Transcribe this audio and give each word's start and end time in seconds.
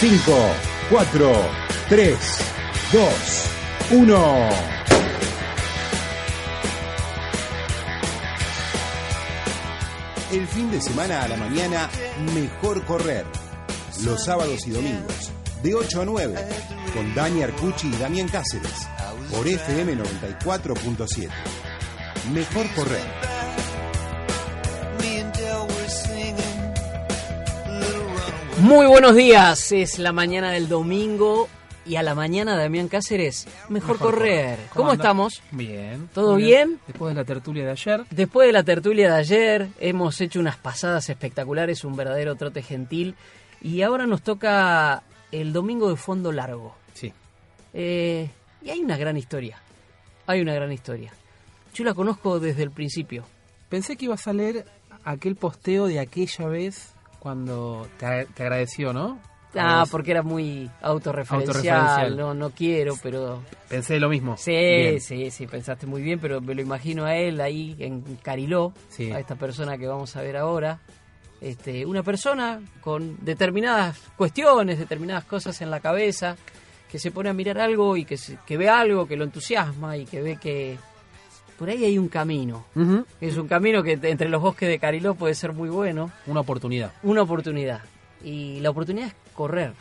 5, 0.00 0.32
4, 0.90 1.32
3, 1.88 2.16
2, 2.92 3.02
1. 3.90 4.48
El 10.30 10.46
fin 10.46 10.70
de 10.70 10.80
semana 10.80 11.24
a 11.24 11.28
la 11.28 11.36
mañana, 11.36 11.90
mejor 12.32 12.84
correr. 12.84 13.26
Los 14.04 14.22
sábados 14.22 14.68
y 14.68 14.70
domingos, 14.70 15.32
de 15.64 15.74
8 15.74 16.02
a 16.02 16.04
9, 16.04 16.48
con 16.94 17.12
Dani 17.16 17.42
Arcucci 17.42 17.88
y 17.88 17.96
Damián 17.96 18.28
Cáceres, 18.28 18.86
por 19.32 19.48
FM 19.48 19.94
94.7. 19.96 21.28
Mejor 22.32 22.72
correr. 22.76 23.17
Muy 28.60 28.86
buenos 28.86 29.14
días, 29.14 29.70
es 29.70 30.00
la 30.00 30.10
mañana 30.10 30.50
del 30.50 30.68
domingo 30.68 31.48
y 31.86 31.94
a 31.94 32.02
la 32.02 32.16
mañana 32.16 32.56
Damián 32.56 32.88
Cáceres, 32.88 33.46
mejor, 33.68 33.98
correr. 33.98 34.58
¿Cómo, 34.74 34.92
estamos? 34.92 35.42
Bien. 35.52 36.08
¿Todo 36.12 36.34
bien? 36.34 36.80
Después 36.88 37.14
de 37.14 37.20
la 37.20 37.24
tertulia 37.24 37.64
de 37.64 37.70
ayer. 37.70 38.04
Después 38.10 38.48
de 38.48 38.52
la 38.52 38.64
tertulia 38.64 39.12
de 39.12 39.16
ayer 39.16 39.68
hemos 39.78 40.20
hecho 40.20 40.40
unas 40.40 40.56
pasadas 40.56 41.08
espectaculares, 41.08 41.84
un 41.84 41.94
verdadero 41.94 42.34
trote 42.34 42.62
gentil 42.62 43.14
y 43.62 43.82
ahora 43.82 44.06
nos 44.06 44.22
toca 44.22 45.04
el 45.30 45.52
domingo 45.52 45.88
de 45.88 45.96
fondo 45.96 46.32
largo. 46.32 46.74
Sí. 46.94 47.12
Eh, 47.74 48.28
y 48.62 48.70
hay 48.70 48.80
una 48.80 48.96
gran 48.96 49.16
historia, 49.16 49.58
hay 50.26 50.40
una 50.40 50.54
gran 50.54 50.72
historia. 50.72 51.12
Yo 51.74 51.84
la 51.84 51.94
conozco 51.94 52.40
desde 52.40 52.64
el 52.64 52.72
principio. 52.72 53.24
Pensé 53.68 53.96
que 53.96 54.06
ibas 54.06 54.26
a 54.26 54.32
leer 54.32 54.66
aquel 55.04 55.36
posteo 55.36 55.86
de 55.86 56.00
aquella 56.00 56.46
vez 56.48 56.94
cuando 57.18 57.86
te, 57.98 58.06
agradeció, 58.06 58.92
¿no? 58.92 59.18
Ah, 59.54 59.86
porque 59.90 60.10
era 60.10 60.22
muy 60.22 60.70
autorreferencial, 60.82 62.16
No, 62.16 62.34
no 62.34 62.50
quiero, 62.50 62.94
pero... 63.02 63.42
Pensé 63.68 63.98
lo 63.98 64.08
mismo. 64.08 64.36
Sí, 64.36 65.00
sí, 65.00 65.30
sí, 65.30 65.46
pensaste 65.46 65.86
muy 65.86 66.02
bien, 66.02 66.18
pero 66.20 66.40
me 66.40 66.54
lo 66.54 66.60
imagino 66.60 67.06
a 67.06 67.16
él 67.16 67.40
ahí 67.40 67.74
en 67.78 68.02
Cariló, 68.16 68.72
a 69.12 69.18
esta 69.18 69.36
persona 69.36 69.78
que 69.78 69.86
vamos 69.86 70.14
a 70.16 70.22
ver 70.22 70.36
ahora. 70.36 70.80
Este, 71.40 71.86
una 71.86 72.02
persona 72.02 72.60
con 72.80 73.16
determinadas 73.24 73.98
cuestiones, 74.16 74.78
determinadas 74.78 75.24
cosas 75.24 75.60
en 75.62 75.70
la 75.70 75.80
cabeza, 75.80 76.36
que 76.90 76.98
se 76.98 77.10
pone 77.10 77.30
a 77.30 77.32
mirar 77.32 77.58
algo 77.58 77.96
y 77.96 78.04
que, 78.04 78.18
que 78.46 78.56
ve 78.56 78.68
algo 78.68 79.06
que 79.06 79.16
lo 79.16 79.24
entusiasma 79.24 79.96
y 79.96 80.04
que 80.04 80.20
ve 80.20 80.36
que, 80.36 80.76
por 81.58 81.68
ahí 81.68 81.84
hay 81.84 81.98
un 81.98 82.08
camino. 82.08 82.64
Es 83.20 83.36
un 83.36 83.48
camino 83.48 83.82
que 83.82 83.98
entre 84.00 84.28
los 84.28 84.40
bosques 84.40 84.68
de 84.68 84.78
Cariló 84.78 85.16
puede 85.16 85.34
ser 85.34 85.52
muy 85.52 85.68
bueno. 85.68 86.10
Una 86.26 86.40
oportunidad. 86.40 86.92
Una 87.02 87.22
oportunidad. 87.22 87.80
Y 88.22 88.60
la 88.60 88.70
oportunidad 88.70 89.08
es 89.08 89.14
correr. 89.34 89.72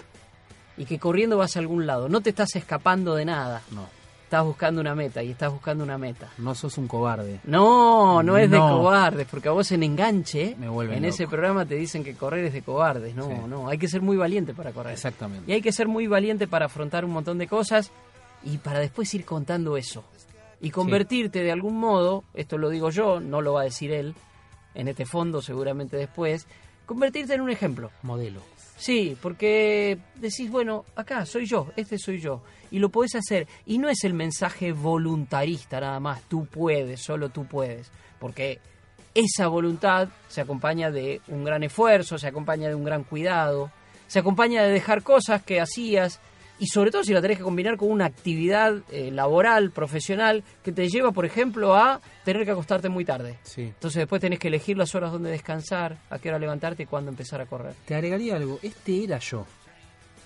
Y 0.76 0.86
que 0.86 0.98
corriendo 0.98 1.38
vas 1.38 1.56
a 1.56 1.60
algún 1.60 1.86
lado. 1.86 2.10
No 2.10 2.22
te 2.22 2.32
estás 2.32 2.56
escapando 2.56 3.16
de 3.16 3.26
nada. 3.26 3.62
No. 3.72 3.86
Estás 4.24 4.44
buscando 4.44 4.82
una 4.82 4.94
meta 4.94 5.24
y 5.24 5.32
estás 5.32 5.52
buscando 5.52 5.84
una 5.84 5.98
meta. 5.98 6.30
No 6.40 6.54
sos 6.54 6.78
un 6.78 6.88
cobarde. 6.88 7.40
No, 7.46 8.22
no 8.24 8.38
es 8.38 8.52
de 8.52 8.58
cobardes, 8.58 9.26
porque 9.26 9.48
a 9.48 9.52
vos 9.52 9.72
en 9.72 9.84
enganche, 9.84 10.56
Me 10.60 10.68
en 10.68 11.06
ese 11.06 11.28
programa 11.28 11.66
te 11.66 11.76
dicen 11.76 12.04
que 12.04 12.14
correr 12.14 12.44
es 12.44 12.54
de 12.54 12.62
cobardes. 12.62 13.16
No, 13.16 13.48
no, 13.48 13.70
hay 13.70 13.78
que 13.78 13.88
ser 13.88 14.02
muy 14.02 14.18
valiente 14.18 14.54
para 14.54 14.74
correr. 14.74 14.92
Exactamente. 14.94 15.50
Y 15.50 15.54
hay 15.54 15.62
que 15.62 15.72
ser 15.72 15.88
muy 15.88 16.08
valiente 16.08 16.46
para 16.46 16.66
afrontar 16.66 17.06
un 17.06 17.12
montón 17.12 17.38
de 17.38 17.48
cosas 17.48 17.92
y 18.44 18.58
para 18.58 18.80
después 18.80 19.14
ir 19.14 19.24
contando 19.24 19.78
eso 19.78 20.04
y 20.62 20.72
convertirte 20.72 21.44
de 21.44 21.52
algún 21.52 21.78
modo, 21.78 22.24
esto 22.34 22.58
lo 22.58 22.70
digo 22.70 22.90
yo, 22.90 23.20
no 23.20 23.42
lo 23.42 23.54
va 23.54 23.62
a 23.62 23.66
decir 23.66 23.92
él, 23.92 24.16
en 24.74 24.88
este 24.88 25.06
fondo 25.06 25.42
seguramente 25.42 25.98
después, 25.98 26.48
convertirte 26.86 27.34
en 27.34 27.42
un 27.42 27.50
ejemplo. 27.50 27.92
Modelo. 28.04 28.42
Sí, 28.78 29.18
porque 29.22 29.98
decís, 30.16 30.52
bueno, 30.52 30.86
acá 30.96 31.26
soy 31.26 31.46
yo, 31.46 31.72
este 31.76 31.98
soy 31.98 32.20
yo, 32.20 32.44
y 32.70 32.80
lo 32.80 32.90
podés 32.90 33.16
hacer. 33.16 33.48
Y 33.66 33.80
no 33.80 33.90
es 33.90 34.04
el 34.04 34.14
mensaje 34.14 34.72
voluntarista 34.72 35.80
nada 35.80 36.00
más, 36.00 36.22
tú 36.24 36.46
puedes, 36.46 37.02
solo 37.02 37.30
tú 37.30 37.46
puedes, 37.46 37.92
porque 38.20 38.60
esa 39.16 39.48
voluntad 39.48 40.10
se 40.28 40.42
acompaña 40.42 40.92
de 40.92 41.22
un 41.28 41.44
gran 41.44 41.64
esfuerzo, 41.64 42.20
se 42.20 42.28
acompaña 42.28 42.68
de 42.68 42.76
un 42.76 42.84
gran 42.84 43.04
cuidado, 43.04 43.72
se 44.06 44.20
acompaña 44.20 44.64
de 44.64 44.72
dejar 44.72 45.02
cosas 45.02 45.42
que 45.42 45.60
hacías 45.60 46.20
y 46.60 46.68
sobre 46.68 46.92
todo 46.92 47.04
si 47.04 47.14
la 47.14 47.22
tenés 47.22 47.38
que 47.38 47.44
combinar 47.44 47.78
con 47.78 47.92
una 47.92 48.06
actividad 48.06 48.78
eh, 48.92 49.12
laboral, 49.12 49.72
profesional, 49.72 50.44
que 50.64 50.72
te 50.72 50.90
lleva, 50.90 51.12
por 51.12 51.26
ejemplo, 51.26 51.76
a 51.76 52.02
tener 52.26 52.46
que 52.46 52.52
acostarte 52.52 52.90
muy 52.90 53.06
tarde. 53.06 53.38
Sí. 53.44 53.62
Entonces 53.64 54.00
después 54.00 54.22
tenés 54.22 54.40
que 54.40 54.48
elegir 54.48 54.78
las 54.78 54.96
horas 54.96 55.12
donde 55.12 55.30
descansar, 55.30 55.98
a 56.10 56.20
qué 56.20 56.30
hora 56.30 56.40
levantarte 56.40 56.84
y 56.84 56.86
cuándo 56.86 57.12
empezar 57.12 57.42
a 57.42 57.46
correr. 57.46 57.74
Te 57.86 57.96
agregaría 57.96 58.36
algo, 58.36 58.60
este 58.62 59.04
era 59.04 59.20
yo. 59.20 59.46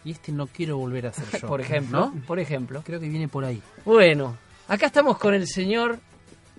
Y 0.03 0.11
este 0.11 0.31
no 0.31 0.47
quiero 0.47 0.77
volver 0.77 1.07
a 1.07 1.13
ser 1.13 1.25
yo. 1.41 1.47
por 1.47 1.61
ejemplo, 1.61 2.13
por 2.25 2.39
ejemplo. 2.39 2.81
Creo 2.85 2.99
que 2.99 3.09
viene 3.09 3.27
por 3.27 3.43
ahí. 3.45 3.61
Bueno, 3.85 4.37
acá 4.67 4.85
estamos 4.87 5.17
con 5.17 5.33
el 5.33 5.47
señor 5.47 5.99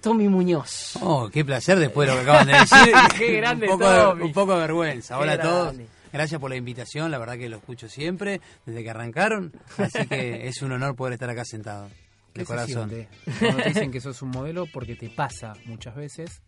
Tommy 0.00 0.28
Muñoz. 0.28 0.96
Oh, 1.00 1.28
qué 1.32 1.44
placer 1.44 1.78
después 1.78 2.08
de 2.08 2.14
lo 2.14 2.22
que 2.22 2.30
acaban 2.30 2.46
de 2.46 2.52
decir. 2.58 2.94
qué 3.16 3.36
grande 3.36 3.66
un 3.68 3.78
poco, 3.78 3.90
Tommy. 3.90 4.18
De, 4.18 4.24
un 4.26 4.32
poco 4.32 4.54
de 4.54 4.60
vergüenza. 4.60 5.18
Hola 5.18 5.32
a 5.32 5.40
todos. 5.40 5.74
Gracias 6.12 6.40
por 6.40 6.50
la 6.50 6.56
invitación, 6.56 7.10
la 7.10 7.18
verdad 7.18 7.38
que 7.38 7.48
lo 7.48 7.56
escucho 7.56 7.88
siempre, 7.88 8.40
desde 8.66 8.82
que 8.82 8.90
arrancaron, 8.90 9.52
así 9.78 10.06
que 10.06 10.46
es 10.48 10.60
un 10.62 10.72
honor 10.72 10.94
poder 10.94 11.14
estar 11.14 11.30
acá 11.30 11.44
sentado. 11.44 11.88
De 12.34 12.44
corazón. 12.46 12.90
Cuando 13.38 13.62
te 13.62 13.68
dicen 13.68 13.90
que 13.90 14.00
sos 14.00 14.22
un 14.22 14.30
modelo, 14.30 14.66
porque 14.72 14.96
te 14.96 15.10
pasa 15.10 15.52
muchas 15.66 15.94
veces 15.94 16.40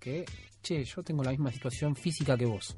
que, 0.00 0.24
che, 0.62 0.82
yo 0.82 1.02
tengo 1.02 1.22
la 1.22 1.30
misma 1.30 1.52
situación 1.52 1.94
física 1.94 2.38
que 2.38 2.46
vos. 2.46 2.76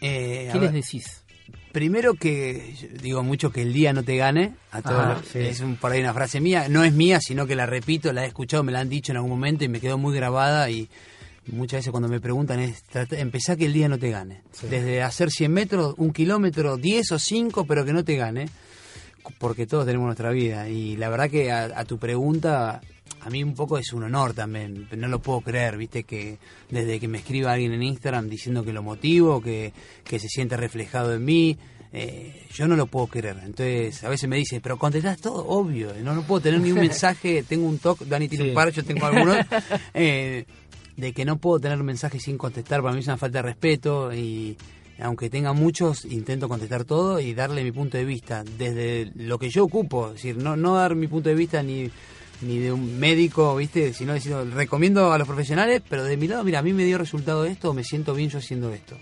Eh, 0.00 0.48
¿Qué 0.52 0.58
les 0.58 0.72
decís? 0.72 1.24
Primero 1.72 2.14
que 2.14 2.74
digo 3.00 3.22
mucho 3.22 3.52
que 3.52 3.62
el 3.62 3.72
día 3.72 3.92
no 3.92 4.02
te 4.02 4.16
gane, 4.16 4.54
a 4.72 4.82
todos 4.82 5.36
es 5.36 5.60
un, 5.60 5.76
por 5.76 5.92
ahí 5.92 6.00
una 6.00 6.12
frase 6.12 6.40
mía, 6.40 6.68
no 6.68 6.82
es 6.82 6.92
mía, 6.92 7.20
sino 7.20 7.46
que 7.46 7.54
la 7.54 7.66
repito, 7.66 8.12
la 8.12 8.24
he 8.24 8.26
escuchado, 8.26 8.64
me 8.64 8.72
la 8.72 8.80
han 8.80 8.88
dicho 8.88 9.12
en 9.12 9.16
algún 9.18 9.30
momento 9.30 9.64
y 9.64 9.68
me 9.68 9.80
quedó 9.80 9.96
muy 9.96 10.14
grabada 10.14 10.68
y 10.68 10.88
muchas 11.52 11.78
veces 11.78 11.90
cuando 11.90 12.08
me 12.08 12.20
preguntan 12.20 12.60
es 12.60 12.82
empezar 13.12 13.56
que 13.56 13.66
el 13.66 13.72
día 13.72 13.88
no 13.88 13.98
te 13.98 14.10
gane. 14.10 14.42
Desde 14.68 15.02
hacer 15.02 15.30
100 15.30 15.52
metros, 15.52 15.94
un 15.98 16.12
kilómetro, 16.12 16.76
10 16.76 17.12
o 17.12 17.18
5, 17.18 17.64
pero 17.64 17.84
que 17.84 17.92
no 17.92 18.04
te 18.04 18.16
gane, 18.16 18.48
porque 19.38 19.66
todos 19.66 19.86
tenemos 19.86 20.06
nuestra 20.06 20.30
vida. 20.30 20.68
Y 20.68 20.96
la 20.96 21.08
verdad 21.08 21.30
que 21.30 21.50
a, 21.50 21.84
tu 21.84 21.98
pregunta, 21.98 22.80
a 23.20 23.30
mí 23.30 23.42
un 23.42 23.54
poco 23.54 23.78
es 23.78 23.92
un 23.92 24.04
honor 24.04 24.34
también, 24.34 24.88
no 24.96 25.08
lo 25.08 25.20
puedo 25.20 25.40
creer, 25.40 25.76
viste, 25.76 26.04
que 26.04 26.38
desde 26.70 27.00
que 27.00 27.08
me 27.08 27.18
escriba 27.18 27.52
alguien 27.52 27.72
en 27.72 27.82
Instagram 27.82 28.28
diciendo 28.28 28.64
que 28.64 28.72
lo 28.72 28.82
motivo, 28.82 29.40
que, 29.40 29.72
que 30.04 30.18
se 30.18 30.28
siente 30.28 30.56
reflejado 30.56 31.14
en 31.14 31.24
mí. 31.24 31.58
Eh, 31.92 32.46
yo 32.54 32.68
no 32.68 32.76
lo 32.76 32.86
puedo 32.86 33.08
creer. 33.08 33.38
Entonces, 33.42 34.04
a 34.04 34.08
veces 34.08 34.28
me 34.28 34.36
dice, 34.36 34.60
pero 34.60 34.78
contestás 34.78 35.20
todo, 35.20 35.44
obvio. 35.48 35.92
No, 36.04 36.14
no 36.14 36.22
puedo 36.22 36.42
tener 36.42 36.60
ni 36.60 36.70
un 36.70 36.78
mensaje. 36.80 37.42
Tengo 37.42 37.66
un 37.66 37.78
toque, 37.78 38.04
Dani 38.04 38.28
tiene 38.28 38.50
un 38.50 38.54
par, 38.54 38.70
yo 38.70 38.84
tengo 38.84 39.06
algunos. 39.06 39.38
Eh, 39.92 40.44
de 41.00 41.12
que 41.12 41.24
no 41.24 41.38
puedo 41.38 41.58
tener 41.58 41.78
un 41.78 41.86
mensaje 41.86 42.20
sin 42.20 42.36
contestar, 42.36 42.82
para 42.82 42.92
mí 42.92 43.00
es 43.00 43.06
una 43.06 43.16
falta 43.16 43.38
de 43.38 43.42
respeto 43.42 44.12
y 44.12 44.56
aunque 45.00 45.30
tenga 45.30 45.52
muchos, 45.52 46.04
intento 46.04 46.48
contestar 46.48 46.84
todo 46.84 47.20
y 47.20 47.32
darle 47.32 47.64
mi 47.64 47.72
punto 47.72 47.96
de 47.96 48.04
vista. 48.04 48.44
Desde 48.44 49.10
lo 49.14 49.38
que 49.38 49.48
yo 49.48 49.64
ocupo, 49.64 50.08
es 50.08 50.14
decir, 50.14 50.36
no, 50.36 50.56
no 50.56 50.74
dar 50.74 50.94
mi 50.94 51.08
punto 51.08 51.30
de 51.30 51.34
vista 51.34 51.62
ni, 51.62 51.90
ni 52.42 52.58
de 52.58 52.70
un 52.70 52.98
médico, 52.98 53.56
¿viste? 53.56 53.94
Sino 53.94 54.12
decir, 54.12 54.34
recomiendo 54.54 55.10
a 55.12 55.18
los 55.18 55.26
profesionales, 55.26 55.82
pero 55.88 56.04
de 56.04 56.16
mi 56.16 56.28
lado, 56.28 56.44
mira, 56.44 56.58
a 56.58 56.62
mí 56.62 56.72
me 56.72 56.84
dio 56.84 56.98
resultado 56.98 57.44
esto, 57.46 57.72
me 57.72 57.82
siento 57.82 58.14
bien 58.14 58.28
yo 58.28 58.38
haciendo 58.38 58.72
esto. 58.74 58.96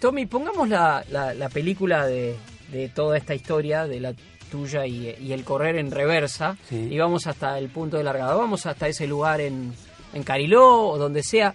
Tommy, 0.00 0.26
pongamos 0.26 0.68
la, 0.68 1.04
la, 1.10 1.48
película 1.48 2.06
de, 2.06 2.34
de, 2.72 2.88
toda 2.88 3.16
esta 3.16 3.34
historia, 3.34 3.86
de 3.86 4.00
la 4.00 4.14
tuya 4.50 4.84
y, 4.84 5.14
y 5.20 5.32
el 5.32 5.44
correr 5.44 5.76
en 5.76 5.92
reversa, 5.92 6.56
y 6.70 6.98
vamos 6.98 7.28
hasta 7.28 7.56
el 7.58 7.68
punto 7.68 7.96
de 7.96 8.04
largada, 8.04 8.34
vamos 8.34 8.66
hasta 8.66 8.88
ese 8.88 9.06
lugar 9.06 9.40
en, 9.40 9.72
en 10.16 10.22
Cariló 10.22 10.88
o 10.88 10.98
donde 10.98 11.22
sea. 11.22 11.54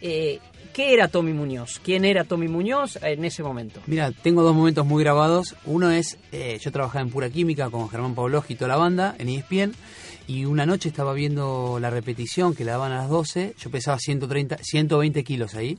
Eh, 0.00 0.38
¿Qué 0.72 0.92
era 0.92 1.08
Tommy 1.08 1.32
Muñoz? 1.32 1.80
¿Quién 1.82 2.04
era 2.04 2.24
Tommy 2.24 2.48
Muñoz 2.48 2.98
en 3.00 3.24
ese 3.24 3.42
momento? 3.42 3.80
Mira, 3.86 4.12
tengo 4.12 4.42
dos 4.42 4.54
momentos 4.54 4.84
muy 4.84 5.02
grabados. 5.02 5.56
Uno 5.64 5.90
es, 5.90 6.18
eh, 6.32 6.58
yo 6.60 6.70
trabajaba 6.70 7.00
en 7.00 7.08
Pura 7.08 7.30
Química 7.30 7.70
con 7.70 7.88
Germán 7.88 8.14
Pavlovsky 8.14 8.52
y 8.52 8.56
toda 8.56 8.68
la 8.68 8.76
banda 8.76 9.16
en 9.18 9.30
ESPN. 9.30 9.74
Y 10.28 10.44
una 10.44 10.66
noche 10.66 10.90
estaba 10.90 11.14
viendo 11.14 11.78
la 11.80 11.88
repetición 11.88 12.54
que 12.54 12.66
la 12.66 12.72
daban 12.72 12.92
a 12.92 12.96
las 12.96 13.08
12. 13.08 13.54
Yo 13.58 13.70
pesaba 13.70 13.98
130, 13.98 14.58
120 14.60 15.24
kilos 15.24 15.54
ahí. 15.54 15.78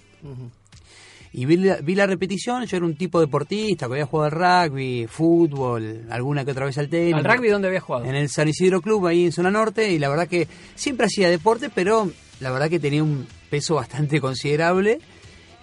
Y 1.32 1.46
vi 1.46 1.58
la, 1.58 1.76
vi 1.76 1.94
la, 1.94 2.08
repetición, 2.08 2.66
yo 2.66 2.78
era 2.78 2.86
un 2.88 2.96
tipo 2.96 3.20
deportista 3.20 3.86
que 3.86 3.94
había 3.94 4.08
jugado 4.08 4.36
al 4.36 4.70
rugby, 4.72 5.06
fútbol, 5.06 6.08
alguna 6.10 6.44
que 6.44 6.52
otra 6.52 6.66
vez 6.66 6.78
al 6.80 6.90
tenis. 6.90 7.14
¿Al 7.14 7.24
rugby 7.24 7.50
dónde 7.50 7.68
había 7.68 7.82
jugado? 7.82 8.06
En 8.06 8.16
el 8.16 8.30
San 8.30 8.48
Isidro 8.48 8.82
Club, 8.82 9.06
ahí 9.06 9.26
en 9.26 9.32
zona 9.32 9.52
norte, 9.52 9.92
y 9.92 10.00
la 10.00 10.10
verdad 10.10 10.28
que 10.28 10.48
siempre 10.74 11.06
hacía 11.06 11.30
deporte, 11.30 11.70
pero 11.70 12.10
la 12.40 12.52
verdad 12.52 12.70
que 12.70 12.80
tenía 12.80 13.04
un 13.04 13.28
peso 13.50 13.76
bastante 13.76 14.22
considerable. 14.22 15.00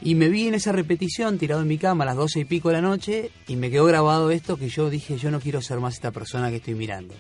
Y 0.03 0.17
me 0.17 0.29
vi 0.29 0.49
en 0.49 0.55
esa 0.55 0.73
repetición 0.73 1.39
tirado 1.39 1.63
en 1.63 1.69
mi 1.69 1.79
cama 1.79 2.05
a 2.05 2.09
las 2.09 2.17
doce 2.17 2.41
y 2.41 2.45
pico 2.45 2.69
de 2.69 2.75
la 2.75 2.83
noche 2.83 3.31
y 3.47 3.57
me 3.57 3.71
quedó 3.71 3.87
grabado 3.87 4.31
esto 4.31 4.59
que 4.59 4.69
yo 4.69 4.91
dije, 4.91 5.17
yo 5.17 5.31
no 5.31 5.41
quiero 5.41 5.63
ser 5.63 5.81
más 5.81 5.95
esta 5.95 6.11
persona 6.11 6.51
que 6.51 6.57
estoy 6.57 6.75
mirando. 6.75 7.15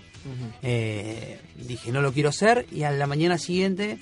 Eh, 0.62 1.38
dije, 1.66 1.92
no 1.92 2.02
lo 2.02 2.12
quiero 2.12 2.30
ser 2.30 2.66
y 2.72 2.82
a 2.82 2.90
la 2.90 3.06
mañana 3.06 3.38
siguiente 3.38 3.98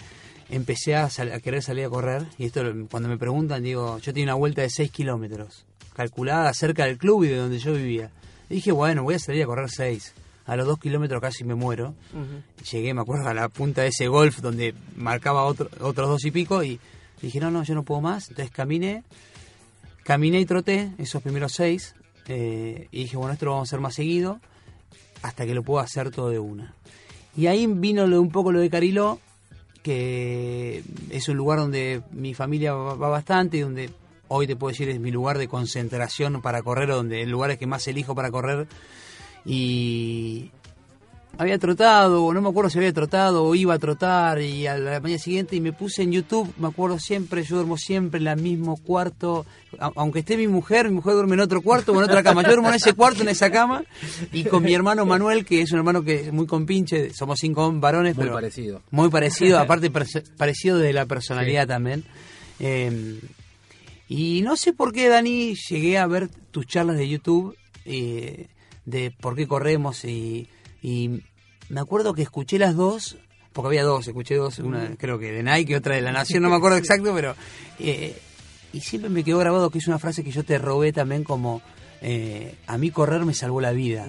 empecé 0.50 0.96
a, 0.96 1.08
querer 1.42 1.62
salir 1.62 1.84
a 1.84 1.90
correr. 1.90 2.26
Y 2.38 2.46
esto, 2.46 2.62
cuando 2.90 3.08
me 3.08 3.18
preguntan, 3.18 3.62
digo, 3.62 3.98
yo 3.98 4.12
tenía 4.12 4.24
una 4.24 4.34
vuelta 4.34 4.62
de 4.62 4.70
6 4.70 4.90
kilómetros, 4.90 5.64
calculada 5.94 6.52
cerca 6.54 6.86
del 6.86 6.98
club 6.98 7.24
y 7.24 7.28
de 7.28 7.36
donde 7.36 7.58
yo 7.58 7.74
vivía. 7.74 8.10
Y 8.48 8.56
dije, 8.56 8.72
bueno, 8.72 9.02
voy 9.02 9.14
a 9.14 9.18
salir 9.18 9.42
a 9.44 9.46
correr 9.46 9.70
6. 9.70 10.14
A 10.46 10.56
los 10.56 10.66
2 10.66 10.78
kilómetros 10.80 11.20
casi 11.20 11.44
me 11.44 11.54
muero. 11.54 11.94
Llegué, 12.70 12.94
me 12.94 13.00
acuerdo, 13.00 13.28
a 13.28 13.34
la 13.34 13.48
punta 13.48 13.82
de 13.82 13.88
ese 13.88 14.08
golf 14.08 14.40
donde 14.40 14.74
marcaba 14.96 15.44
otro, 15.44 15.68
otros 15.80 16.08
dos 16.08 16.24
y 16.24 16.30
pico. 16.30 16.62
Y 16.64 16.80
dije, 17.20 17.40
no, 17.40 17.50
no, 17.50 17.62
yo 17.62 17.74
no 17.74 17.84
puedo 17.84 18.00
más. 18.00 18.28
Entonces 18.28 18.52
caminé, 18.52 19.04
caminé 20.02 20.40
y 20.40 20.46
troté 20.46 20.92
esos 20.98 21.22
primeros 21.22 21.52
6. 21.52 21.94
y 22.28 22.86
dije, 22.90 23.16
bueno, 23.16 23.32
esto 23.32 23.46
lo 23.46 23.52
vamos 23.52 23.68
a 23.68 23.70
hacer 23.70 23.80
más 23.80 23.94
seguido 23.94 24.40
hasta 25.22 25.46
que 25.46 25.54
lo 25.54 25.62
pueda 25.62 25.84
hacer 25.84 26.10
todo 26.10 26.30
de 26.30 26.38
una. 26.38 26.74
Y 27.36 27.46
ahí 27.46 27.66
vino 27.66 28.06
lo, 28.06 28.20
un 28.20 28.30
poco 28.30 28.52
lo 28.52 28.60
de 28.60 28.68
Cariló, 28.68 29.20
que 29.82 30.82
es 31.10 31.28
un 31.28 31.36
lugar 31.36 31.58
donde 31.58 32.02
mi 32.10 32.34
familia 32.34 32.74
va, 32.74 32.94
va 32.94 33.08
bastante 33.08 33.56
y 33.56 33.60
donde 33.60 33.90
hoy 34.28 34.46
te 34.46 34.56
puedo 34.56 34.70
decir 34.70 34.88
es 34.88 35.00
mi 35.00 35.10
lugar 35.10 35.38
de 35.38 35.48
concentración 35.48 36.42
para 36.42 36.62
correr, 36.62 36.90
o 36.90 36.96
donde 36.96 37.22
el 37.22 37.30
lugar 37.30 37.56
que 37.58 37.66
más 37.66 37.86
elijo 37.86 38.14
para 38.14 38.30
correr. 38.30 38.66
Y 39.44 40.50
había 41.38 41.58
trotado, 41.58 42.24
o 42.24 42.34
no 42.34 42.42
me 42.42 42.48
acuerdo 42.50 42.70
si 42.70 42.78
había 42.78 42.92
trotado 42.92 43.44
o 43.44 43.54
iba 43.54 43.74
a 43.74 43.78
trotar, 43.78 44.40
y 44.40 44.66
a 44.66 44.76
la 44.76 45.00
mañana 45.00 45.18
siguiente 45.18 45.56
y 45.56 45.60
me 45.60 45.72
puse 45.72 46.02
en 46.02 46.12
YouTube, 46.12 46.52
me 46.58 46.68
acuerdo 46.68 46.98
siempre, 46.98 47.42
yo 47.42 47.56
duermo 47.56 47.76
siempre 47.76 48.20
en 48.20 48.28
el 48.28 48.40
mismo 48.40 48.76
cuarto, 48.76 49.46
aunque 49.96 50.20
esté 50.20 50.36
mi 50.36 50.46
mujer, 50.46 50.88
mi 50.88 50.96
mujer 50.96 51.14
duerme 51.14 51.34
en 51.34 51.40
otro 51.40 51.62
cuarto 51.62 51.92
o 51.92 51.96
en 51.96 52.04
otra 52.04 52.22
cama, 52.22 52.42
yo 52.42 52.48
duermo 52.48 52.68
en 52.68 52.74
ese 52.74 52.92
cuarto, 52.92 53.22
en 53.22 53.28
esa 53.30 53.50
cama, 53.50 53.82
y 54.32 54.44
con 54.44 54.62
mi 54.62 54.74
hermano 54.74 55.06
Manuel, 55.06 55.44
que 55.44 55.62
es 55.62 55.72
un 55.72 55.78
hermano 55.78 56.04
que 56.04 56.26
es 56.26 56.32
muy 56.32 56.46
compinche, 56.46 57.12
somos 57.14 57.40
cinco 57.40 57.72
varones, 57.72 58.14
Muy 58.14 58.24
pero 58.24 58.34
parecido. 58.34 58.82
muy 58.90 59.08
parecido, 59.08 59.58
aparte 59.60 59.90
parecido 59.90 60.78
de 60.78 60.92
la 60.92 61.06
personalidad 61.06 61.66
también. 61.66 62.04
Eh, 62.60 63.18
y 64.06 64.42
no 64.42 64.56
sé 64.56 64.74
por 64.74 64.92
qué, 64.92 65.08
Dani, 65.08 65.54
llegué 65.54 65.96
a 65.98 66.06
ver 66.06 66.28
tus 66.50 66.66
charlas 66.66 66.98
de 66.98 67.08
YouTube 67.08 67.56
eh, 67.86 68.46
de 68.84 69.10
por 69.10 69.36
qué 69.36 69.46
corremos 69.46 70.04
y, 70.04 70.48
y 70.82 71.22
me 71.68 71.80
acuerdo 71.80 72.14
que 72.14 72.22
escuché 72.22 72.58
las 72.58 72.76
dos, 72.76 73.16
porque 73.52 73.68
había 73.68 73.84
dos, 73.84 74.06
escuché 74.06 74.34
dos, 74.34 74.58
una 74.58 74.96
creo 74.96 75.18
que 75.18 75.32
de 75.32 75.42
Nike 75.42 75.76
otra 75.76 75.94
de 75.94 76.02
La 76.02 76.12
Nación, 76.12 76.42
no 76.42 76.50
me 76.50 76.56
acuerdo 76.56 76.76
exacto, 76.78 77.14
pero... 77.14 77.34
eh, 77.78 78.16
y 78.72 78.80
siempre 78.80 79.10
me 79.10 79.22
quedó 79.22 79.38
grabado 79.38 79.70
que 79.70 79.78
es 79.78 79.86
una 79.86 79.98
frase 79.98 80.24
que 80.24 80.30
yo 80.30 80.44
te 80.44 80.58
robé 80.58 80.92
también 80.92 81.24
como, 81.24 81.60
eh, 82.00 82.54
a 82.66 82.78
mí 82.78 82.90
correr 82.90 83.24
me 83.24 83.34
salvó 83.34 83.60
la 83.60 83.72
vida. 83.72 84.06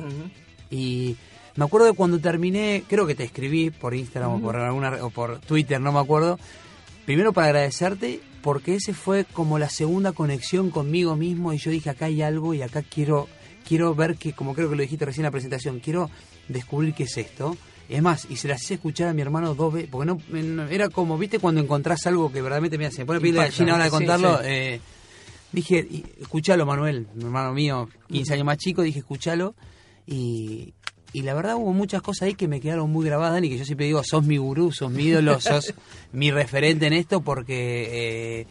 Y 0.72 1.18
me 1.56 1.66
acuerdo 1.66 1.88
de 1.88 1.94
cuando 1.94 2.20
terminé, 2.20 2.84
creo 2.88 3.06
que 3.06 3.16
te 3.16 3.24
escribí 3.24 3.70
por 3.72 3.94
Instagram 3.94 4.36
o 4.36 4.42
por 4.42 4.56
alguna 4.56 5.04
o 5.04 5.10
por 5.10 5.40
Twitter, 5.40 5.82
no 5.82 5.92
me 5.92 6.00
acuerdo. 6.00 6.40
Primero 7.06 7.34
para 7.34 7.48
agradecerte 7.48 8.22
porque 8.42 8.76
ese 8.76 8.94
fue 8.94 9.26
como 9.26 9.60
la 9.60 9.70
segunda 9.70 10.14
conexión 10.14 10.70
conmigo 10.70 11.16
mismo 11.18 11.52
y 11.52 11.58
yo 11.58 11.70
dije 11.70 11.90
acá 11.90 12.06
hay 12.06 12.22
algo 12.22 12.54
y 12.54 12.62
acá 12.62 12.82
quiero 12.82 13.28
quiero 13.68 13.94
ver 13.96 14.16
que 14.18 14.34
como 14.34 14.54
creo 14.54 14.70
que 14.70 14.76
lo 14.76 14.82
dijiste 14.82 15.06
recién 15.06 15.22
en 15.24 15.28
la 15.28 15.32
presentación, 15.32 15.80
quiero 15.80 16.10
descubrir 16.48 16.94
qué 16.94 17.04
es 17.04 17.18
esto. 17.18 17.58
Es 17.90 18.02
más, 18.02 18.26
y 18.30 18.38
se 18.38 18.48
las 18.48 18.62
hice 18.64 18.76
escuchar 18.76 19.10
a 19.10 19.14
mi 19.14 19.22
hermano 19.22 19.56
dos 19.56 19.74
veces, 19.74 19.90
porque 19.92 20.06
no, 20.06 20.18
no- 20.30 20.68
era 20.68 20.90
como, 20.90 21.18
viste, 21.18 21.40
cuando 21.40 21.62
encontrás 21.62 22.06
algo 22.08 22.32
que 22.32 22.42
verdaderamente 22.42 22.78
me 22.78 22.86
hace, 22.86 23.06
pone 23.06 23.20
piel 23.20 23.36
de 23.36 23.42
gallina 23.42 23.72
ahora 23.74 23.84
de 23.86 23.90
contarlo, 23.92 24.38
sí. 24.38 24.44
eh, 24.48 24.80
dije, 25.52 25.88
escuchalo 26.22 26.66
Manuel, 26.66 27.08
mi 27.14 27.26
hermano 27.26 27.54
mío, 27.54 27.90
15 28.10 28.34
años 28.36 28.46
más 28.46 28.58
chico, 28.58 28.82
dije, 28.84 29.00
escuchalo. 29.00 29.54
Y, 30.08 30.74
y 31.12 31.22
la 31.24 31.34
verdad 31.34 31.56
hubo 31.58 31.74
muchas 31.74 32.02
cosas 32.02 32.24
ahí 32.28 32.36
que 32.36 32.48
me 32.48 32.62
quedaron 32.62 32.90
muy 32.90 33.06
grabadas, 33.06 33.34
Dani, 33.34 33.50
que 33.50 33.58
yo 33.58 33.66
siempre 33.66 33.86
digo, 33.86 34.02
sos 34.04 34.24
mi 34.26 34.38
gurú, 34.38 34.72
sos 34.72 34.90
mi 34.90 35.04
ídolo, 35.04 35.40
sos 35.42 35.74
mi 36.14 36.32
referente 36.32 36.88
en 36.88 36.94
esto, 36.94 37.22
porque 37.22 38.40
eh, 38.42 38.48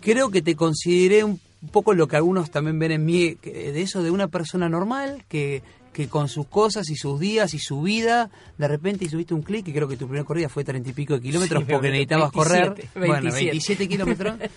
creo 0.00 0.30
que 0.30 0.42
te 0.42 0.54
consideré 0.54 1.24
un 1.24 1.40
poco 1.72 1.94
lo 1.94 2.06
que 2.08 2.16
algunos 2.16 2.50
también 2.50 2.78
ven 2.78 2.92
en 2.92 3.04
mí, 3.04 3.36
de 3.42 3.80
eso 3.80 4.02
de 4.02 4.10
una 4.10 4.28
persona 4.28 4.68
normal, 4.68 5.24
que, 5.28 5.62
que 5.92 6.08
con 6.08 6.28
sus 6.28 6.46
cosas 6.46 6.88
y 6.90 6.96
sus 6.96 7.18
días 7.18 7.54
y 7.54 7.58
su 7.58 7.82
vida, 7.82 8.30
de 8.56 8.68
repente 8.68 9.04
hiciste 9.04 9.34
un 9.34 9.42
clic, 9.42 9.66
y 9.66 9.72
creo 9.72 9.88
que 9.88 9.96
tu 9.96 10.06
primera 10.06 10.24
corrida 10.24 10.48
fue 10.48 10.62
treinta 10.62 10.90
y 10.90 10.92
pico 10.92 11.14
de 11.14 11.20
kilómetros 11.20 11.64
Sí, 11.64 11.72
porque 11.72 11.90
27, 11.90 12.14
necesitabas 12.14 12.32
correr. 12.32 12.88
Bueno, 12.94 13.12
27. 13.14 13.44
27 13.50 13.88
kilómetros. 13.88 14.38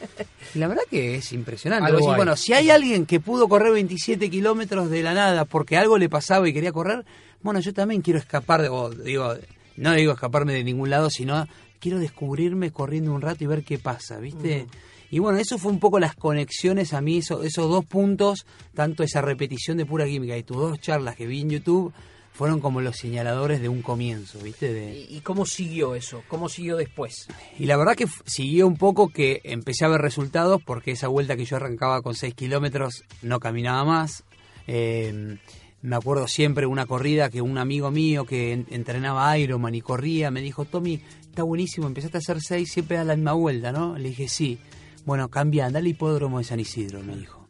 Y 0.53 0.59
la 0.59 0.67
verdad 0.67 0.83
que 0.89 1.15
es 1.15 1.31
impresionante. 1.31 1.85
Algo 1.85 1.99
decís, 1.99 2.15
bueno, 2.15 2.35
si 2.35 2.51
hay 2.51 2.69
alguien 2.69 3.05
que 3.05 3.21
pudo 3.21 3.47
correr 3.47 3.71
27 3.71 4.29
kilómetros 4.29 4.89
de 4.89 5.01
la 5.01 5.13
nada 5.13 5.45
porque 5.45 5.77
algo 5.77 5.97
le 5.97 6.09
pasaba 6.09 6.47
y 6.49 6.53
quería 6.53 6.73
correr, 6.73 7.05
bueno, 7.41 7.61
yo 7.61 7.73
también 7.73 8.01
quiero 8.01 8.19
escapar 8.19 8.61
de, 8.61 8.69
digo, 9.03 9.33
no 9.77 9.93
digo 9.93 10.11
escaparme 10.11 10.53
de 10.53 10.65
ningún 10.65 10.89
lado, 10.89 11.09
sino 11.09 11.47
quiero 11.79 11.99
descubrirme 11.99 12.71
corriendo 12.71 13.13
un 13.13 13.21
rato 13.21 13.43
y 13.43 13.47
ver 13.47 13.63
qué 13.63 13.79
pasa, 13.79 14.17
¿viste? 14.19 14.67
Y 15.11 15.19
bueno, 15.19 15.37
eso 15.37 15.57
fue 15.57 15.71
un 15.71 15.79
poco 15.79 15.99
las 15.99 16.15
conexiones 16.15 16.93
a 16.93 17.01
mí, 17.01 17.17
eso- 17.17 17.43
esos 17.43 17.69
dos 17.69 17.85
puntos, 17.85 18.45
tanto 18.73 19.03
esa 19.03 19.21
repetición 19.21 19.77
de 19.77 19.85
pura 19.85 20.05
química 20.05 20.35
y 20.37 20.43
tus 20.43 20.57
dos 20.57 20.79
charlas 20.79 21.15
que 21.15 21.27
vi 21.27 21.41
en 21.41 21.49
YouTube, 21.51 21.93
fueron 22.33 22.61
como 22.61 22.79
los 22.79 22.95
señaladores 22.95 23.61
de 23.61 23.67
un 23.67 23.81
comienzo, 23.81 24.39
¿viste? 24.39 24.73
De, 24.73 25.05
¿Y, 25.09 25.19
cómo 25.19 25.45
siguió 25.45 25.95
eso? 25.95 26.23
¿Cómo 26.29 26.47
siguió 26.47 26.77
después? 26.77 27.27
y 27.59 27.65
la 27.65 27.75
verdad 27.75 27.95
que 27.95 28.07
siguió 28.25 28.65
un 28.67 28.77
poco 28.77 29.09
que 29.09 29.41
empecé 29.43 29.83
a 29.83 29.89
ver 29.89 29.99
resultados 30.01 30.61
porque 30.65 30.91
esa 30.91 31.09
vuelta 31.09 31.35
que 31.35 31.43
yo 31.45 31.57
arrancaba 31.57 32.01
con 32.01 32.15
6 32.15 32.33
kilómetros 32.33 33.03
no 33.21 33.39
caminaba 33.41 33.83
más. 33.83 34.23
Eh, 34.65 35.37
me 35.81 35.95
acuerdo 35.95 36.27
siempre 36.27 36.65
una 36.67 36.85
corrida 36.85 37.29
que 37.29 37.41
un 37.41 37.57
amigo 37.57 37.91
mío 37.91 38.23
que 38.25 38.53
en- 38.53 38.67
entrenaba 38.69 39.37
Ironman 39.37 39.75
y 39.75 39.81
corría 39.81 40.31
me 40.31 40.41
dijo, 40.41 40.63
Tommy, 40.63 41.01
está 41.21 41.43
buenísimo, 41.43 41.87
empezaste 41.87 42.17
a 42.17 42.19
hacer 42.19 42.37
6, 42.39 42.71
siempre 42.71 42.97
a 42.97 43.03
la 43.03 43.15
misma 43.15 43.33
vuelta, 43.33 43.71
¿no? 43.73 43.97
Le 43.97 44.09
dije, 44.09 44.27
sí. 44.29 44.57
Bueno, 45.05 45.29
cambia, 45.29 45.65
anda 45.65 45.79
al 45.79 45.87
hipódromo 45.87 46.37
de 46.37 46.43
San 46.43 46.59
Isidro, 46.59 47.01
me 47.03 47.15
dijo. 47.15 47.47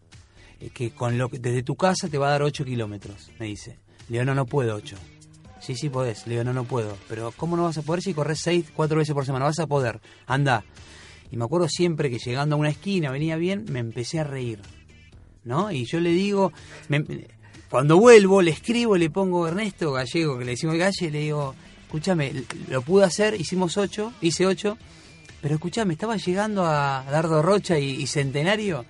Eh, 0.59 0.69
Que 0.73 0.91
con 0.91 1.17
lo 1.17 1.29
que, 1.29 1.39
desde 1.39 1.63
tu 1.63 1.75
casa 1.75 2.07
te 2.07 2.17
va 2.17 2.27
a 2.27 2.31
dar 2.31 2.43
8 2.43 2.63
kilómetros, 2.65 3.29
me 3.39 3.47
dice. 3.47 3.77
Le 4.09 4.13
digo, 4.19 4.25
no, 4.25 4.35
no 4.35 4.45
puedo 4.45 4.75
8. 4.75 4.95
Sí, 5.59 5.75
sí 5.75 5.89
podés. 5.89 6.25
Le 6.27 6.33
digo, 6.33 6.43
no, 6.43 6.53
no 6.53 6.63
puedo. 6.63 6.97
Pero 7.07 7.31
¿cómo 7.37 7.55
no 7.55 7.63
vas 7.63 7.77
a 7.77 7.81
poder 7.83 8.01
si 8.01 8.13
corres 8.13 8.39
seis, 8.39 8.65
cuatro 8.75 8.97
veces 8.97 9.13
por 9.13 9.25
semana? 9.25 9.45
Vas 9.45 9.59
a 9.59 9.67
poder. 9.67 9.99
Anda. 10.25 10.63
Y 11.29 11.37
me 11.37 11.45
acuerdo 11.45 11.67
siempre 11.69 12.09
que 12.09 12.17
llegando 12.17 12.55
a 12.55 12.59
una 12.59 12.69
esquina 12.69 13.11
venía 13.11 13.35
bien, 13.35 13.65
me 13.69 13.79
empecé 13.79 14.19
a 14.19 14.23
reír. 14.23 14.59
¿No? 15.43 15.71
Y 15.71 15.85
yo 15.85 15.99
le 15.99 16.09
digo, 16.11 16.51
me- 16.89 17.05
cuando 17.69 17.97
vuelvo 17.97 18.41
le 18.41 18.51
escribo, 18.51 18.97
le 18.97 19.09
pongo 19.09 19.47
Ernesto 19.47 19.91
Gallego, 19.93 20.37
que 20.37 20.45
le 20.45 20.51
decimos 20.51 20.75
Galle, 20.77 21.09
le 21.11 21.19
digo, 21.19 21.55
escúchame, 21.85 22.43
lo 22.69 22.81
pude 22.81 23.05
hacer, 23.05 23.39
hicimos 23.39 23.77
ocho, 23.77 24.13
hice 24.21 24.45
ocho, 24.45 24.77
pero 25.41 25.55
escúchame, 25.55 25.93
estaba 25.93 26.17
llegando 26.17 26.65
a 26.65 27.03
Dardo 27.09 27.41
Rocha 27.41 27.79
y, 27.79 28.01
y 28.01 28.07
Centenario 28.07 28.85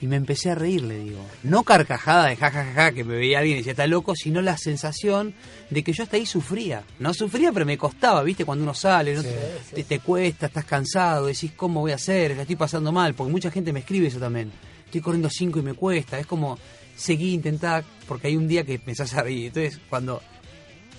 y 0.00 0.06
me 0.06 0.16
empecé 0.16 0.50
a 0.50 0.54
reír, 0.54 0.82
le 0.82 0.98
digo. 0.98 1.24
No 1.42 1.64
carcajada 1.64 2.26
de 2.28 2.36
jajajaja 2.36 2.92
que 2.92 3.04
me 3.04 3.16
veía 3.16 3.38
alguien 3.38 3.56
y 3.56 3.60
decía 3.60 3.72
está 3.72 3.86
loco, 3.86 4.14
sino 4.14 4.40
la 4.40 4.56
sensación 4.56 5.34
de 5.70 5.82
que 5.82 5.92
yo 5.92 6.04
hasta 6.04 6.16
ahí 6.16 6.26
sufría. 6.26 6.84
No 7.00 7.12
sufría, 7.12 7.52
pero 7.52 7.66
me 7.66 7.76
costaba, 7.76 8.22
¿viste? 8.22 8.44
Cuando 8.44 8.62
uno 8.62 8.74
sale, 8.74 9.14
¿no? 9.14 9.22
Te, 9.22 9.82
te 9.82 9.98
cuesta, 9.98 10.46
estás 10.46 10.64
cansado, 10.64 11.26
decís 11.26 11.52
cómo 11.56 11.80
voy 11.80 11.92
a 11.92 11.96
hacer, 11.96 12.36
la 12.36 12.42
estoy 12.42 12.56
pasando 12.56 12.92
mal, 12.92 13.14
porque 13.14 13.32
mucha 13.32 13.50
gente 13.50 13.72
me 13.72 13.80
escribe 13.80 14.06
eso 14.06 14.20
también. 14.20 14.52
Estoy 14.84 15.00
corriendo 15.00 15.28
cinco 15.30 15.58
y 15.58 15.62
me 15.62 15.74
cuesta, 15.74 16.18
es 16.18 16.26
como 16.26 16.58
seguí, 16.96 17.34
intentar, 17.34 17.84
porque 18.06 18.28
hay 18.28 18.36
un 18.36 18.46
día 18.46 18.64
que 18.64 18.74
empezás 18.74 19.14
a 19.14 19.22
reír. 19.22 19.46
Entonces, 19.46 19.80
cuando 19.90 20.22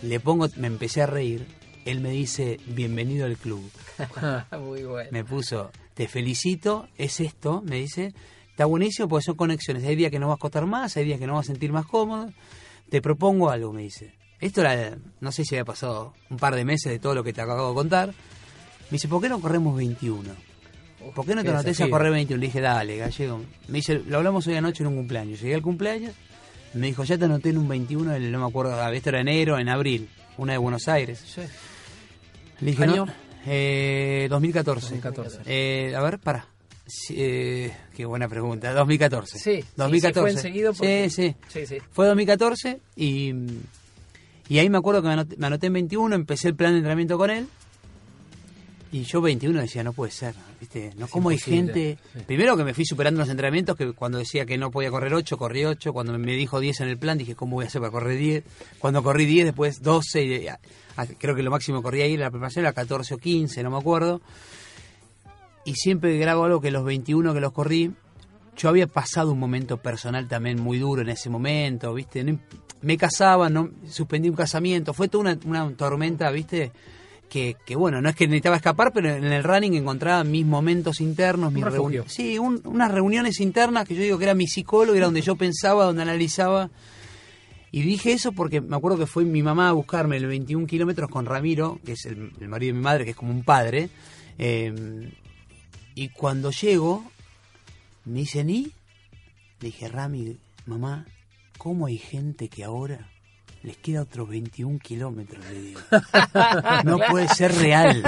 le 0.01 0.19
pongo, 0.19 0.47
me 0.57 0.67
empecé 0.67 1.01
a 1.01 1.05
reír, 1.05 1.45
él 1.91 1.99
me 2.01 2.09
dice, 2.11 2.59
bienvenido 2.67 3.25
al 3.25 3.37
club 3.37 3.69
Muy 4.59 4.83
bueno. 4.83 5.09
me 5.11 5.23
puso, 5.23 5.71
te 5.93 6.07
felicito, 6.07 6.87
es 6.97 7.19
esto, 7.19 7.61
me 7.65 7.77
dice, 7.77 8.13
está 8.49 8.65
buenísimo 8.65 9.07
porque 9.07 9.25
son 9.25 9.35
conexiones, 9.35 9.83
hay 9.83 9.95
días 9.95 10.11
que 10.11 10.19
no 10.19 10.27
vas 10.29 10.35
a 10.37 10.39
costar 10.39 10.65
más, 10.65 10.95
hay 10.97 11.05
días 11.05 11.19
que 11.19 11.27
no 11.27 11.35
vas 11.35 11.45
a 11.45 11.51
sentir 11.51 11.71
más 11.71 11.85
cómodo, 11.85 12.31
te 12.89 13.01
propongo 13.01 13.49
algo, 13.49 13.71
me 13.73 13.81
dice. 13.83 14.13
Esto 14.39 14.61
era, 14.61 14.97
no 15.19 15.31
sé 15.33 15.43
si 15.43 15.55
había 15.55 15.65
pasado 15.65 16.13
un 16.29 16.37
par 16.37 16.55
de 16.55 16.63
meses 16.63 16.91
de 16.91 16.99
todo 16.99 17.13
lo 17.13 17.23
que 17.25 17.33
te 17.33 17.41
acabo 17.41 17.69
de 17.69 17.75
contar. 17.75 18.07
Me 18.09 18.91
dice, 18.95 19.07
¿por 19.09 19.21
qué 19.21 19.27
no 19.29 19.41
corremos 19.41 19.75
21? 19.75 20.23
¿Por 21.13 21.25
qué 21.25 21.35
no 21.35 21.41
te 21.43 21.49
anotés 21.49 21.77
a 21.81 21.89
correr 21.89 22.11
21? 22.11 22.39
Le 22.39 22.45
dije, 22.47 22.61
dale, 22.61 22.95
gallego. 22.97 23.41
Me 23.67 23.79
dice, 23.79 23.95
lo 24.07 24.17
hablamos 24.17 24.47
hoy 24.47 24.55
anoche 24.55 24.81
en 24.83 24.87
un 24.87 24.95
cumpleaños. 24.95 25.41
Llegué 25.41 25.55
al 25.55 25.61
cumpleaños, 25.61 26.13
me 26.73 26.87
dijo, 26.87 27.03
ya 27.03 27.17
te 27.17 27.25
anoté 27.25 27.49
en 27.49 27.57
un 27.57 27.67
21, 27.67 28.15
el- 28.15 28.31
no 28.31 28.39
me 28.39 28.45
acuerdo, 28.47 28.81
ah, 28.81 28.93
esto 28.93 29.09
era 29.09 29.19
enero, 29.19 29.59
en 29.59 29.67
abril, 29.69 30.09
una 30.37 30.53
de 30.53 30.57
Buenos 30.57 30.87
Aires. 30.87 31.21
Sí. 31.25 31.41
Le 32.61 32.71
dije, 32.71 32.83
¿Año? 32.83 33.05
no, 33.05 33.13
eh, 33.45 34.27
2014. 34.29 34.81
2014. 34.99 35.39
Eh, 35.45 35.93
a 35.95 36.01
ver, 36.01 36.19
para. 36.19 36.45
Sí, 36.85 37.13
eh, 37.17 37.71
qué 37.95 38.05
buena 38.05 38.27
pregunta. 38.27 38.73
2014. 38.73 39.37
Sí, 39.37 39.43
sí, 39.57 39.61
sí, 39.61 39.67
2014. 39.75 40.21
fue 40.21 40.31
enseguido 40.31 40.73
porque- 40.73 41.09
Sí, 41.09 41.35
sí. 41.49 41.59
Sí, 41.59 41.65
sí. 41.67 41.77
Fue 41.91 42.07
2014 42.07 42.79
y, 42.95 43.33
y 44.47 44.57
ahí 44.59 44.69
me 44.69 44.77
acuerdo 44.79 45.01
que 45.03 45.07
me 45.07 45.13
anoté, 45.13 45.37
me 45.37 45.47
anoté 45.47 45.67
en 45.67 45.73
21, 45.73 46.15
empecé 46.15 46.47
el 46.47 46.55
plan 46.55 46.71
de 46.71 46.77
entrenamiento 46.79 47.17
con 47.17 47.29
él. 47.29 47.47
Y 48.91 49.03
yo 49.03 49.21
21 49.21 49.61
decía, 49.61 49.83
no 49.83 49.93
puede 49.93 50.11
ser, 50.11 50.33
¿viste? 50.59 50.91
No, 50.97 51.07
¿Cómo 51.07 51.29
hay 51.29 51.37
gente? 51.37 51.99
sí. 52.11 52.19
Primero 52.25 52.57
que 52.57 52.63
me 52.63 52.73
fui 52.73 52.85
superando 52.85 53.19
los 53.19 53.29
entrenamientos, 53.29 53.75
que 53.75 53.93
cuando 53.93 54.17
decía 54.17 54.45
que 54.47 54.57
no 54.57 54.71
podía 54.71 54.89
correr 54.89 55.13
8, 55.13 55.37
corrí 55.37 55.63
8. 55.65 55.93
Cuando 55.93 56.17
me 56.17 56.31
dijo 56.33 56.59
10 56.59 56.81
en 56.81 56.87
el 56.89 56.97
plan, 56.97 57.17
dije, 57.17 57.35
¿cómo 57.35 57.57
voy 57.57 57.65
a 57.65 57.67
hacer 57.67 57.81
para 57.81 57.91
correr 57.91 58.17
10? 58.17 58.43
Cuando 58.79 59.03
corrí 59.03 59.25
10, 59.25 59.45
después 59.45 59.83
12, 59.83 60.23
y, 60.23 60.47
ah, 60.47 60.59
ah, 60.97 61.05
creo 61.19 61.35
que 61.35 61.43
lo 61.43 61.51
máximo 61.51 61.79
que 61.79 61.83
corrí 61.83 62.01
ahí 62.01 62.15
en 62.15 62.21
la 62.21 62.31
preparación 62.31 62.65
era 62.65 62.73
14 62.73 63.13
o 63.13 63.17
15, 63.19 63.61
no 63.61 63.69
me 63.69 63.77
acuerdo. 63.77 64.21
Y 65.65 65.75
siempre 65.75 66.17
grabo 66.17 66.45
algo 66.45 66.59
que 66.59 66.71
los 66.71 66.83
21 66.83 67.31
que 67.31 67.39
los 67.39 67.51
corrí, 67.51 67.91
yo 68.57 68.69
había 68.69 68.87
pasado 68.87 69.31
un 69.31 69.39
momento 69.39 69.77
personal 69.77 70.27
también 70.27 70.59
muy 70.59 70.79
duro 70.79 71.03
en 71.03 71.09
ese 71.09 71.29
momento, 71.29 71.93
¿viste? 71.93 72.23
No 72.23 72.39
me 72.81 72.97
casaba, 72.97 73.49
no, 73.49 73.69
suspendí 73.87 74.29
un 74.29 74.35
casamiento, 74.35 74.93
fue 74.93 75.09
toda 75.09 75.21
una, 75.21 75.39
una 75.45 75.75
tormenta, 75.75 76.31
¿viste? 76.31 76.71
Que, 77.29 77.55
que 77.65 77.75
bueno, 77.75 78.01
no 78.01 78.09
es 78.09 78.15
que 78.15 78.25
necesitaba 78.27 78.55
escapar, 78.55 78.91
pero 78.91 79.13
en 79.13 79.23
el 79.25 79.43
running 79.43 79.75
encontraba 79.75 80.23
mis 80.23 80.45
momentos 80.45 80.99
internos, 80.99 81.53
mis 81.53 81.63
reuniones. 81.73 82.11
Sí, 82.11 82.39
un- 82.39 82.61
unas 82.65 82.91
reuniones 82.91 83.39
internas 83.39 83.87
que 83.87 83.93
yo 83.95 84.01
digo 84.01 84.17
que 84.17 84.23
era 84.23 84.33
mi 84.33 84.47
psicólogo, 84.47 84.95
era 84.95 85.05
donde 85.05 85.21
yo 85.21 85.35
pensaba, 85.35 85.85
donde 85.85 86.01
analizaba. 86.01 86.71
Y 87.71 87.83
dije 87.83 88.13
eso 88.13 88.31
porque 88.31 88.61
me 88.61 88.75
acuerdo 88.75 88.97
que 88.97 89.05
fue 89.05 89.25
mi 89.25 89.43
mamá 89.43 89.69
a 89.69 89.73
buscarme 89.73 90.17
el 90.17 90.25
21 90.25 90.65
kilómetros 90.65 91.07
con 91.09 91.27
Ramiro, 91.27 91.79
que 91.85 91.91
es 91.91 92.05
el, 92.07 92.31
el 92.41 92.47
marido 92.47 92.73
de 92.73 92.77
mi 92.79 92.83
madre, 92.83 93.03
que 93.05 93.11
es 93.11 93.15
como 93.17 93.31
un 93.31 93.43
padre. 93.43 93.89
eh, 94.39 95.11
y 95.93 96.09
cuando 96.09 96.49
llego, 96.49 97.03
me 98.05 98.19
dicen, 98.21 98.49
¿y? 98.49 98.63
Le 99.59 99.67
dije, 99.67 99.87
Rami, 99.89 100.37
mamá, 100.65 101.05
¿cómo 101.57 101.85
hay 101.85 101.97
gente 101.99 102.47
que 102.47 102.63
ahora 102.63 103.07
les 103.63 103.77
queda 103.77 104.01
otros 104.03 104.29
21 104.29 104.79
kilómetros? 104.79 105.43
Le 105.51 105.61
digo. 105.61 105.79
No 106.85 106.97
puede 107.09 107.27
ser 107.27 107.53
real. 107.55 108.03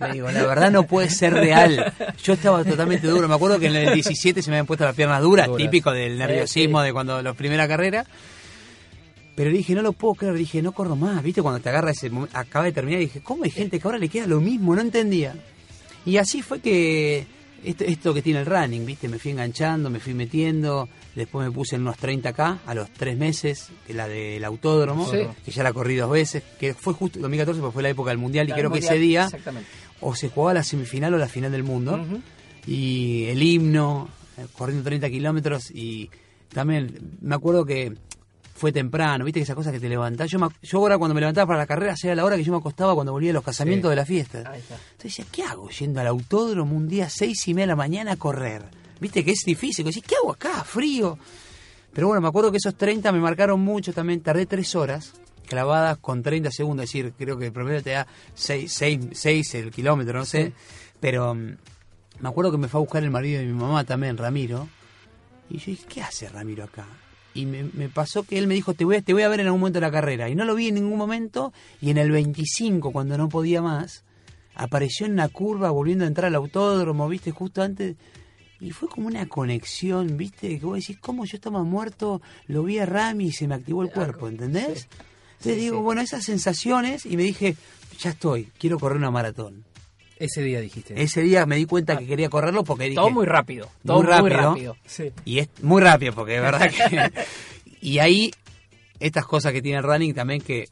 Le 0.00 0.12
digo, 0.12 0.30
la 0.30 0.44
verdad 0.46 0.70
no 0.70 0.82
puede 0.86 1.08
ser 1.10 1.32
real. 1.32 1.92
Yo 2.22 2.34
estaba 2.34 2.62
totalmente 2.64 3.06
duro. 3.06 3.26
Me 3.28 3.34
acuerdo 3.34 3.58
que 3.58 3.66
en 3.66 3.76
el 3.76 3.94
17 3.94 4.42
se 4.42 4.50
me 4.50 4.56
habían 4.56 4.66
puesto 4.66 4.84
las 4.84 4.94
piernas 4.94 5.22
duras, 5.22 5.46
Duras. 5.46 5.62
típico 5.64 5.90
del 5.92 6.18
nerviosismo 6.18 6.82
de 6.82 6.92
cuando 6.92 7.22
la 7.22 7.32
primera 7.32 7.66
carrera. 7.66 8.04
Pero 9.34 9.50
dije, 9.50 9.74
no 9.74 9.82
lo 9.82 9.92
puedo 9.92 10.14
creer. 10.14 10.34
Dije, 10.34 10.60
no 10.60 10.72
corro 10.72 10.96
más. 10.96 11.22
¿Viste? 11.22 11.40
Cuando 11.40 11.60
te 11.60 11.70
agarra 11.70 11.92
ese 11.92 12.10
momento, 12.10 12.36
acaba 12.36 12.66
de 12.66 12.72
terminar, 12.72 13.00
dije, 13.00 13.20
¿cómo 13.22 13.44
hay 13.44 13.50
gente 13.50 13.78
que 13.80 13.88
ahora 13.88 13.98
le 13.98 14.08
queda 14.10 14.26
lo 14.26 14.40
mismo? 14.40 14.74
No 14.74 14.82
entendía. 14.82 15.34
Y 16.04 16.18
así 16.18 16.42
fue 16.42 16.60
que 16.60 17.26
esto, 17.64 17.84
esto 17.84 18.14
que 18.14 18.22
tiene 18.22 18.40
el 18.40 18.46
running, 18.46 18.84
¿viste? 18.86 19.08
Me 19.08 19.18
fui 19.18 19.30
enganchando, 19.32 19.90
me 19.90 20.00
fui 20.00 20.14
metiendo. 20.14 20.88
Después 21.14 21.46
me 21.46 21.52
puse 21.52 21.76
en 21.76 21.82
unos 21.82 21.96
30K 21.98 22.58
a 22.66 22.74
los 22.74 22.90
tres 22.92 23.16
meses, 23.18 23.68
que 23.86 23.94
la 23.94 24.06
del 24.08 24.44
autódromo, 24.44 25.10
Sí. 25.10 25.18
que 25.44 25.50
ya 25.50 25.62
la 25.62 25.72
corrí 25.72 25.96
dos 25.96 26.10
veces, 26.10 26.42
que 26.58 26.72
fue 26.74 26.94
justo 26.94 27.18
2014, 27.18 27.60
porque 27.60 27.74
fue 27.74 27.82
la 27.82 27.88
época 27.90 28.10
del 28.10 28.18
mundial. 28.18 28.48
Y 28.48 28.52
creo 28.52 28.70
que 28.70 28.78
ese 28.78 28.98
día 28.98 29.28
o 30.00 30.14
se 30.14 30.28
jugaba 30.28 30.54
la 30.54 30.62
semifinal 30.62 31.12
o 31.14 31.18
la 31.18 31.28
final 31.28 31.50
del 31.52 31.62
mundo. 31.64 32.00
Y 32.66 33.24
el 33.26 33.42
himno, 33.42 34.08
eh, 34.38 34.46
corriendo 34.56 34.84
30 34.84 35.10
kilómetros. 35.10 35.70
Y 35.70 36.10
también 36.52 37.16
me 37.20 37.34
acuerdo 37.34 37.64
que 37.64 37.94
fue 38.60 38.72
temprano, 38.72 39.24
viste 39.24 39.40
que 39.40 39.44
esas 39.44 39.56
cosas 39.56 39.72
que 39.72 39.80
te 39.80 39.88
levantás. 39.88 40.30
Yo, 40.30 40.38
me 40.38 40.48
yo 40.62 40.78
ahora 40.78 40.98
cuando 40.98 41.14
me 41.14 41.20
levantaba 41.22 41.46
para 41.46 41.58
la 41.60 41.66
carrera, 41.66 41.96
sea 41.96 42.14
la 42.14 42.26
hora 42.26 42.36
que 42.36 42.44
yo 42.44 42.52
me 42.52 42.58
acostaba 42.58 42.94
cuando 42.94 43.10
volvía 43.12 43.30
de 43.30 43.32
los 43.32 43.42
casamientos 43.42 43.88
Sí. 43.88 43.90
de 43.90 43.96
la 43.96 44.04
fiesta. 44.04 44.38
Ahí 44.50 44.60
está. 44.60 44.74
Entonces 44.74 45.02
decía, 45.16 45.24
¿qué 45.32 45.42
hago 45.44 45.70
yendo 45.70 45.98
al 46.00 46.06
autódromo 46.08 46.76
un 46.76 46.86
día 46.86 47.08
seis 47.08 47.48
y 47.48 47.54
media 47.54 47.62
de 47.64 47.68
la 47.68 47.76
mañana 47.76 48.12
a 48.12 48.16
correr? 48.16 48.62
Viste 49.00 49.24
que 49.24 49.30
es 49.30 49.40
difícil, 49.46 49.82
que 49.84 49.90
decís, 49.92 50.04
¿qué 50.06 50.16
hago 50.16 50.32
acá? 50.32 50.62
Frío. 50.62 51.18
Pero 51.94 52.08
bueno, 52.08 52.20
me 52.20 52.28
acuerdo 52.28 52.50
que 52.50 52.58
esos 52.58 52.74
30 52.74 53.10
me 53.12 53.18
marcaron 53.18 53.60
mucho 53.60 53.94
también, 53.94 54.20
tardé 54.20 54.44
tres 54.44 54.74
horas 54.76 55.14
clavadas 55.48 55.96
con 55.98 56.22
30 56.22 56.50
segundos, 56.50 56.84
es 56.84 56.90
decir, 56.92 57.12
creo 57.18 57.38
que 57.38 57.46
el 57.46 57.52
promedio 57.52 57.82
te 57.82 57.90
da 57.90 58.06
6, 58.34 58.82
el 59.54 59.70
kilómetro, 59.72 60.18
no 60.18 60.24
sé, 60.26 60.52
pero 61.00 61.34
mm, 61.34 61.56
me 62.20 62.28
acuerdo 62.28 62.52
que 62.52 62.58
me 62.58 62.68
fue 62.68 62.78
a 62.78 62.82
buscar 62.82 63.02
el 63.02 63.10
marido 63.10 63.40
de 63.40 63.46
mi 63.46 63.54
mamá 63.54 63.82
también, 63.84 64.16
Ramiro, 64.18 64.68
y 65.48 65.56
yo 65.58 65.64
dije, 65.66 65.84
¿qué 65.88 66.02
hace 66.02 66.28
Ramiro 66.28 66.62
acá? 66.64 66.86
Y 67.34 67.46
me, 67.46 67.64
me 67.64 67.88
pasó 67.88 68.24
que 68.24 68.38
él 68.38 68.46
me 68.46 68.54
dijo, 68.54 68.74
te 68.74 68.84
voy, 68.84 68.96
a, 68.96 69.02
te 69.02 69.12
voy 69.12 69.22
a 69.22 69.28
ver 69.28 69.40
en 69.40 69.46
algún 69.46 69.60
momento 69.60 69.78
de 69.78 69.86
la 69.86 69.92
carrera. 69.92 70.28
Y 70.28 70.34
no 70.34 70.44
lo 70.44 70.54
vi 70.54 70.68
en 70.68 70.74
ningún 70.74 70.98
momento. 70.98 71.52
Y 71.80 71.90
en 71.90 71.98
el 71.98 72.10
25, 72.10 72.92
cuando 72.92 73.16
no 73.16 73.28
podía 73.28 73.62
más, 73.62 74.04
apareció 74.54 75.06
en 75.06 75.12
una 75.12 75.28
curva 75.28 75.70
volviendo 75.70 76.04
a 76.04 76.08
entrar 76.08 76.26
al 76.26 76.34
autódromo, 76.34 77.08
viste, 77.08 77.30
justo 77.30 77.62
antes. 77.62 77.96
Y 78.60 78.72
fue 78.72 78.88
como 78.88 79.06
una 79.06 79.26
conexión, 79.26 80.16
viste, 80.16 80.58
que 80.58 80.66
vos 80.66 80.78
decís, 80.78 80.98
¿cómo 81.00 81.24
yo 81.24 81.36
estaba 81.36 81.62
muerto? 81.62 82.20
Lo 82.46 82.62
vi 82.62 82.78
a 82.78 82.86
Rami 82.86 83.26
y 83.26 83.32
se 83.32 83.48
me 83.48 83.54
activó 83.54 83.82
el 83.82 83.90
cuerpo, 83.90 84.28
¿entendés? 84.28 84.86
Entonces 85.38 85.56
digo, 85.56 85.78
sí. 85.78 85.82
bueno, 85.82 86.02
esas 86.02 86.24
sensaciones, 86.24 87.06
y 87.06 87.16
me 87.16 87.22
dije, 87.22 87.56
ya 87.98 88.10
estoy, 88.10 88.50
quiero 88.58 88.78
correr 88.78 88.98
una 88.98 89.10
maratón. 89.10 89.64
Ese 90.20 90.42
día 90.42 90.60
dijiste. 90.60 91.02
Ese 91.02 91.22
día 91.22 91.46
me 91.46 91.56
di 91.56 91.64
cuenta 91.64 91.96
que 91.96 92.06
quería 92.06 92.28
correrlo 92.28 92.62
porque 92.62 92.84
dije... 92.84 92.96
Todo 92.96 93.08
muy 93.08 93.24
rápido. 93.24 93.66
Muy 93.82 93.86
Todo 93.86 94.02
muy 94.02 94.06
rápido. 94.30 94.50
rápido. 94.50 94.76
Sí. 94.84 95.12
Y 95.24 95.38
es 95.38 95.48
muy 95.62 95.80
rápido, 95.80 96.12
porque 96.12 96.32
de 96.32 96.40
verdad 96.40 96.70
que... 96.70 97.24
y 97.80 98.00
ahí, 98.00 98.30
estas 99.00 99.24
cosas 99.24 99.54
que 99.54 99.62
tiene 99.62 99.78
el 99.78 99.84
running 99.84 100.12
también 100.12 100.42
que 100.42 100.66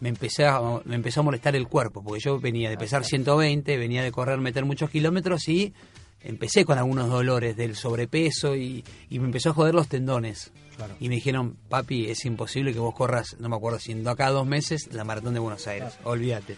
me, 0.00 0.08
empecé 0.08 0.46
a, 0.46 0.60
me 0.84 0.96
empezó 0.96 1.20
a 1.20 1.22
molestar 1.22 1.54
el 1.54 1.68
cuerpo, 1.68 2.02
porque 2.02 2.20
yo 2.20 2.40
venía 2.40 2.70
de 2.70 2.76
pesar 2.76 3.04
120, 3.04 3.76
venía 3.76 4.02
de 4.02 4.10
correr, 4.10 4.38
meter 4.38 4.64
muchos 4.64 4.90
kilómetros 4.90 5.46
y 5.48 5.72
empecé 6.20 6.64
con 6.64 6.76
algunos 6.76 7.08
dolores 7.08 7.56
del 7.56 7.76
sobrepeso 7.76 8.56
y, 8.56 8.84
y 9.10 9.20
me 9.20 9.26
empezó 9.26 9.50
a 9.50 9.54
joder 9.54 9.76
los 9.76 9.86
tendones. 9.86 10.50
Claro. 10.76 10.96
Y 10.98 11.08
me 11.08 11.14
dijeron, 11.14 11.56
papi, 11.68 12.10
es 12.10 12.24
imposible 12.24 12.72
que 12.72 12.80
vos 12.80 12.96
corras, 12.96 13.36
no 13.38 13.48
me 13.48 13.54
acuerdo, 13.54 13.78
siendo 13.78 14.10
acá 14.10 14.30
dos 14.30 14.46
meses, 14.46 14.88
la 14.92 15.04
maratón 15.04 15.34
de 15.34 15.40
Buenos 15.40 15.68
Aires, 15.68 15.94
olvídate. 16.02 16.56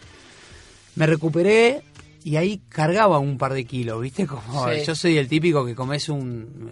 Me 0.96 1.06
recuperé 1.06 1.82
y 2.24 2.36
ahí 2.36 2.60
cargaba 2.68 3.18
un 3.18 3.38
par 3.38 3.54
de 3.54 3.64
kilos, 3.64 4.00
¿viste? 4.00 4.26
Como 4.26 4.68
Sí. 4.68 4.84
yo 4.86 4.94
soy 4.94 5.16
el 5.18 5.28
típico 5.28 5.64
que 5.64 5.74
comes 5.74 6.08
un, 6.08 6.70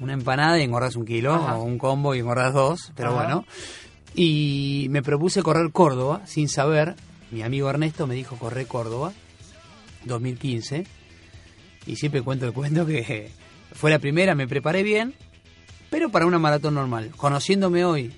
una 0.00 0.12
empanada 0.12 0.58
y 0.58 0.62
engordás 0.62 0.96
un 0.96 1.04
kilo, 1.04 1.34
Ajá. 1.34 1.56
o 1.56 1.62
un 1.64 1.78
combo 1.78 2.14
y 2.14 2.20
engordás 2.20 2.52
dos, 2.54 2.92
pero 2.96 3.10
Ajá. 3.10 3.16
bueno. 3.24 3.46
Y 4.14 4.86
me 4.90 5.02
propuse 5.02 5.42
correr 5.42 5.70
Córdoba 5.72 6.22
sin 6.26 6.48
saber. 6.48 6.94
Mi 7.30 7.42
amigo 7.42 7.68
Ernesto 7.68 8.06
me 8.06 8.14
dijo 8.14 8.36
correr 8.36 8.66
Córdoba 8.66 9.12
2015. 10.04 10.86
Y 11.86 11.96
siempre 11.96 12.22
cuento 12.22 12.46
el 12.46 12.52
cuento 12.52 12.86
que 12.86 13.30
fue 13.72 13.90
la 13.90 13.98
primera, 13.98 14.34
me 14.34 14.46
preparé 14.48 14.82
bien, 14.82 15.14
pero 15.90 16.10
para 16.10 16.26
una 16.26 16.38
maratón 16.38 16.74
normal. 16.74 17.10
Conociéndome 17.16 17.84
hoy 17.84 18.12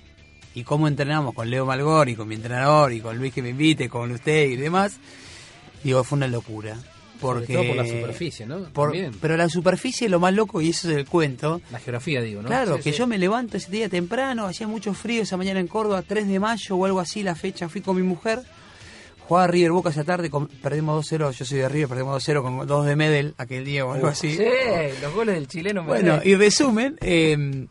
y 0.55 0.63
cómo 0.63 0.87
entrenamos 0.87 1.33
con 1.33 1.49
Leo 1.49 1.65
Malgor 1.65 2.09
y 2.09 2.15
con 2.15 2.27
mi 2.27 2.35
entrenador 2.35 2.93
y 2.93 3.01
con 3.01 3.17
Luis 3.17 3.33
que 3.33 3.41
me 3.41 3.49
invite, 3.49 3.89
con 3.89 4.11
usted 4.11 4.47
y 4.49 4.55
demás, 4.55 4.99
digo, 5.83 6.03
fue 6.03 6.17
una 6.17 6.27
locura. 6.27 6.77
Porque, 7.19 7.53
todo 7.53 7.65
por 7.65 7.75
la 7.77 7.85
superficie, 7.87 8.45
¿no? 8.45 8.65
por- 8.73 8.93
pero 9.19 9.35
la 9.37 9.49
superficie 9.49 10.05
es 10.05 10.11
lo 10.11 10.19
más 10.19 10.35
loco 10.35 10.61
y 10.61 10.69
eso 10.69 10.87
es 10.91 10.97
el 10.97 11.05
cuento. 11.07 11.61
La 11.71 11.79
geografía, 11.79 12.21
digo, 12.21 12.43
¿no? 12.43 12.47
Claro, 12.47 12.77
Sí, 12.77 12.83
que 12.83 12.91
sí. 12.91 12.99
yo 12.99 13.07
me 13.07 13.17
levanto 13.17 13.57
ese 13.57 13.71
día 13.71 13.89
temprano, 13.89 14.45
hacía 14.45 14.67
mucho 14.67 14.93
frío 14.93 15.23
esa 15.23 15.35
mañana 15.35 15.59
en 15.59 15.65
Córdoba, 15.67 16.03
3 16.03 16.27
de 16.27 16.39
mayo 16.39 16.75
o 16.75 16.85
algo 16.85 16.99
así, 16.99 17.23
la 17.23 17.33
fecha, 17.33 17.69
fui 17.69 17.81
con 17.81 17.95
mi 17.95 18.03
mujer, 18.03 18.43
jugaba 19.27 19.47
River 19.47 19.71
Boca 19.71 19.89
esa 19.89 20.03
tarde, 20.03 20.29
com- 20.29 20.47
perdimos 20.61 20.95
2-0, 21.11 21.31
yo 21.31 21.43
soy 21.43 21.57
de 21.57 21.67
River, 21.69 21.89
perdimos 21.89 22.23
2-0 22.23 22.43
con 22.43 22.67
dos 22.67 22.85
de 22.85 22.95
Medel 22.95 23.33
aquel 23.39 23.65
día 23.65 23.83
o 23.83 23.93
algo 23.93 24.05
así. 24.09 24.35
Sí, 24.37 24.43
los 25.01 25.11
goles 25.15 25.33
del 25.33 25.47
chileno. 25.47 25.81
me 25.81 25.87
Bueno, 25.87 26.19
y 26.23 26.35
resumen, 26.35 26.97
eh, 27.01 27.65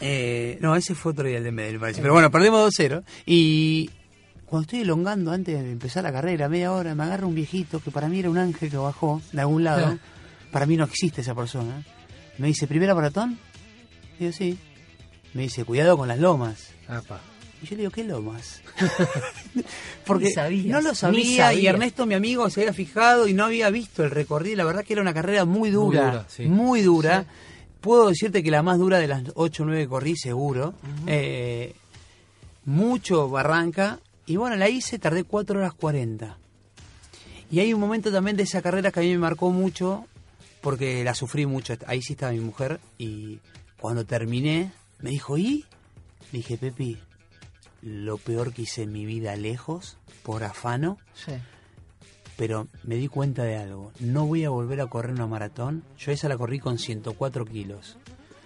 eh, 0.00 0.58
no, 0.60 0.76
ese 0.76 0.94
fue 0.94 1.12
otro 1.12 1.26
día 1.26 1.38
el 1.38 1.44
de 1.44 1.52
Medel, 1.52 1.74
me 1.74 1.80
parece, 1.80 2.02
pero 2.02 2.12
bueno, 2.12 2.30
perdimos 2.30 2.60
2-0 2.78 3.02
y 3.24 3.90
cuando 4.48 4.62
estoy 4.62 4.80
elongando 4.80 5.30
antes 5.30 5.62
de 5.62 5.72
empezar 5.72 6.02
la 6.02 6.12
carrera, 6.12 6.48
media 6.48 6.72
hora, 6.72 6.94
me 6.94 7.02
agarra 7.02 7.26
un 7.26 7.34
viejito 7.34 7.80
que 7.80 7.90
para 7.90 8.08
mí 8.08 8.18
era 8.18 8.30
un 8.30 8.38
ángel 8.38 8.70
que 8.70 8.76
bajó 8.76 9.20
de 9.32 9.40
algún 9.40 9.62
lado, 9.62 9.98
para 10.50 10.64
mí 10.64 10.76
no 10.76 10.84
existe 10.84 11.20
esa 11.20 11.34
persona, 11.34 11.84
me 12.38 12.46
dice, 12.46 12.66
¿primera 12.66 12.94
maratón? 12.94 13.38
Digo, 14.18 14.32
sí. 14.32 14.58
Me 15.34 15.42
dice, 15.42 15.64
cuidado 15.64 15.98
con 15.98 16.08
las 16.08 16.18
lomas. 16.18 16.68
Apa. 16.88 17.20
Y 17.60 17.66
yo 17.66 17.76
le 17.76 17.82
digo, 17.82 17.90
¿qué 17.90 18.04
lomas? 18.04 18.62
Porque 20.06 20.30
sabías, 20.30 20.66
no 20.66 20.80
lo 20.80 20.94
sabía 20.94 21.52
y. 21.52 21.66
Ernesto, 21.66 22.06
mi 22.06 22.14
amigo, 22.14 22.48
se 22.48 22.62
había 22.62 22.72
fijado 22.72 23.28
y 23.28 23.34
no 23.34 23.44
había 23.44 23.68
visto 23.70 24.04
el 24.04 24.10
recorrido. 24.10 24.56
La 24.56 24.64
verdad 24.64 24.84
que 24.84 24.94
era 24.94 25.02
una 25.02 25.12
carrera 25.12 25.44
muy 25.44 25.70
dura, 25.70 26.06
dura, 26.06 26.26
sí. 26.28 26.46
muy 26.46 26.82
dura. 26.82 27.26
Puedo 27.80 28.08
decirte 28.08 28.42
que 28.42 28.50
la 28.50 28.62
más 28.62 28.78
dura 28.78 28.98
de 28.98 29.08
las 29.08 29.22
8 29.34 29.62
o 29.62 29.66
9 29.66 29.82
que 29.82 29.88
corrí, 29.88 30.16
seguro. 30.16 30.74
Eh, 31.06 31.74
mucho 32.64 33.28
barranca. 33.28 33.98
Y 34.28 34.36
bueno, 34.36 34.56
la 34.56 34.68
hice, 34.68 34.98
tardé 34.98 35.24
4 35.24 35.58
horas 35.58 35.74
40. 35.74 36.38
Y 37.50 37.60
hay 37.60 37.72
un 37.72 37.80
momento 37.80 38.12
también 38.12 38.36
de 38.36 38.42
esa 38.42 38.60
carrera 38.62 38.92
que 38.92 39.00
a 39.00 39.02
mí 39.02 39.10
me 39.10 39.18
marcó 39.18 39.50
mucho, 39.50 40.04
porque 40.60 41.02
la 41.02 41.14
sufrí 41.14 41.46
mucho. 41.46 41.74
Ahí 41.86 42.02
sí 42.02 42.12
estaba 42.12 42.32
mi 42.32 42.40
mujer. 42.40 42.78
Y 42.98 43.38
cuando 43.80 44.04
terminé, 44.04 44.70
me 45.00 45.10
dijo, 45.10 45.38
¿y? 45.38 45.64
Le 46.30 46.38
dije, 46.40 46.58
Pepi, 46.58 46.98
lo 47.80 48.18
peor 48.18 48.52
que 48.52 48.62
hice 48.62 48.82
en 48.82 48.92
mi 48.92 49.06
vida 49.06 49.34
lejos, 49.36 49.96
por 50.22 50.44
afano, 50.44 50.98
Sí. 51.14 51.32
pero 52.36 52.68
me 52.84 52.96
di 52.96 53.08
cuenta 53.08 53.44
de 53.44 53.56
algo. 53.56 53.92
No 53.98 54.26
voy 54.26 54.44
a 54.44 54.50
volver 54.50 54.82
a 54.82 54.86
correr 54.88 55.12
una 55.12 55.26
maratón. 55.26 55.84
Yo 55.98 56.12
esa 56.12 56.28
la 56.28 56.36
corrí 56.36 56.58
con 56.60 56.78
104 56.78 57.46
kilos. 57.46 57.96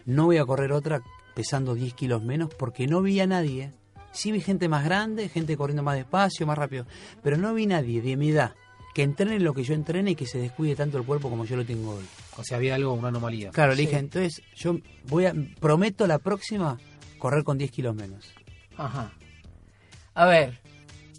No 0.07 0.27
voy 0.27 0.37
a 0.39 0.45
correr 0.47 0.71
otra 0.73 1.03
pesando 1.35 1.75
10 1.75 1.95
kilos 1.95 2.23
menos 2.23 2.51
porque 2.55 2.87
no 2.87 3.03
vi 3.03 3.19
a 3.19 3.27
nadie. 3.27 3.73
Sí 4.13 4.31
vi 4.31 4.41
gente 4.41 4.69
más 4.69 4.85
grande, 4.85 5.29
gente 5.29 5.57
corriendo 5.57 5.83
más 5.83 5.97
despacio, 5.97 6.47
más 6.47 6.59
rápido, 6.59 6.87
pero 7.23 7.37
no 7.37 7.55
vi 7.55 7.67
nadie 7.67 8.03
de 8.03 8.17
mi 8.17 8.31
edad 8.31 8.55
que 8.93 9.03
entrene 9.03 9.41
lo 9.41 9.55
que 9.55 9.65
yo 9.65 9.75
entrene 9.75 10.11
y 10.11 10.15
que 10.15 10.27
se 10.27 10.39
descuide 10.39 10.77
tanto 10.77 10.99
el 10.99 11.05
cuerpo 11.05 11.31
como 11.31 11.45
yo 11.45 11.57
lo 11.57 11.65
tengo 11.65 11.93
hoy. 11.93 12.05
O 12.37 12.45
sea, 12.45 12.59
había 12.59 12.75
algo, 12.75 12.93
una 12.93 13.09
anomalía. 13.09 13.51
Claro, 13.51 13.75
le 13.75 13.83
dije, 13.83 13.97
entonces 13.97 14.43
yo 14.55 14.77
voy 15.09 15.27
a, 15.27 15.35
prometo 15.61 16.07
la 16.07 16.19
próxima 16.19 16.79
correr 17.19 17.45
con 17.45 17.57
10 17.57 17.71
kilos 17.71 17.95
menos. 17.95 18.35
Ajá. 18.77 19.13
A 20.15 20.27
ver, 20.27 20.59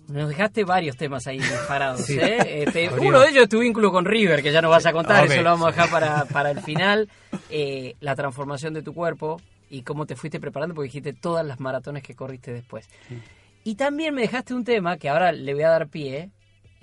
nos 0.08 0.30
dejaste 0.30 0.64
varios 0.64 0.98
temas 0.98 1.26
ahí 1.26 1.40
disparados. 1.40 2.08
¿eh? 2.10 2.64
Este, 2.64 2.90
uno 3.00 3.20
de 3.22 3.30
ellos 3.30 3.44
es 3.44 3.50
tu 3.50 3.60
vínculo 3.60 3.92
con 3.92 4.06
River, 4.06 4.44
que 4.44 4.52
ya 4.52 4.62
nos 4.62 4.70
vas 4.70 4.86
a 4.86 4.94
contar, 4.94 5.26
eso 5.26 5.42
lo 5.42 5.50
vamos 5.50 5.68
a 5.68 5.72
dejar 5.72 5.90
para, 5.90 6.26
para 6.26 6.52
el 6.52 6.62
final. 6.64 7.10
Eh, 7.50 7.96
la 8.02 8.16
transformación 8.16 8.74
de 8.74 8.84
tu 8.84 8.94
cuerpo 8.94 9.42
y 9.70 9.84
cómo 9.84 10.06
te 10.06 10.16
fuiste 10.16 10.40
preparando, 10.40 10.76
porque 10.76 10.88
dijiste 10.88 11.14
todas 11.14 11.46
las 11.46 11.60
maratones 11.60 12.04
que 12.04 12.16
corriste 12.16 12.54
después. 12.54 12.88
Y 13.64 13.76
también 13.76 14.14
me 14.14 14.22
dejaste 14.22 14.54
un 14.54 14.64
tema 14.64 14.98
que 14.98 15.10
ahora 15.10 15.32
le 15.32 15.54
voy 15.54 15.64
a 15.64 15.70
dar 15.70 15.88
pie, 15.88 16.32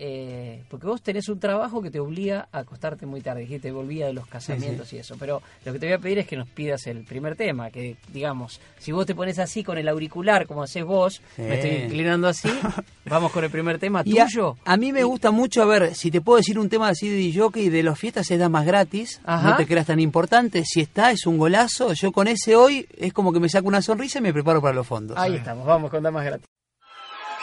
eh, 0.02 0.62
porque 0.70 0.86
vos 0.86 1.02
tenés 1.02 1.28
un 1.28 1.38
trabajo 1.38 1.82
que 1.82 1.90
te 1.90 2.00
obliga 2.00 2.48
a 2.52 2.60
acostarte 2.60 3.04
muy 3.04 3.20
tarde, 3.20 3.42
dijiste, 3.42 3.70
volvía 3.70 4.06
de 4.06 4.14
los 4.14 4.26
casamientos 4.26 4.90
y 4.94 4.96
eso, 4.96 5.16
pero 5.18 5.42
lo 5.62 5.74
que 5.74 5.78
te 5.78 5.84
voy 5.84 5.92
a 5.92 5.98
pedir 5.98 6.20
es 6.20 6.26
que 6.26 6.38
nos 6.38 6.48
pidas 6.48 6.86
el 6.86 7.04
primer 7.04 7.36
tema, 7.36 7.70
que 7.70 7.98
digamos, 8.08 8.62
si 8.78 8.92
vos 8.92 9.04
te 9.04 9.14
pones 9.14 9.38
así 9.38 9.62
con 9.62 9.76
el 9.76 9.86
auricular, 9.88 10.46
como 10.46 10.62
haces 10.62 10.86
vos, 10.86 11.20
me 11.36 11.56
estoy 11.56 11.84
inclinando 11.84 12.28
así, 12.28 12.48
vamos 13.04 13.30
con 13.30 13.44
el 13.44 13.50
primer 13.50 13.78
tema 13.78 14.02
tuyo. 14.02 14.56
A, 14.64 14.78
mí 14.78 14.90
me 14.90 15.04
gusta 15.04 15.32
mucho, 15.32 15.62
a 15.62 15.66
ver, 15.66 15.94
si 15.94 16.10
te 16.10 16.22
puedo 16.22 16.38
decir 16.38 16.58
un 16.58 16.70
tema 16.70 16.88
así 16.88 17.10
de 17.10 17.38
jockey 17.38 17.68
de 17.68 17.82
los 17.82 17.98
fiestas 17.98 18.26
se 18.26 18.38
da 18.38 18.48
más 18.48 18.64
gratis, 18.64 19.20
no 19.26 19.54
te 19.56 19.66
creas 19.66 19.86
tan 19.86 20.00
importante, 20.00 20.64
si 20.64 20.80
está 20.80 21.10
es 21.10 21.26
un 21.26 21.36
golazo, 21.36 21.92
yo 21.92 22.10
con 22.10 22.26
ese 22.26 22.56
hoy 22.56 22.88
es 22.96 23.12
como 23.12 23.34
que 23.34 23.40
me 23.40 23.50
saco 23.50 23.68
una 23.68 23.82
sonrisa 23.82 24.20
y 24.20 24.22
me 24.22 24.32
preparo 24.32 24.62
para 24.62 24.74
los 24.74 24.86
fondos. 24.86 25.18
Ahí 25.18 25.34
estamos, 25.34 25.66
vamos 25.66 25.90
con 25.90 26.02
damas 26.02 26.24
gratis. 26.24 26.46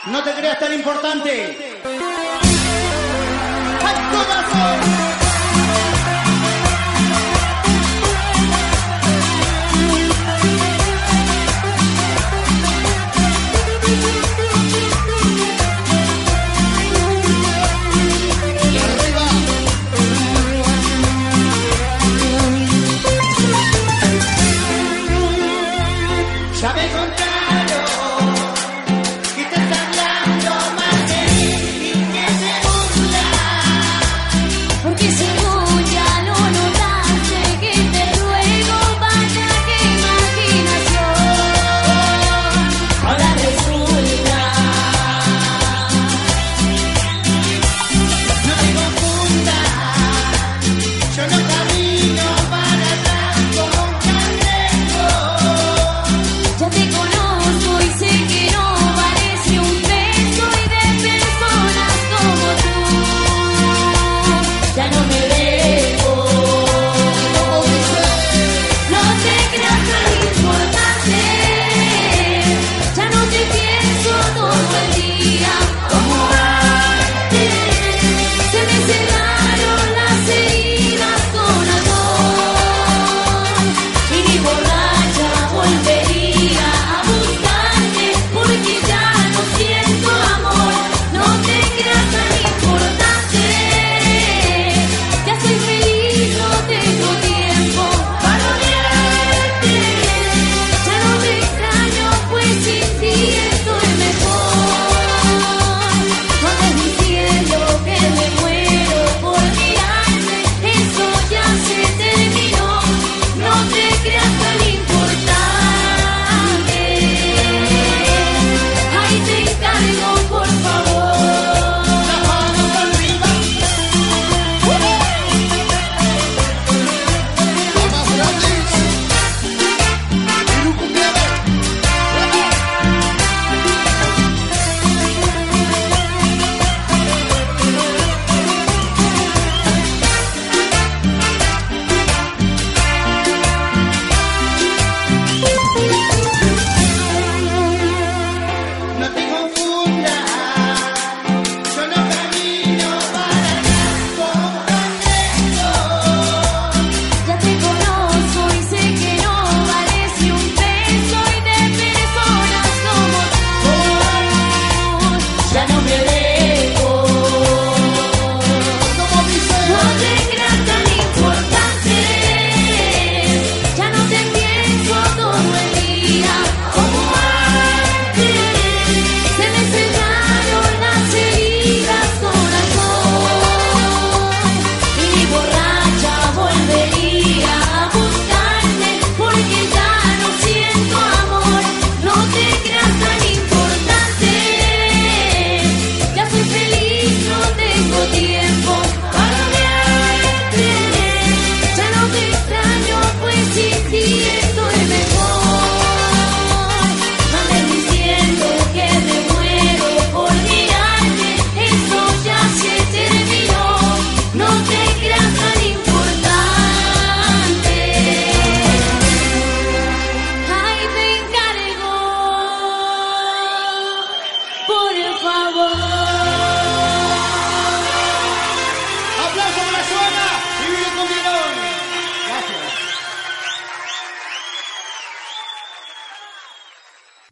No 0.06 0.24
te 0.24 0.32
creas 0.32 0.58
tan 0.58 0.72
importante. 0.72 1.67
Thank 4.58 5.02
you. 5.02 5.07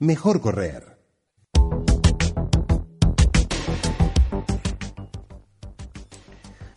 Mejor 0.06 0.40
correr. 0.40 0.82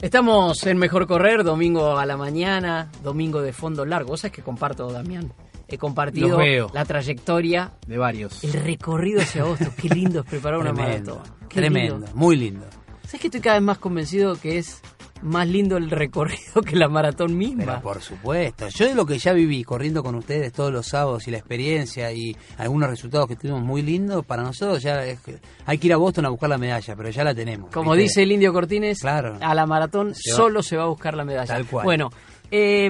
Estamos 0.02 0.66
en 0.66 0.78
Mejor 0.78 1.08
Correr, 1.08 1.44
domingo 1.44 1.98
a 1.98 2.06
la 2.06 2.16
mañana, 2.16 2.90
domingo 3.04 3.42
de 3.42 3.52
fondo 3.52 3.86
largo. 3.86 4.16
¿Sabes 4.16 4.32
que 4.34 4.42
comparto, 4.42 4.90
Damián? 4.92 5.34
He 5.68 5.78
compartido 5.78 6.40
la 6.74 6.86
trayectoria, 6.86 7.74
De 7.86 7.98
varios. 7.98 8.44
el 8.44 8.54
recorrido 8.54 9.22
hacia 9.22 9.42
agosto. 9.44 9.66
Qué 9.80 9.90
lindo 9.90 10.22
es 10.22 10.26
preparar 10.26 10.60
una 10.60 10.74
Tremendo, 10.74 11.18
maratón. 11.18 11.48
Tremendo, 11.50 11.98
lindo. 11.98 12.12
muy 12.16 12.36
lindo. 12.38 12.66
¿Sabes 13.04 13.22
que 13.22 13.28
estoy 13.28 13.42
cada 13.42 13.58
vez 13.58 13.64
más 13.64 13.78
convencido 13.78 14.36
que 14.40 14.58
es 14.58 14.82
más 15.22 15.48
lindo 15.48 15.78
el 15.78 15.90
recorrido 15.90 16.62
que 16.66 16.76
la 16.76 16.88
maratón 16.88 17.38
misma? 17.38 17.66
Pero 17.66 17.82
por 17.82 18.02
supuesto, 18.02 18.68
yo 18.70 18.88
de 18.88 18.96
lo 18.96 19.06
que 19.06 19.18
ya 19.20 19.34
viví 19.34 19.64
corriendo 19.64 20.02
con 20.04 20.16
ustedes 20.16 20.52
todos 20.54 20.72
los 20.72 20.88
sábados 20.88 21.28
y 21.28 21.32
la 21.32 21.38
experiencia 21.38 22.12
y 22.12 22.36
algunos 22.58 22.90
resultados 22.90 23.28
que 23.28 23.36
tuvimos 23.36 23.62
muy 23.62 23.82
lindos, 23.82 24.26
para 24.26 24.44
nosotros 24.44 24.82
ya 24.82 25.06
es 25.06 25.20
que 25.22 25.38
hay 25.66 25.78
que 25.78 25.88
ir 25.88 25.94
a 25.94 25.98
Boston 25.98 26.26
a 26.26 26.30
buscar 26.30 26.50
la 26.50 26.58
medalla, 26.58 26.96
pero 26.96 27.10
ya 27.10 27.24
la 27.24 27.34
tenemos. 27.36 27.72
Como 27.72 27.92
¿viste? 27.92 28.04
dice 28.04 28.24
el 28.24 28.32
Indio 28.32 28.54
Cortines, 28.54 29.00
Claro. 29.02 29.38
a 29.42 29.54
la 29.56 29.66
maratón 29.66 30.14
Se 30.16 30.32
solo 30.32 30.64
se 30.64 30.78
va 30.78 30.84
a 30.84 30.88
buscar 30.88 31.16
la 31.16 31.26
medalla. 31.26 31.54
Tal 31.54 31.66
cual. 31.66 31.86
Bueno, 31.86 32.10
eh, 32.52 32.90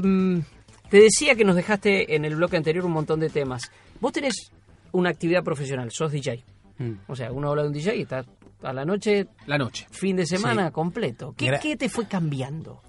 te 0.90 0.98
decía 1.00 1.36
que 1.36 1.44
nos 1.46 1.56
dejaste 1.56 2.16
en 2.16 2.26
el 2.26 2.36
bloque 2.36 2.58
anterior 2.58 2.86
un 2.86 2.92
montón 2.94 3.20
de 3.20 3.30
temas. 3.30 3.72
Vos 4.00 4.12
tenés 4.14 4.52
una 4.92 5.10
actividad 5.10 5.44
profesional, 5.44 5.92
sos 5.92 6.12
DJ. 6.12 6.44
Mm. 6.78 6.94
O 7.08 7.16
sea, 7.16 7.32
uno 7.32 7.50
habla 7.50 7.64
de 7.64 7.68
un 7.68 7.74
DJ 7.74 7.96
y 7.98 8.02
está 8.04 8.24
a 8.62 8.74
la 8.74 8.86
noche, 8.86 9.28
La 9.48 9.58
noche. 9.58 9.88
fin 9.92 10.16
de 10.18 10.26
semana 10.26 10.72
completo. 10.72 11.34
¿Qué, 11.38 11.48
Gra- 11.48 11.60
qué 11.60 11.76
te 11.78 11.90
fue 11.90 12.08
cambiando? 12.08 12.82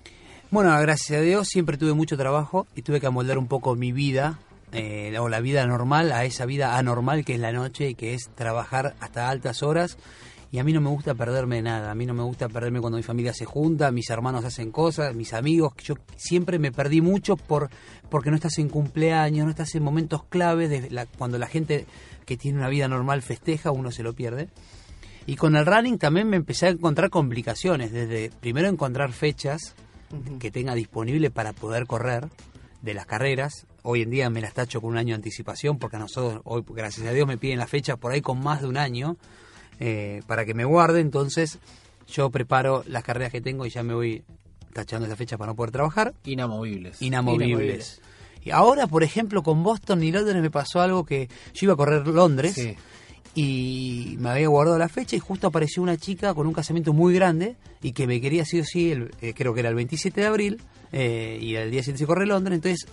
Bueno, 0.50 0.76
gracias 0.80 1.18
a 1.20 1.22
Dios 1.22 1.48
siempre 1.48 1.76
tuve 1.78 1.92
mucho 1.94 2.16
trabajo 2.16 2.66
y 2.74 2.83
tuve 2.83 3.00
que 3.00 3.06
amoldar 3.06 3.38
un 3.38 3.46
poco 3.46 3.76
mi 3.76 3.92
vida 3.92 4.38
eh, 4.72 5.16
o 5.18 5.28
la 5.28 5.40
vida 5.40 5.64
normal 5.66 6.11
a 6.12 6.24
esa 6.24 6.44
vida 6.46 6.76
anormal 6.76 7.24
que 7.24 7.35
es 7.35 7.40
la 7.40 7.52
noche 7.52 7.90
y 7.90 7.94
que 7.94 8.14
es 8.14 8.30
trabajar 8.35 8.94
hasta 9.00 9.28
altas 9.28 9.62
horas. 9.62 9.96
Y 10.52 10.59
a 10.59 10.64
mí 10.64 10.72
no 10.72 10.80
me 10.80 10.90
gusta 10.90 11.14
perderme 11.14 11.56
de 11.56 11.62
nada, 11.62 11.92
a 11.92 11.94
mí 11.94 12.06
no 12.06 12.14
me 12.14 12.24
gusta 12.24 12.48
perderme 12.48 12.80
cuando 12.80 12.96
mi 12.96 13.04
familia 13.04 13.33
se 13.33 13.44
junta, 13.44 13.92
mis 13.92 14.11
hermanos 14.11 14.44
hacen 14.44 14.72
cosas, 14.72 15.14
mis 15.14 15.33
amigos, 15.33 15.74
yo 15.85 15.94
siempre 16.16 16.59
me 16.59 16.72
perdí 16.72 17.00
mucho 17.00 17.37
por 17.37 17.70
porque 18.09 18.30
no 18.30 18.35
estás 18.37 18.59
en 18.59 18.68
cumpleaños, 18.68 19.44
no 19.44 19.50
estás 19.50 19.72
en 19.76 19.85
momentos 19.85 20.24
claves, 20.24 20.68
de 20.68 20.90
la- 20.90 21.06
cuando 21.06 21.38
la 21.38 21.46
gente 21.46 21.87
que 22.26 22.37
tiene 22.37 22.59
una 22.59 22.68
vida 22.68 22.88
normal 22.88 23.22
festeja, 23.22 23.70
uno 23.70 23.92
se 23.92 24.02
lo 24.02 24.12
pierde. 24.12 24.48
Y 25.26 25.37
con 25.37 25.56
el 25.56 25.66
running 25.66 25.98
también 25.98 26.28
me 26.28 26.37
empecé 26.37 26.66
a 26.66 26.70
encontrar 26.70 27.11
complicaciones, 27.11 27.92
desde 27.92 28.30
primero 28.40 28.68
encontrar 28.68 29.12
fechas 29.12 29.74
que 30.38 30.50
tenga 30.50 30.74
disponible 30.74 31.30
para 31.30 31.52
poder 31.52 31.87
correr 31.87 32.28
de 32.83 32.94
las 32.94 33.06
carreras. 33.06 33.66
Hoy 33.83 34.02
en 34.02 34.11
día 34.11 34.30
me 34.30 34.40
las 34.40 34.54
tacho 34.54 34.80
con 34.80 34.90
un 34.90 34.98
año 34.98 35.09
de 35.09 35.16
anticipación 35.16 35.78
porque 35.78 35.96
a 35.96 36.00
nosotros, 36.00 36.42
hoy 36.44 36.64
gracias 36.68 37.06
a 37.06 37.12
Dios, 37.12 37.26
me 37.26 37.38
piden 37.38 37.59
las 37.59 37.70
fechas 37.70 37.96
por 37.96 38.12
ahí 38.12 38.20
con 38.20 38.42
más 38.42 38.62
de 38.62 38.68
un 38.68 38.76
año 38.76 39.16
eh, 39.78 40.22
para 40.26 40.44
que 40.44 40.54
me 40.54 40.64
guarde. 40.64 41.00
Entonces 41.00 41.59
yo 42.09 42.30
preparo 42.30 42.83
las 42.87 43.04
carreras 43.04 43.33
que 43.33 43.40
tengo 43.40 43.66
y 43.66 43.70
ya 43.70 43.83
me 43.83 43.94
voy 43.94 44.24
tachando 44.72 45.06
esa 45.06 45.16
fecha 45.16 45.38
para 45.38 45.52
no 45.52 45.56
poder 45.56 45.70
trabajar. 45.70 46.14
Inamovibles. 46.24 47.00
Inamovibles. 47.00 47.48
Inamovibles. 47.48 48.00
Y 48.42 48.50
ahora, 48.50 48.87
por 48.87 49.02
ejemplo, 49.02 49.42
con 49.42 49.62
Boston 49.62 50.02
y 50.02 50.12
Londres 50.12 50.40
me 50.40 50.50
pasó 50.50 50.80
algo 50.80 51.04
que 51.04 51.28
yo 51.52 51.66
iba 51.66 51.74
a 51.74 51.76
correr 51.76 52.06
Londres 52.06 52.54
Sí. 52.54 52.76
Y 53.35 54.16
me 54.19 54.31
había 54.31 54.49
guardado 54.49 54.79
la 54.79 54.88
fecha 54.88 55.16
y 55.16 55.21
justo 55.21 55.47
apareció 55.47 55.83
una 55.83 55.97
chica 55.97 56.35
con 56.35 56.47
un 56.47 56.53
casamiento 56.53 56.93
muy 56.93 57.14
grande 57.14 57.57
y 57.83 57.93
que 57.93 58.07
me 58.07 58.21
quería 58.21 58.45
sí 58.45 58.61
o 58.61 58.64
sí, 58.64 58.90
el- 58.93 59.11
eh, 59.21 59.35
creo 59.37 59.55
que 59.55 59.61
era 59.61 59.69
el 59.69 59.75
27 59.77 60.21
de 60.21 60.27
abril 60.27 60.62
eh, 60.93 61.38
y 61.40 61.55
el 61.55 61.71
día 61.71 61.81
siguiente 61.83 62.01
se 62.01 62.07
corre 62.07 62.27
Londres, 62.27 62.57
entonces 62.57 62.87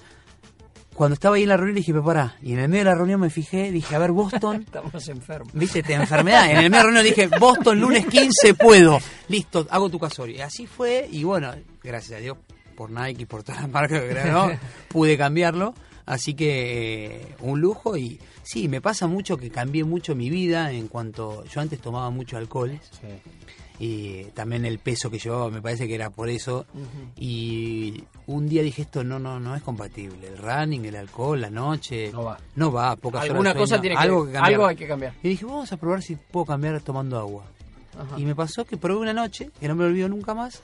cuando 0.94 1.14
estaba 1.14 1.36
ahí 1.36 1.44
en 1.44 1.50
la 1.50 1.58
reunión 1.58 1.76
dije, 1.76 1.92
pero 1.92 2.04
pará, 2.04 2.36
y 2.42 2.54
en 2.54 2.60
el 2.60 2.70
medio 2.70 2.84
de 2.84 2.90
la 2.90 2.96
reunión 2.96 3.20
me 3.22 3.30
fijé, 3.30 3.72
dije, 3.72 3.96
a 3.96 4.00
ver, 4.00 4.12
Boston, 4.12 4.62
Estamos 4.66 5.08
enfermos. 5.10 5.54
viste, 5.54 5.80
esta 5.80 5.94
enfermedad, 5.94 6.46
en 6.50 6.58
el 6.58 6.70
medio 6.70 6.70
de 6.70 6.78
la 6.78 6.84
reunión 6.84 7.04
dije, 7.04 7.28
Boston 7.40 7.80
lunes 7.80 8.06
15 8.08 8.54
puedo, 8.56 9.00
listo, 9.28 9.68
hago 9.70 9.90
tu 9.90 10.00
casorio. 10.00 10.38
Y 10.38 10.42
así 10.42 10.66
fue 10.66 11.08
y 11.12 11.24
bueno, 11.24 11.52
gracias 11.84 12.18
a 12.20 12.22
Dios 12.22 12.38
por 12.76 12.90
Nike 12.90 13.24
y 13.24 13.26
por 13.26 13.44
todas 13.44 13.62
las 13.62 13.70
marcas 13.72 14.02
que 14.02 14.10
crearon, 14.10 14.54
pude 14.90 15.18
cambiarlo. 15.18 15.76
Así 16.08 16.34
que 16.34 17.06
eh, 17.18 17.36
un 17.42 17.60
lujo 17.62 17.96
y 17.98 18.20
sí, 18.42 18.68
me 18.68 18.82
pasa 18.82 19.06
mucho 19.08 19.38
que 19.38 19.52
cambié 19.52 19.84
mucho 19.84 20.16
mi 20.16 20.30
vida 20.32 20.72
en 20.72 20.88
cuanto 20.88 21.44
yo 21.46 21.62
antes 21.62 21.80
tomaba 21.80 22.10
mucho 22.10 22.38
alcohol 22.38 22.80
Sí. 22.82 23.08
y 23.80 24.24
también 24.34 24.66
el 24.66 24.80
peso 24.80 25.12
que 25.12 25.20
llevaba 25.20 25.50
me 25.52 25.62
parece 25.62 25.88
que 25.88 25.94
era 25.94 26.10
por 26.10 26.30
eso 26.30 26.66
y 27.16 28.04
un 28.26 28.48
día 28.50 28.64
dije 28.64 28.82
esto 28.84 29.04
no 29.04 29.20
no 29.20 29.40
no 29.40 29.56
es 29.56 29.62
compatible 29.62 30.28
el 30.28 30.38
running 30.38 30.86
el 30.86 30.96
alcohol 30.96 31.40
la 31.42 31.50
noche 31.50 32.10
No 32.12 32.24
va. 32.24 32.38
no 32.56 32.72
va 32.72 32.96
pocas 32.96 33.20
horas 33.22 33.32
Alguna 33.32 33.54
de 33.54 33.60
cosa 33.60 33.68
sueño, 33.76 33.82
tiene 33.82 33.96
que, 33.98 34.02
algo 34.02 34.26
que 34.26 34.32
cambiar. 34.32 34.54
algo 34.54 34.66
hay 34.68 34.76
que 34.76 34.88
cambiar. 34.88 35.14
y 35.22 35.30
dije 35.30 35.46
vamos 35.46 35.72
a 35.72 35.78
probar 35.78 36.02
si 36.02 36.16
puedo 36.16 36.46
cambiar 36.46 36.82
tomando 36.82 37.20
agua 37.20 37.44
Ajá. 38.00 38.20
y 38.20 38.26
me 38.26 38.34
pasó 38.34 38.66
que 38.66 38.78
probé 38.78 39.00
una 39.02 39.14
noche 39.14 39.52
que 39.60 39.68
no 39.68 39.76
me 39.76 39.84
olvido 39.86 40.08
nunca 40.10 40.34
más 40.34 40.64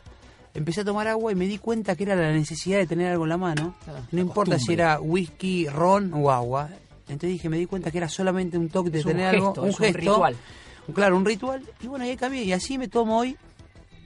empecé 0.54 0.82
a 0.82 0.86
tomar 0.86 1.08
agua 1.08 1.32
y 1.32 1.36
me 1.36 1.46
di 1.48 1.58
cuenta 1.58 1.96
que 1.96 2.04
era 2.04 2.16
la 2.16 2.32
necesidad 2.32 2.78
de 2.78 2.88
tener 2.88 3.12
algo 3.12 3.24
en 3.26 3.30
la 3.30 3.38
mano 3.38 3.76
Ah, 3.88 4.02
no 4.12 4.22
importa 4.22 4.60
si 4.60 4.74
era 4.74 5.00
whisky 5.02 5.68
ron 5.68 6.13
o 6.13 6.30
agua 6.32 6.70
entonces 7.08 7.32
dije 7.32 7.50
me 7.50 7.58
di 7.58 7.66
cuenta 7.66 7.92
que 7.92 7.98
era 7.98 8.08
solamente 8.10 8.58
un 8.58 8.70
toque 8.70 8.89
de 8.89 9.00
Es 9.00 9.06
un 9.06 9.12
tener 9.12 9.32
gesto, 9.32 9.48
algo 9.50 9.62
un 9.63 9.70
es 9.70 9.80
un 9.80 9.86
gesto 9.86 10.00
ritual. 10.00 10.36
Claro, 10.94 11.16
un 11.18 11.26
ritual. 11.26 11.62
Y 11.82 11.88
bueno, 11.88 12.04
ahí 12.06 12.18
cambié. 12.18 12.44
Y 12.44 12.52
así 12.52 12.78
me 12.78 12.88
tomo 12.89 13.18
hoy, 13.20 13.38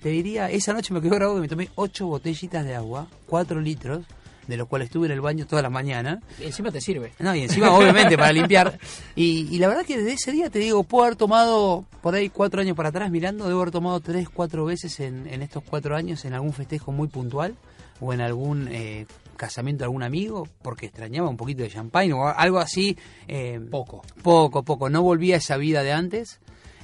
te 0.02 0.10
diría, 0.10 0.50
esa 0.50 0.74
noche 0.74 0.94
me 0.94 1.02
quedó 1.02 1.16
grabado 1.16 1.36
que 1.38 1.42
me 1.42 1.48
tomé 1.48 1.70
ocho 1.76 2.06
botellitas 2.08 2.64
de 2.66 2.76
agua, 2.76 3.08
cuatro 3.28 3.60
litros, 3.60 4.06
de 4.48 4.58
los 4.58 4.68
cuales 4.68 4.88
estuve 4.88 5.08
en 5.08 5.12
el 5.14 5.22
baño 5.22 5.46
toda 5.46 5.62
la 5.62 5.70
mañana. 5.70 6.22
Y 6.40 6.46
encima 6.46 6.72
te 6.72 6.82
sirve. 6.82 7.14
No, 7.20 7.36
y 7.36 7.42
encima, 7.44 7.72
obviamente, 7.76 8.18
para 8.18 8.32
limpiar. 8.34 8.80
Y, 9.16 9.48
y 9.54 9.60
la 9.60 9.68
verdad 9.68 9.86
que 9.86 9.98
desde 9.98 10.14
ese 10.14 10.32
día, 10.32 10.50
te 10.50 10.60
digo, 10.60 10.84
puedo 10.84 11.06
haber 11.06 11.18
tomado, 11.18 11.86
por 12.02 12.16
ahí 12.16 12.30
cuatro 12.30 12.62
años 12.62 12.76
para 12.76 12.90
atrás, 12.90 13.12
mirando, 13.12 13.48
debo 13.48 13.62
haber 13.62 13.72
tomado 13.72 14.00
tres, 14.00 14.30
cuatro 14.30 14.66
veces 14.66 15.00
en, 15.00 15.28
en 15.28 15.42
estos 15.42 15.64
cuatro 15.64 15.96
años 15.96 16.24
en 16.26 16.34
algún 16.34 16.54
festejo 16.54 16.92
muy 16.92 17.08
puntual 17.08 17.56
o 18.00 18.14
en 18.14 18.22
algún 18.22 18.68
eh, 18.72 19.06
casamiento 19.36 19.80
de 19.82 19.86
algún 19.86 20.04
amigo, 20.04 20.48
porque 20.62 20.86
extrañaba 20.86 21.30
un 21.30 21.38
poquito 21.38 21.64
de 21.64 21.70
champagne 21.70 22.14
o 22.14 22.28
algo 22.28 22.60
así. 22.60 22.98
eh, 23.28 23.60
Poco. 23.72 24.04
poco, 24.22 24.64
poco. 24.64 24.90
No 24.90 25.02
volví 25.02 25.34
a 25.34 25.38
esa 25.38 25.58
vida 25.58 25.84
de 25.84 25.92
antes. 25.94 26.40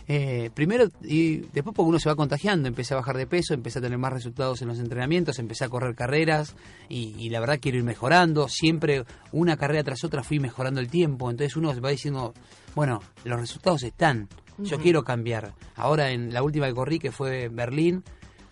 Eh, 0.07 0.49
primero 0.53 0.89
y 1.01 1.37
después 1.37 1.73
porque 1.75 1.89
uno 1.89 1.99
se 1.99 2.09
va 2.09 2.15
contagiando, 2.15 2.67
empecé 2.67 2.93
a 2.93 2.97
bajar 2.97 3.15
de 3.15 3.25
peso, 3.25 3.53
empecé 3.53 3.79
a 3.79 3.81
tener 3.81 3.97
más 3.97 4.11
resultados 4.11 4.61
en 4.61 4.67
los 4.67 4.79
entrenamientos, 4.79 5.39
empecé 5.39 5.63
a 5.63 5.69
correr 5.69 5.95
carreras 5.95 6.55
y, 6.89 7.15
y 7.17 7.29
la 7.29 7.39
verdad 7.39 7.59
quiero 7.61 7.77
ir 7.77 7.83
mejorando, 7.83 8.49
siempre 8.49 9.05
una 9.31 9.55
carrera 9.55 9.83
tras 9.83 10.03
otra 10.03 10.23
fui 10.23 10.39
mejorando 10.39 10.81
el 10.81 10.89
tiempo, 10.89 11.29
entonces 11.29 11.55
uno 11.55 11.73
va 11.81 11.89
diciendo, 11.89 12.33
bueno, 12.75 13.01
los 13.23 13.39
resultados 13.39 13.83
están, 13.83 14.27
yo 14.57 14.79
quiero 14.79 15.03
cambiar. 15.03 15.53
Ahora 15.75 16.11
en 16.11 16.33
la 16.33 16.43
última 16.43 16.67
que 16.67 16.73
corrí, 16.73 16.99
que 16.99 17.11
fue 17.11 17.49
Berlín, 17.49 18.03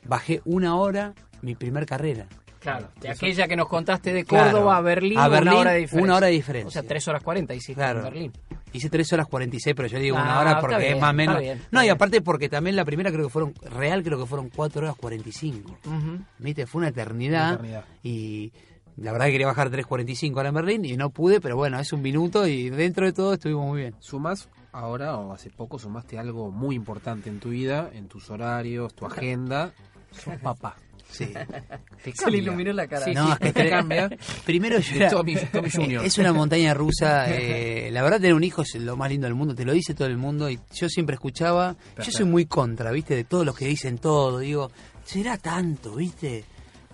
bajé 0.06 0.42
una 0.46 0.76
hora 0.76 1.14
mi 1.42 1.56
primer 1.56 1.86
carrera. 1.86 2.28
Claro, 2.62 2.90
de 3.02 3.10
aquella 3.10 3.48
que 3.48 3.56
nos 3.56 3.68
contaste 3.68 4.14
de 4.14 4.24
Claro. 4.24 4.52
Córdoba 4.52 4.78
a 4.78 4.82
Berlín, 4.82 5.18
A 5.18 5.28
Berlín, 5.28 5.50
una 5.54 5.60
hora 5.62 5.72
de 5.72 5.80
diferencia. 5.80 6.04
una 6.06 6.16
hora 6.16 6.28
de 6.28 6.34
diferencia. 6.34 6.68
O 6.68 6.72
sea, 6.72 6.84
3 6.84 7.08
horas 7.08 7.24
40 7.24 7.54
hiciste 7.56 7.74
Claro. 7.74 8.00
en 8.00 8.06
Berlín. 8.06 8.32
Hice 8.72 8.90
3 8.90 9.12
horas 9.14 9.28
46, 9.28 9.76
pero 9.76 9.88
yo 9.88 9.98
digo 10.00 10.18
Ah, 10.18 10.22
una 10.22 10.40
hora 10.40 10.60
porque 10.62 10.78
bien, 10.78 10.94
es 10.96 11.02
más 11.02 11.10
o 11.10 11.14
menos. 11.14 11.36
está 11.38 11.42
bien, 11.42 11.62
no, 11.72 11.84
y 11.84 11.90
aparte 11.90 12.22
porque 12.22 12.48
también 12.50 12.76
la 12.76 12.86
primera 12.86 13.12
creo 13.12 13.26
que 13.26 13.30
fueron, 13.32 13.54
real 13.64 14.04
creo 14.04 14.20
que 14.20 14.26
fueron 14.28 14.50
4 14.50 14.84
horas 14.84 14.96
45. 14.96 15.72
Ujú. 15.86 16.20
¿Viste? 16.38 16.68
Fue 16.68 16.80
una 16.80 16.90
eternidad. 16.90 17.48
Una 17.48 17.54
eternidad. 17.56 17.86
Y 18.04 18.54
la 18.98 19.12
verdad 19.12 19.26
que 19.26 19.32
quería 19.32 19.48
bajar 19.48 19.72
3.45 19.72 20.38
ahora 20.38 20.50
en 20.50 20.56
Berlín 20.56 20.86
y 20.86 20.96
no 20.98 21.10
pude, 21.10 21.42
pero 21.42 21.58
bueno, 21.58 21.80
es 21.80 21.92
un 21.92 22.02
minuto 22.04 22.46
y 22.46 22.70
dentro 22.70 23.08
de 23.08 23.12
todo 23.14 23.34
estuvimos 23.34 23.66
muy 23.66 23.82
bien. 23.82 23.96
Sumas 24.00 24.48
ahora 24.72 25.18
o 25.18 25.34
hace 25.34 25.50
poco 25.50 25.80
sumaste 25.80 26.20
algo 26.20 26.52
muy 26.52 26.76
importante 26.76 27.28
en 27.30 27.40
tu 27.40 27.50
vida, 27.50 27.90
en 27.92 28.08
tus 28.08 28.30
horarios, 28.30 28.94
tu 28.94 29.06
agenda. 29.08 29.74
Sos 30.12 30.36
papá. 30.44 30.76
Sí. 31.12 31.28
Te 32.04 32.16
Se 32.16 32.32
le 32.32 32.38
iluminó 32.40 32.72
la 32.74 32.88
cara. 32.88 33.06
Sí, 33.06 33.12
No, 33.14 33.28
sí, 33.28 33.32
es 33.34 33.40
que 33.40 33.54
te 33.54 33.64
te- 33.64 33.70
cambia. 33.70 34.10
Primero 34.46 34.80
yo 34.80 34.92
De 34.92 34.98
era- 34.98 35.10
Tommy, 35.10 35.36
Tommy 35.36 35.70
Jr. 35.74 36.06
Es 36.06 36.18
una 36.18 36.34
montaña 36.34 36.74
rusa. 36.74 37.26
eh, 37.30 37.90
la 37.92 38.02
verdad, 38.02 38.18
tener 38.18 38.34
un 38.34 38.44
hijo 38.44 38.62
es 38.64 38.76
lo 38.76 38.96
más 38.98 39.10
lindo 39.10 39.26
del 39.28 39.36
mundo. 39.36 39.54
Te 39.54 39.66
lo 39.66 39.74
dice 39.74 39.94
todo 39.94 40.08
el 40.08 40.18
mundo. 40.18 40.50
Y 40.50 40.60
yo 40.74 40.90
siempre 40.90 41.16
escuchaba. 41.16 41.76
Yo 41.98 42.12
soy 42.12 42.26
muy 42.26 42.46
contra, 42.46 42.92
¿viste? 42.92 43.16
De 43.16 43.24
todos 43.26 43.46
los 43.46 43.56
que 43.56 43.66
dicen 43.68 43.98
todo. 43.98 44.40
Digo, 44.40 44.72
¿será 45.06 45.38
tanto, 45.38 45.96
viste? 45.96 46.46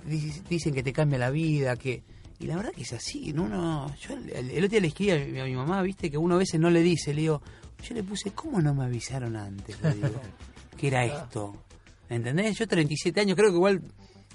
Dic- 0.08 0.44
Dicen 0.50 0.74
que 0.74 0.84
te 0.84 0.92
cambia 0.92 1.20
la 1.20 1.30
vida, 1.30 1.76
que. 1.76 2.02
Y 2.40 2.46
la 2.48 2.56
verdad 2.56 2.72
que 2.72 2.82
es 2.84 2.94
así. 2.94 3.34
No, 3.34 3.48
no. 3.48 3.94
Yo 4.02 4.14
el, 4.16 4.30
el- 4.32 4.50
el 4.52 4.58
otro 4.64 4.70
día 4.72 4.82
le 4.82 4.88
escribí 4.88 5.12
a 5.12 5.18
mi, 5.26 5.40
a 5.40 5.46
mi 5.46 5.56
mamá, 5.56 5.82
¿viste? 5.82 6.10
Que 6.12 6.18
uno 6.18 6.36
a 6.36 6.38
veces 6.40 6.60
no 6.60 6.70
le 6.70 6.82
dice. 6.82 7.14
Le 7.14 7.22
digo, 7.22 7.42
yo 7.88 7.96
le 7.96 8.04
puse, 8.04 8.32
¿cómo 8.32 8.62
no 8.62 8.74
me 8.74 8.84
avisaron 8.86 9.36
antes? 9.36 9.80
Le 9.82 9.94
digo, 9.94 10.22
que 10.78 10.88
era 10.88 11.06
esto. 11.06 11.56
¿Entendés? 12.10 12.58
Yo 12.58 12.68
37 12.68 13.20
años, 13.22 13.36
creo 13.36 13.50
que 13.50 13.56
igual. 13.56 13.82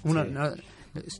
Uno, 0.03 0.23
Sí. 0.23 0.31
no- 0.31 0.51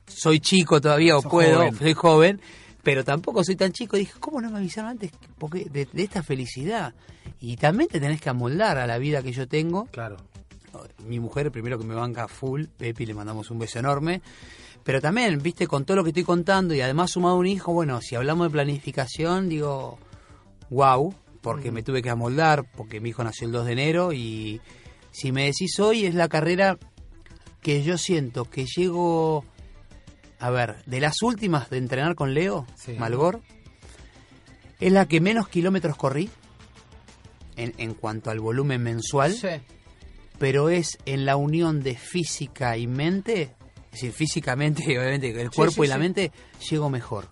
soy 0.07 0.39
chico 0.39 0.79
todavía 0.79 1.17
o 1.17 1.21
Sos 1.21 1.31
puedo, 1.31 1.57
joven. 1.57 1.75
soy 1.77 1.93
joven, 1.93 2.41
pero 2.83 3.03
tampoco 3.03 3.43
soy 3.43 3.55
tan 3.55 3.71
chico. 3.71 3.97
Dije, 3.97 4.13
¿cómo 4.19 4.39
no 4.41 4.51
me 4.51 4.57
avisaron 4.59 4.91
antes 4.91 5.11
porque 5.37 5.65
de, 5.71 5.87
de 5.91 6.03
esta 6.03 6.21
felicidad? 6.23 6.93
Y 7.39 7.57
también 7.57 7.89
te 7.89 7.99
tenés 7.99 8.21
que 8.21 8.29
amoldar 8.29 8.77
a 8.77 8.85
la 8.87 8.97
vida 8.97 9.21
que 9.23 9.31
yo 9.31 9.47
tengo. 9.47 9.85
Claro. 9.91 10.17
Mi 11.07 11.19
mujer, 11.19 11.51
primero 11.51 11.77
que 11.77 11.85
me 11.85 11.93
banca 11.93 12.27
full, 12.27 12.65
Pepi, 12.77 13.05
le 13.05 13.13
mandamos 13.13 13.51
un 13.51 13.59
beso 13.59 13.79
enorme. 13.79 14.21
Pero 14.83 14.99
también, 15.01 15.41
viste, 15.41 15.65
con 15.67 15.85
todo 15.85 15.97
lo 15.97 16.03
que 16.03 16.09
estoy 16.09 16.23
contando 16.23 16.73
y 16.73 16.81
además 16.81 17.11
sumado 17.11 17.37
un 17.37 17.45
hijo, 17.47 17.71
bueno, 17.73 18.01
si 18.01 18.15
hablamos 18.15 18.47
de 18.47 18.51
planificación, 18.51 19.47
digo, 19.49 19.97
wow, 20.69 21.13
porque 21.41 21.71
me 21.71 21.83
tuve 21.83 22.01
que 22.01 22.09
amoldar, 22.09 22.65
porque 22.75 22.99
mi 22.99 23.09
hijo 23.09 23.23
nació 23.23 23.47
el 23.47 23.53
2 23.53 23.65
de 23.65 23.71
enero 23.71 24.13
y 24.13 24.61
si 25.11 25.31
me 25.31 25.45
decís 25.45 25.79
hoy 25.79 26.05
es 26.05 26.15
la 26.15 26.27
carrera 26.27 26.77
que 27.63 27.81
yo 27.83 27.97
siento 27.97 28.45
que 28.49 28.65
llego, 28.65 29.45
a 30.39 30.49
ver, 30.49 30.83
de 30.85 30.99
las 30.99 31.21
últimas 31.21 31.69
de 31.69 31.77
entrenar 31.77 32.15
con 32.15 32.33
Leo, 32.33 32.67
Sí. 32.75 32.93
Malgor, 32.93 33.41
es 34.79 34.91
la 34.91 35.07
que 35.07 35.21
menos 35.21 35.47
kilómetros 35.47 35.95
corrí 35.95 36.29
en, 37.55 37.73
en 37.77 37.93
cuanto 37.93 38.29
al 38.31 38.39
volumen 38.39 38.83
mensual, 38.83 39.33
Sí. 39.33 39.47
pero 40.39 40.69
es 40.69 40.97
en 41.05 41.25
la 41.25 41.37
unión 41.37 41.81
de 41.81 41.95
física 41.95 42.77
y 42.77 42.87
mente, 42.87 43.55
es 43.85 43.91
decir, 44.01 44.11
físicamente, 44.11 44.83
obviamente, 44.99 45.29
el 45.41 45.51
cuerpo 45.51 45.83
sí, 45.83 45.85
y 45.85 45.87
la 45.87 45.97
mente, 45.97 46.31
llego 46.69 46.89
mejor. 46.89 47.29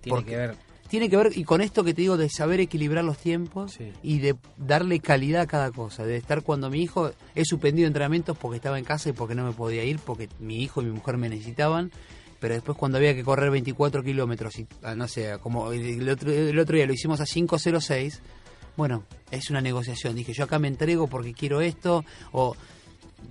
Tiene 0.00 0.16
Porque- 0.16 0.30
que 0.30 0.36
ver. 0.36 0.65
Tiene 0.88 1.10
que 1.10 1.16
ver, 1.16 1.32
y 1.34 1.44
con 1.44 1.60
esto 1.60 1.82
que 1.84 1.94
te 1.94 2.02
digo, 2.02 2.16
de 2.16 2.28
saber 2.30 2.60
equilibrar 2.60 3.04
los 3.04 3.18
tiempos 3.18 3.72
Sí. 3.72 3.92
y 4.02 4.18
de 4.20 4.36
darle 4.56 5.00
calidad 5.00 5.42
a 5.42 5.46
cada 5.46 5.70
cosa. 5.72 6.04
De 6.06 6.16
estar 6.16 6.42
cuando 6.42 6.70
mi 6.70 6.80
hijo, 6.82 7.10
he 7.34 7.44
suspendido 7.44 7.86
entrenamientos 7.88 8.36
porque 8.38 8.56
estaba 8.56 8.78
en 8.78 8.84
casa 8.84 9.08
y 9.08 9.12
porque 9.12 9.34
no 9.34 9.44
me 9.44 9.52
podía 9.52 9.82
ir, 9.84 9.98
porque 9.98 10.28
mi 10.38 10.62
hijo 10.62 10.82
y 10.82 10.86
mi 10.86 10.92
mujer 10.92 11.16
me 11.16 11.28
necesitaban. 11.28 11.90
Pero 12.38 12.54
después 12.54 12.76
cuando 12.78 12.98
había 12.98 13.14
que 13.14 13.24
correr 13.24 13.50
24 13.50 14.02
kilómetros, 14.04 14.58
y 14.58 14.66
ah, 14.82 14.94
no 14.94 15.08
sé, 15.08 15.38
como 15.42 15.72
el 15.72 16.08
otro, 16.08 16.30
el 16.30 16.58
otro 16.58 16.76
día 16.76 16.86
lo 16.86 16.92
hicimos 16.92 17.20
a 17.20 17.24
5.06, 17.26 18.20
bueno, 18.76 19.04
es 19.30 19.48
una 19.50 19.60
negociación. 19.62 20.14
Dije, 20.14 20.34
yo 20.34 20.44
acá 20.44 20.58
me 20.58 20.68
entrego 20.68 21.06
porque 21.08 21.32
quiero 21.32 21.62
esto, 21.62 22.04
o 22.32 22.54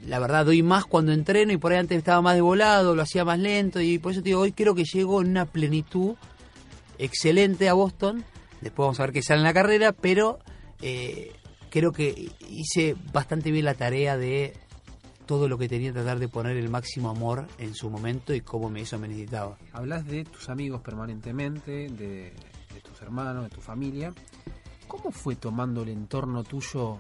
la 0.08 0.20
verdad 0.20 0.46
doy 0.46 0.64
más 0.64 0.86
cuando 0.86 1.14
entreno 1.14 1.54
y 1.54 1.58
por 1.58 1.72
ahí 1.72 1.78
antes 1.78 1.98
estaba 2.00 2.22
más 2.22 2.36
de 2.36 2.42
volado, 2.42 2.96
lo 2.96 3.04
hacía 3.04 3.24
más 3.24 3.40
lento 3.40 3.80
y 3.80 4.00
por 4.00 4.12
eso 4.12 4.22
te 4.22 4.30
digo, 4.30 4.42
hoy 4.42 4.52
creo 4.52 4.74
que 4.76 4.84
llego 4.84 5.22
en 5.22 5.30
una 5.30 5.46
plenitud 5.46 6.16
excelente 7.00 7.70
a 7.70 7.74
Boston. 7.74 8.24
Después 8.62 8.86
vamos 8.86 9.00
a 9.00 9.04
ver 9.04 9.12
qué 9.14 9.22
sale 9.22 9.40
en 9.40 9.44
la 9.44 9.54
carrera, 9.54 9.92
pero 9.92 10.40
eh, 10.82 11.32
creo 11.70 11.92
que 11.92 12.30
hice 12.50 12.96
bastante 13.14 13.52
bien 13.52 13.66
la 13.66 13.74
tarea 13.76 14.18
de 14.18 14.54
todo 15.26 15.48
lo 15.50 15.58
que 15.58 15.68
tenía, 15.68 15.92
tratar 15.92 16.20
de 16.20 16.28
poner 16.28 16.56
el 16.58 16.70
máximo 16.70 17.10
amor 17.10 17.48
en 17.58 17.74
su 17.74 17.90
momento 17.90 18.34
y 18.34 18.42
cómo 18.42 18.70
me, 18.70 18.82
eso 18.82 18.98
me 19.00 19.08
necesitaba. 19.08 19.58
Hablas 19.74 20.06
de 20.06 20.24
tus 20.24 20.50
amigos 20.50 20.82
permanentemente, 20.82 21.72
de, 21.90 22.32
de 22.74 22.82
tus 22.84 23.02
hermanos, 23.02 23.44
de 23.44 23.50
tu 23.50 23.62
familia. 23.62 24.14
¿Cómo 24.88 25.12
fue 25.12 25.36
tomando 25.36 25.82
el 25.82 25.90
entorno 25.90 26.44
tuyo 26.44 27.00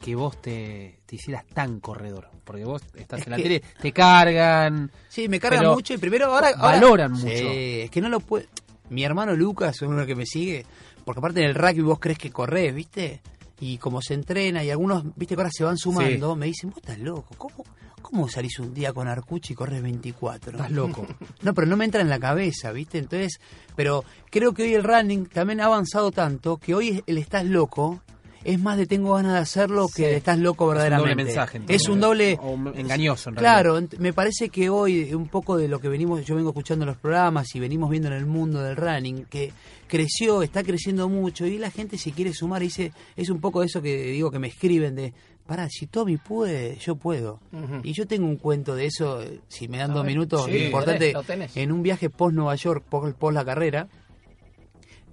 que 0.00 0.14
vos 0.14 0.40
te, 0.40 1.00
te 1.06 1.16
hicieras 1.16 1.44
tan 1.46 1.80
corredor? 1.80 2.28
Porque 2.44 2.64
vos 2.64 2.82
estás 2.94 3.20
Es 3.20 3.26
en 3.26 3.30
la 3.32 3.36
que- 3.38 3.42
tele, 3.42 3.62
te 3.80 3.92
cargan. 3.92 4.92
Sí, 5.08 5.28
me 5.28 5.40
cargan 5.40 5.72
mucho 5.72 5.92
y 5.94 5.98
primero 5.98 6.26
ahora, 6.26 6.48
ahora- 6.50 6.60
valoran 6.80 7.16
Sí, 7.16 7.22
mucho. 7.26 7.34
es 7.50 7.90
que 7.90 8.00
no 8.00 8.08
lo 8.08 8.20
puede. 8.20 8.48
Mi 8.90 9.04
hermano 9.04 9.34
Lucas 9.34 9.76
es 9.76 9.82
uno 9.82 10.06
que 10.06 10.14
me 10.14 10.26
sigue, 10.26 10.66
porque 11.04 11.18
aparte 11.18 11.40
en 11.40 11.46
el 11.46 11.54
rugby 11.54 11.82
vos 11.82 11.98
crees 11.98 12.18
que 12.18 12.30
corres, 12.30 12.74
¿viste? 12.74 13.22
Y 13.60 13.78
como 13.78 14.02
se 14.02 14.14
entrena 14.14 14.62
y 14.62 14.70
algunos, 14.70 15.04
¿viste 15.16 15.34
que 15.34 15.40
ahora 15.40 15.50
se 15.52 15.64
van 15.64 15.78
sumando? 15.78 16.36
Me 16.36 16.46
dicen, 16.46 16.70
vos 16.70 16.78
estás 16.78 16.98
loco, 16.98 17.34
¿cómo, 17.38 17.64
cómo 18.02 18.28
salís 18.28 18.58
un 18.58 18.74
día 18.74 18.92
con 18.92 19.08
Arcuchi 19.08 19.52
y 19.52 19.56
corres 19.56 19.82
24? 19.82 20.52
Estás 20.52 20.70
loco. 20.70 21.06
No, 21.42 21.52
pero 21.54 21.66
no 21.66 21.76
me 21.76 21.84
entra 21.84 22.00
en 22.00 22.08
la 22.08 22.18
cabeza, 22.18 22.72
¿viste? 22.72 22.98
Entonces, 22.98 23.38
pero 23.76 24.04
creo 24.30 24.54
que 24.54 24.62
hoy 24.62 24.74
el 24.74 24.82
running 24.82 25.26
también 25.26 25.60
ha 25.60 25.66
avanzado 25.66 26.10
tanto 26.10 26.56
que 26.56 26.74
hoy 26.74 27.02
el 27.06 27.18
estás 27.18 27.44
loco 27.44 28.02
es 28.44 28.60
más 28.60 28.76
de 28.76 28.86
tengo 28.86 29.14
ganas 29.14 29.32
de 29.32 29.38
hacerlo 29.38 29.88
que 29.94 30.06
de 30.08 30.16
estás 30.16 30.38
loco 30.38 30.64
Es 30.64 30.68
un 30.68 30.74
verdaderamente. 30.74 31.10
doble 31.14 31.24
mensaje. 31.24 31.56
entonces. 31.58 31.82
Es 31.82 31.88
un 31.88 32.00
doble 32.00 32.38
O 32.42 32.54
engañoso, 32.74 33.30
en 33.30 33.36
realidad. 33.36 33.62
Claro, 33.62 33.88
me 33.98 34.12
parece 34.12 34.50
que 34.50 34.68
hoy 34.70 35.12
un 35.14 35.28
poco 35.28 35.56
de 35.56 35.66
lo 35.68 35.80
que 35.80 35.88
venimos, 35.88 36.24
yo 36.24 36.36
vengo 36.36 36.50
escuchando 36.50 36.84
en 36.84 36.88
los 36.88 36.96
programas 36.98 37.54
y 37.54 37.60
venimos 37.60 37.90
viendo 37.90 38.08
en 38.08 38.14
el 38.14 38.26
mundo 38.26 38.60
del 38.62 38.76
running, 38.76 39.24
que 39.24 39.52
creció, 39.88 40.42
está 40.42 40.62
creciendo 40.62 41.08
mucho 41.08 41.46
y 41.46 41.58
la 41.58 41.70
gente 41.70 41.96
si 41.98 42.12
quiere 42.12 42.32
sumar, 42.32 42.62
dice, 42.62 42.92
es 43.16 43.30
un 43.30 43.40
poco 43.40 43.62
eso 43.62 43.80
que 43.82 43.96
digo 44.12 44.30
que 44.30 44.38
me 44.38 44.48
escriben 44.48 44.94
de, 44.94 45.12
pará, 45.46 45.68
si 45.70 45.86
Tommy 45.86 46.16
puede, 46.16 46.76
yo 46.76 46.96
puedo. 46.96 47.40
Y 47.82 47.92
yo 47.92 48.06
tengo 48.06 48.26
un 48.26 48.36
cuento 48.36 48.74
de 48.74 48.86
eso, 48.86 49.20
si 49.48 49.68
me 49.68 49.78
dan 49.78 49.90
A 49.92 49.94
dos 49.94 50.02
ver, 50.04 50.12
minutos, 50.12 50.44
sí, 50.46 50.56
importante, 50.56 50.98
tenés, 50.98 51.14
lo 51.14 51.22
tenés. 51.22 51.56
en 51.56 51.70
un 51.72 51.82
viaje 51.82 52.10
post 52.10 52.34
Nueva 52.34 52.54
York, 52.56 52.84
post, 52.88 53.16
post 53.16 53.34
la 53.34 53.44
carrera, 53.44 53.88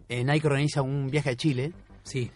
eh, 0.09 0.23
Nike 0.23 0.47
organiza 0.47 0.81
un 0.81 1.09
viaje 1.09 1.29
a 1.29 1.35
Chile, 1.35 1.73
Sí. 2.03 2.31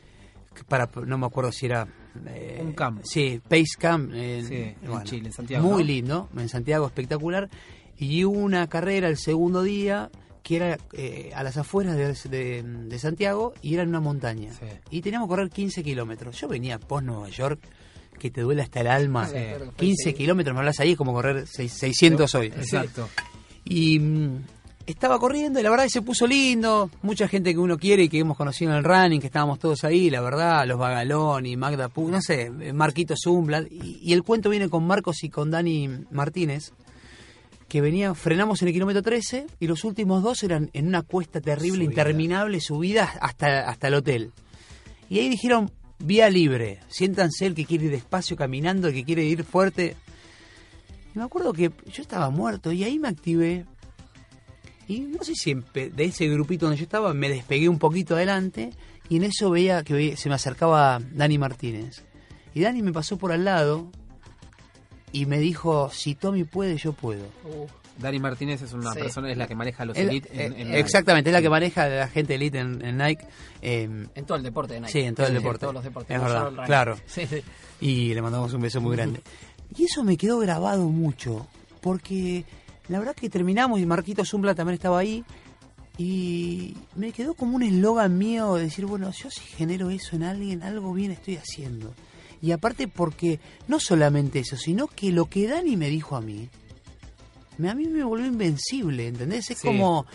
Para 0.63 0.89
no 1.05 1.17
me 1.17 1.25
acuerdo 1.25 1.51
si 1.51 1.65
era 1.65 1.87
eh, 2.27 2.59
Un 2.63 2.73
camp. 2.73 3.01
sí 3.03 3.41
Pace 3.47 3.75
Camp 3.77 4.13
en, 4.13 4.45
Sí, 4.47 4.53
en 4.55 5.03
Chile, 5.03 5.27
en 5.27 5.33
Santiago, 5.33 5.67
muy 5.67 5.83
¿no? 5.83 5.87
lindo 5.87 6.29
en 6.37 6.49
Santiago 6.49 6.85
espectacular 6.87 7.49
y 7.97 8.23
hubo 8.25 8.37
una 8.39 8.67
carrera 8.67 9.07
el 9.09 9.17
segundo 9.17 9.63
día 9.63 10.09
que 10.43 10.57
era 10.57 10.77
eh, 10.93 11.31
a 11.35 11.41
las 11.43 11.57
afueras 11.57 11.95
de, 11.97 12.13
de- 12.29 12.63
de 12.63 12.99
Santiago 12.99 13.53
y 13.61 13.73
era 13.73 13.83
en 13.83 13.89
una 13.89 13.99
montaña 13.99 14.51
Sí. 14.53 14.65
y 14.91 15.01
teníamos 15.01 15.27
que 15.27 15.29
correr 15.31 15.49
15 15.49 15.83
kilómetros 15.83 16.39
yo 16.39 16.47
venía 16.47 16.77
post 16.79 17.05
Nueva 17.05 17.29
York 17.29 17.59
que 18.19 18.29
te 18.31 18.41
duele 18.41 18.61
hasta 18.61 18.81
el 18.81 18.87
alma 18.87 19.27
Sí. 19.27 19.35
15 19.75 20.13
kilómetros 20.13 20.53
me 20.53 20.59
hablas 20.59 20.79
ahí 20.79 20.91
es 20.91 20.97
como 20.97 21.13
correr 21.13 21.45
seis- 21.47 21.73
600 21.73 22.33
hoy 22.35 22.47
Exacto. 22.47 23.09
y 23.65 23.99
mm, 23.99 24.37
estaba 24.85 25.19
corriendo 25.19 25.59
y 25.59 25.63
la 25.63 25.69
verdad 25.69 25.85
que 25.85 25.89
se 25.89 26.01
puso 26.01 26.27
lindo. 26.27 26.89
Mucha 27.01 27.27
gente 27.27 27.53
que 27.53 27.59
uno 27.59 27.77
quiere 27.77 28.03
y 28.03 28.09
que 28.09 28.19
hemos 28.19 28.37
conocido 28.37 28.71
en 28.71 28.77
el 28.77 28.83
running, 28.83 29.19
que 29.19 29.27
estábamos 29.27 29.59
todos 29.59 29.83
ahí, 29.83 30.09
la 30.09 30.21
verdad, 30.21 30.65
los 30.67 30.77
Bagalón 30.77 31.45
y 31.45 31.57
Magda 31.57 31.89
Pu, 31.89 32.09
no 32.09 32.21
sé, 32.21 32.51
eh, 32.61 32.73
Marquito 32.73 33.15
Zumblat. 33.21 33.71
Y, 33.71 33.99
y 34.01 34.13
el 34.13 34.23
cuento 34.23 34.49
viene 34.49 34.69
con 34.69 34.85
Marcos 34.85 35.23
y 35.23 35.29
con 35.29 35.51
Dani 35.51 35.89
Martínez, 36.11 36.73
que 37.67 37.81
venía, 37.81 38.13
frenamos 38.13 38.61
en 38.61 38.67
el 38.67 38.73
kilómetro 38.73 39.01
13 39.01 39.47
y 39.59 39.67
los 39.67 39.83
últimos 39.83 40.23
dos 40.23 40.43
eran 40.43 40.69
en 40.73 40.87
una 40.87 41.01
cuesta 41.01 41.41
terrible, 41.41 41.85
Subida. 41.85 41.91
interminable, 41.91 42.61
subida 42.61 43.03
hasta, 43.21 43.67
hasta 43.69 43.87
el 43.87 43.95
hotel. 43.95 44.31
Y 45.09 45.19
ahí 45.19 45.29
dijeron, 45.29 45.71
vía 45.99 46.29
libre, 46.29 46.79
siéntanse 46.87 47.45
el 47.45 47.55
que 47.55 47.65
quiere 47.65 47.85
ir 47.85 47.91
despacio 47.91 48.35
caminando, 48.35 48.87
el 48.87 48.93
que 48.93 49.03
quiere 49.03 49.23
ir 49.23 49.43
fuerte. 49.43 49.95
Y 51.13 51.17
me 51.17 51.25
acuerdo 51.25 51.53
que 51.53 51.71
yo 51.91 52.01
estaba 52.01 52.29
muerto 52.29 52.71
y 52.71 52.83
ahí 52.83 52.99
me 52.99 53.07
activé. 53.07 53.65
Y 54.87 54.99
no 55.01 55.23
sé 55.23 55.33
si 55.35 55.53
de 55.53 56.03
ese 56.05 56.27
grupito 56.27 56.65
donde 56.65 56.77
yo 56.77 56.83
estaba 56.83 57.13
me 57.13 57.29
despegué 57.29 57.67
un 57.69 57.79
poquito 57.79 58.15
adelante 58.15 58.71
y 59.09 59.17
en 59.17 59.23
eso 59.23 59.49
veía 59.49 59.83
que 59.83 60.15
se 60.17 60.29
me 60.29 60.35
acercaba 60.35 60.99
Dani 61.11 61.37
Martínez. 61.37 62.03
Y 62.53 62.61
Dani 62.61 62.81
me 62.81 62.93
pasó 62.93 63.17
por 63.17 63.31
al 63.31 63.45
lado 63.45 63.89
y 65.11 65.25
me 65.25 65.39
dijo, 65.39 65.89
si 65.91 66.15
Tommy 66.15 66.43
puede, 66.43 66.77
yo 66.77 66.93
puedo. 66.93 67.25
Uh, 67.45 67.65
Dani 67.97 68.19
Martínez 68.19 68.61
es 68.61 68.73
una 68.73 68.91
Sí. 68.93 68.99
persona, 68.99 69.31
es 69.31 69.37
la 69.37 69.47
que 69.47 69.55
maneja 69.55 69.85
los 69.85 69.97
Él- 69.97 70.09
Elite 70.09 70.29
en, 70.45 70.53
eh, 70.53 70.61
en- 70.61 70.73
exactamente, 70.75 71.29
es 71.29 71.33
la 71.33 71.41
que 71.41 71.49
maneja 71.49 71.87
la 71.87 72.07
gente 72.09 72.35
elite 72.35 72.59
en, 72.59 72.83
en 72.83 72.97
Nike. 72.97 73.25
eh, 73.61 73.83
en 74.13 74.25
todo 74.25 74.37
el 74.37 74.43
deporte 74.43 74.73
de 74.73 74.81
Nike. 74.81 74.91
Sí, 74.91 74.99
en 74.99 75.15
todo 75.15 75.25
el 75.27 75.31
Sí, 75.33 75.37
deporte. 75.37 75.59
todos 75.61 75.73
los 75.73 75.83
deportes. 75.83 76.15
Es 76.15 76.21
verdad, 76.21 76.49
el 76.49 76.65
claro. 76.65 76.97
Sí, 77.07 77.25
sí. 77.25 77.41
y 77.79 78.13
le 78.13 78.21
mandamos 78.21 78.53
un 78.53 78.61
beso 78.61 78.81
muy 78.81 78.95
grande. 78.95 79.21
Y 79.77 79.85
eso 79.85 80.03
me 80.03 80.17
quedó 80.17 80.37
grabado 80.39 80.89
mucho, 80.89 81.47
porque 81.81 82.43
la 82.89 82.99
verdad 82.99 83.15
que 83.15 83.29
terminamos 83.29 83.79
y 83.79 83.85
Marquito 83.85 84.23
Zumbla 84.25 84.55
también 84.55 84.75
estaba 84.75 84.99
ahí, 84.99 85.23
y 85.97 86.75
me 86.95 87.11
quedó 87.11 87.33
como 87.35 87.55
un 87.55 87.63
eslogan 87.63 88.17
mío 88.17 88.55
de 88.55 88.63
decir, 88.63 88.85
bueno, 88.85 89.11
yo 89.11 89.29
si 89.29 89.41
genero 89.41 89.89
eso 89.89 90.15
en 90.15 90.23
alguien, 90.23 90.61
algo 90.63 90.93
bien 90.93 91.11
estoy 91.11 91.37
haciendo. 91.37 91.93
Y 92.41 92.51
aparte 92.51 92.87
porque 92.89 93.39
no 93.67 93.79
solamente 93.79 94.39
eso, 94.39 94.57
sino 94.57 94.87
que 94.87 95.11
lo 95.11 95.25
que 95.29 95.47
Dani 95.47 95.77
me 95.77 95.89
dijo 95.89 96.15
a 96.17 96.21
mí, 96.21 96.49
me, 97.57 97.69
a 97.69 97.75
mí 97.75 97.87
me 97.87 98.03
volvió 98.03 98.25
invencible, 98.27 99.07
¿entendés? 99.07 99.49
Es 99.51 99.59
Sí. 99.59 99.67
como 99.67 100.05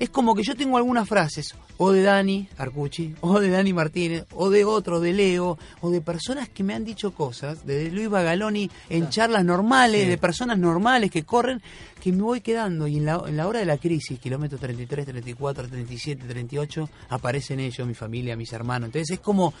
es 0.00 0.10
como 0.10 0.34
que 0.34 0.42
yo 0.42 0.56
tengo 0.56 0.76
algunas 0.76 1.08
frases, 1.08 1.54
o 1.76 1.92
de 1.92 2.02
Dani 2.02 2.48
Arcucci, 2.58 3.14
o 3.20 3.38
de 3.38 3.50
Dani 3.50 3.72
Martínez, 3.72 4.24
o 4.34 4.50
de 4.50 4.64
otro, 4.64 4.98
de 4.98 5.12
Leo, 5.12 5.56
o 5.80 5.90
de 5.90 6.00
personas 6.00 6.48
que 6.48 6.64
me 6.64 6.74
han 6.74 6.84
dicho 6.84 7.12
cosas, 7.14 7.64
de 7.64 7.90
Luis 7.90 8.08
Bagaloni 8.08 8.68
en 8.88 9.08
charlas 9.10 9.44
normales, 9.44 10.02
Sí. 10.02 10.08
de 10.08 10.18
personas 10.18 10.58
normales 10.58 11.10
que 11.10 11.22
corren, 11.24 11.62
que 12.02 12.10
me 12.12 12.22
voy 12.22 12.40
quedando. 12.40 12.86
Y 12.88 12.96
en 12.96 13.04
la, 13.06 13.22
en 13.26 13.36
la 13.36 13.46
hora 13.46 13.60
de 13.60 13.66
la 13.66 13.76
crisis, 13.78 14.18
kilómetro 14.18 14.58
33, 14.58 15.06
34, 15.06 15.68
37, 15.68 16.24
38, 16.26 16.88
aparecen 17.10 17.60
ellos, 17.60 17.86
mi 17.86 17.94
familia, 17.94 18.36
mis 18.36 18.52
hermanos. 18.52 18.86
Entonces 18.88 19.10
es 19.10 19.20
como, 19.20 19.52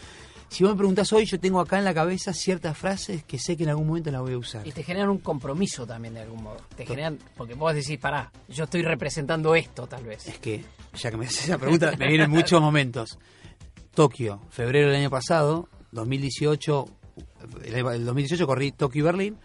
si 0.50 0.64
vos 0.64 0.72
me 0.72 0.78
preguntás 0.78 1.12
hoy, 1.12 1.24
yo 1.26 1.38
tengo 1.38 1.60
acá 1.60 1.78
en 1.78 1.84
la 1.84 1.94
cabeza 1.94 2.32
ciertas 2.34 2.76
frases 2.76 3.22
que 3.24 3.38
sé 3.38 3.56
que 3.56 3.62
en 3.62 3.70
algún 3.70 3.86
momento 3.86 4.10
las 4.10 4.20
voy 4.20 4.32
a 4.34 4.38
usar. 4.38 4.66
Y 4.66 4.72
te 4.72 4.82
generan 4.82 5.08
un 5.08 5.18
compromiso 5.18 5.86
también 5.86 6.14
de 6.14 6.20
algún 6.20 6.42
modo. 6.42 6.56
Te 6.76 6.84
generan, 6.84 7.18
porque 7.36 7.54
vos 7.54 7.72
decís, 7.72 7.98
pará, 7.98 8.32
yo 8.48 8.64
estoy 8.64 8.82
representando 8.82 9.54
esto 9.54 9.86
tal 9.86 10.04
vez. 10.04 10.26
Es 10.26 10.38
que, 10.38 10.64
ya 10.94 11.10
que 11.10 11.16
me 11.16 11.26
haces 11.26 11.44
esa 11.44 11.56
pregunta, 11.56 11.92
me 11.96 12.08
vienen 12.08 12.30
muchos 12.30 12.60
momentos. 12.60 13.16
Tokio, 13.94 14.40
febrero 14.50 14.88
del 14.88 14.96
año 14.98 15.10
pasado, 15.10 15.68
2018, 15.92 16.84
el 17.64 17.74
el 17.74 18.04
2018 18.04 18.46
corrí 18.46 18.72
Tokio 18.72 19.00
y 19.00 19.04
Berlín, 19.04 19.36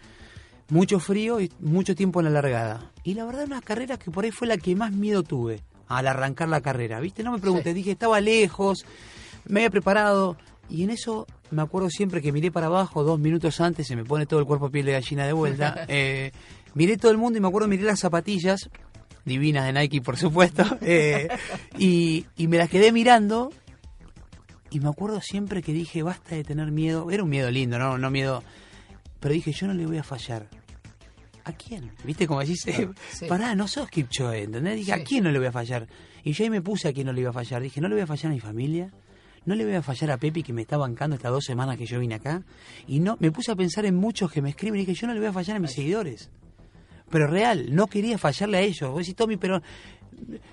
mucho 0.70 0.98
frío 0.98 1.40
y 1.40 1.52
mucho 1.60 1.94
tiempo 1.94 2.20
en 2.20 2.24
la 2.24 2.30
largada. 2.32 2.90
Y 3.04 3.14
la 3.14 3.24
verdad, 3.24 3.44
una 3.46 3.62
carrera 3.62 3.96
que 3.96 4.10
por 4.10 4.24
ahí 4.24 4.32
fue 4.32 4.48
la 4.48 4.56
que 4.56 4.74
más 4.74 4.92
miedo 4.92 5.22
tuve 5.22 5.62
al 5.88 6.08
arrancar 6.08 6.48
la 6.48 6.60
carrera, 6.60 6.98
¿viste? 6.98 7.22
No 7.22 7.30
me 7.30 7.38
pregunté, 7.38 7.70
Sí. 7.70 7.74
dije, 7.74 7.92
estaba 7.92 8.20
lejos, 8.20 8.84
me 9.46 9.60
había 9.60 9.70
preparado. 9.70 10.36
Y 10.68 10.82
en 10.82 10.90
eso 10.90 11.26
me 11.50 11.62
acuerdo 11.62 11.90
siempre 11.90 12.20
que 12.20 12.32
miré 12.32 12.50
para 12.50 12.66
abajo 12.66 13.04
dos 13.04 13.18
minutos 13.20 13.60
antes, 13.60 13.86
se 13.86 13.94
me 13.96 14.04
pone 14.04 14.26
todo 14.26 14.40
el 14.40 14.46
cuerpo 14.46 14.70
piel 14.70 14.86
de 14.86 14.92
gallina 14.92 15.26
de 15.26 15.32
vuelta. 15.32 15.84
eh, 15.88 16.32
miré 16.74 16.96
todo 16.96 17.12
el 17.12 17.18
mundo 17.18 17.38
y 17.38 17.40
me 17.40 17.48
acuerdo 17.48 17.68
miré 17.68 17.84
las 17.84 18.00
zapatillas, 18.00 18.68
divinas 19.24 19.64
de 19.66 19.72
Nike 19.72 20.00
por 20.02 20.16
supuesto, 20.16 20.64
eh, 20.80 21.28
y, 21.78 22.26
y 22.36 22.48
me 22.48 22.58
las 22.58 22.68
quedé 22.68 22.90
mirando 22.92 23.52
y 24.70 24.80
me 24.80 24.88
acuerdo 24.88 25.20
siempre 25.20 25.62
que 25.62 25.72
dije, 25.72 26.02
basta 26.02 26.34
de 26.34 26.42
tener 26.44 26.70
miedo, 26.72 27.10
era 27.10 27.22
un 27.22 27.30
miedo 27.30 27.50
lindo, 27.50 27.78
no, 27.78 27.96
no 27.98 28.10
miedo, 28.10 28.42
pero 29.20 29.32
dije, 29.34 29.52
yo 29.52 29.66
no 29.68 29.74
le 29.74 29.86
voy 29.86 29.98
a 29.98 30.02
fallar. 30.02 30.48
¿a 31.44 31.52
quién? 31.52 31.92
¿Viste 32.02 32.26
como 32.26 32.40
decís? 32.40 32.66
eh, 32.66 32.88
Sí. 33.12 33.26
Pará, 33.26 33.54
no 33.54 33.68
sos 33.68 33.88
Kipchoge, 33.88 34.42
¿entendés? 34.42 34.74
Dije, 34.78 34.92
¿a 34.92 35.04
quién 35.04 35.22
no 35.22 35.30
le 35.30 35.38
voy 35.38 35.46
a 35.46 35.52
fallar? 35.52 35.86
Y 36.24 36.32
yo 36.32 36.42
ahí 36.42 36.50
me 36.50 36.60
puse 36.60 36.88
a 36.88 36.92
quién 36.92 37.06
no 37.06 37.12
le 37.12 37.20
iba 37.20 37.30
a 37.30 37.32
fallar. 37.32 37.62
Dije, 37.62 37.80
no 37.80 37.86
le 37.86 37.94
voy 37.94 38.02
a 38.02 38.06
fallar 38.08 38.32
a 38.32 38.34
mi 38.34 38.40
familia, 38.40 38.90
no 39.46 39.54
le 39.54 39.64
voy 39.64 39.74
a 39.74 39.82
fallar 39.82 40.10
a 40.10 40.18
Pepi 40.18 40.42
que 40.42 40.52
me 40.52 40.62
está 40.62 40.76
bancando 40.76 41.16
estas 41.16 41.32
dos 41.32 41.44
semanas 41.44 41.78
que 41.78 41.86
yo 41.86 41.98
vine 41.98 42.16
acá. 42.16 42.42
Y 42.86 43.00
no, 43.00 43.16
me 43.20 43.30
puse 43.30 43.52
a 43.52 43.56
pensar 43.56 43.86
en 43.86 43.94
muchos 43.94 44.30
que 44.30 44.42
me 44.42 44.50
escriben 44.50 44.80
y 44.80 44.84
dije, 44.84 44.94
yo 45.00 45.06
no 45.06 45.14
le 45.14 45.20
voy 45.20 45.28
a 45.28 45.32
fallar 45.32 45.56
a 45.56 45.60
mis 45.60 45.72
seguidores. 45.72 46.28
Pero 47.08 47.28
real, 47.28 47.74
no 47.74 47.86
quería 47.86 48.18
fallarle 48.18 48.58
a 48.58 48.60
ellos. 48.60 48.90
Vos 48.90 48.98
decís, 48.98 49.14
Tommy, 49.14 49.36
pero 49.36 49.62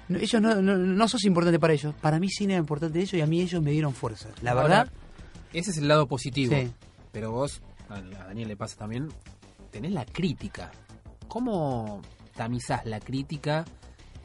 ellos 0.09 0.41
no, 0.41 0.61
no, 0.61 0.77
no 0.77 1.07
sos 1.07 1.23
importante 1.25 1.59
para 1.59 1.73
ellos. 1.73 1.95
Para 1.95 2.19
mí 2.19 2.29
sí 2.29 2.45
era 2.45 2.57
importante 2.57 2.99
ellos 2.99 3.13
y 3.15 3.21
a 3.21 3.25
mí 3.25 3.41
ellos 3.41 3.61
me 3.61 3.71
dieron 3.71 3.93
fuerza. 3.93 4.29
La 4.41 4.51
Ahora, 4.51 4.63
verdad, 4.63 4.91
Ese 5.51 5.71
es 5.71 5.77
el 5.77 5.87
lado 5.87 6.07
positivo. 6.07 6.55
Sí. 6.55 6.71
Pero 7.11 7.31
vos, 7.31 7.61
a 7.89 8.01
Daniel 8.01 8.49
le 8.49 8.57
pasa 8.57 8.77
también, 8.77 9.09
tenés 9.71 9.91
la 9.91 10.05
crítica. 10.05 10.71
¿Cómo 11.27 12.01
tamizás 12.35 12.85
la 12.85 12.99
crítica 12.99 13.65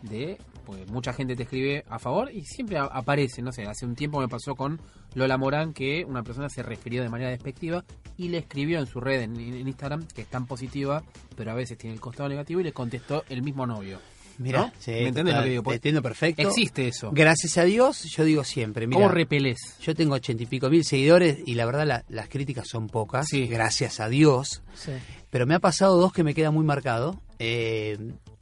de... 0.03 0.39
Pues 0.69 0.87
mucha 0.91 1.15
gente 1.15 1.35
te 1.35 1.45
escribe 1.45 1.83
a 1.89 1.99
favor 1.99 2.31
y 2.31 2.45
siempre 2.45 2.77
aparece, 2.77 3.41
no 3.41 3.53
sé, 3.53 3.63
hace 3.63 3.87
un 3.87 3.95
tiempo 3.95 4.21
me 4.21 4.29
pasó 4.29 4.55
con 4.55 4.79
Lola 5.15 5.39
Morán 5.39 5.73
que 5.73 6.05
una 6.07 6.23
persona 6.23 6.51
se 6.51 6.63
refirió 6.63 7.03
de 7.03 7.09
manera 7.09 7.31
despectiva 7.31 7.87
y 8.19 8.29
le 8.29 8.37
escribió 8.37 8.79
en 8.79 8.87
su 8.87 9.01
red, 9.01 9.23
en, 9.23 9.35
en 9.41 9.67
Instagram, 9.67 10.07
que 10.15 10.21
es 10.21 10.27
tan 10.29 10.45
positiva, 10.47 11.03
pero 11.37 11.53
a 11.53 11.55
veces 11.55 11.79
tiene 11.79 11.95
el 11.95 12.01
costado 12.03 12.29
negativo 12.29 12.61
y 12.61 12.65
le 12.65 12.73
contestó 12.75 13.25
el 13.31 13.41
mismo 13.43 13.67
novio. 13.67 13.99
mira, 14.37 14.61
¿no? 14.61 14.73
sí, 14.79 14.91
¿Me 14.91 15.11
total, 15.13 15.37
lo 15.37 15.43
que 15.45 15.49
digo? 15.49 15.63
Pues, 15.63 15.73
te 15.73 15.77
entiendo 15.89 16.03
perfecto. 16.03 16.43
Existe 16.43 16.87
eso. 16.87 17.13
Gracias 17.15 17.57
a 17.57 17.65
Dios, 17.65 18.03
yo 18.05 18.25
digo 18.25 18.45
siempre, 18.45 18.87
mira, 18.87 19.01
¿Cómo 19.01 19.09
repelés? 19.11 19.79
yo 19.81 19.95
tengo 19.95 20.17
ochenta 20.17 20.43
y 20.43 20.47
pico 20.47 20.69
mil 20.69 20.85
seguidores 20.85 21.39
y 21.47 21.55
la 21.55 21.65
verdad 21.65 21.87
la- 21.87 22.05
las 22.11 22.29
críticas 22.29 22.69
son 22.69 22.89
pocas, 22.89 23.27
Sí. 23.29 23.47
gracias 23.47 24.01
a 24.01 24.11
Dios. 24.11 24.61
Sí. 24.75 24.93
Pero 25.31 25.47
me 25.47 25.55
ha 25.55 25.61
pasado 25.61 25.97
dos 25.97 26.13
que 26.13 26.25
me 26.25 26.35
quedan 26.35 26.53
muy 26.53 26.67
marcados. 26.67 27.17
Eh, 27.39 27.97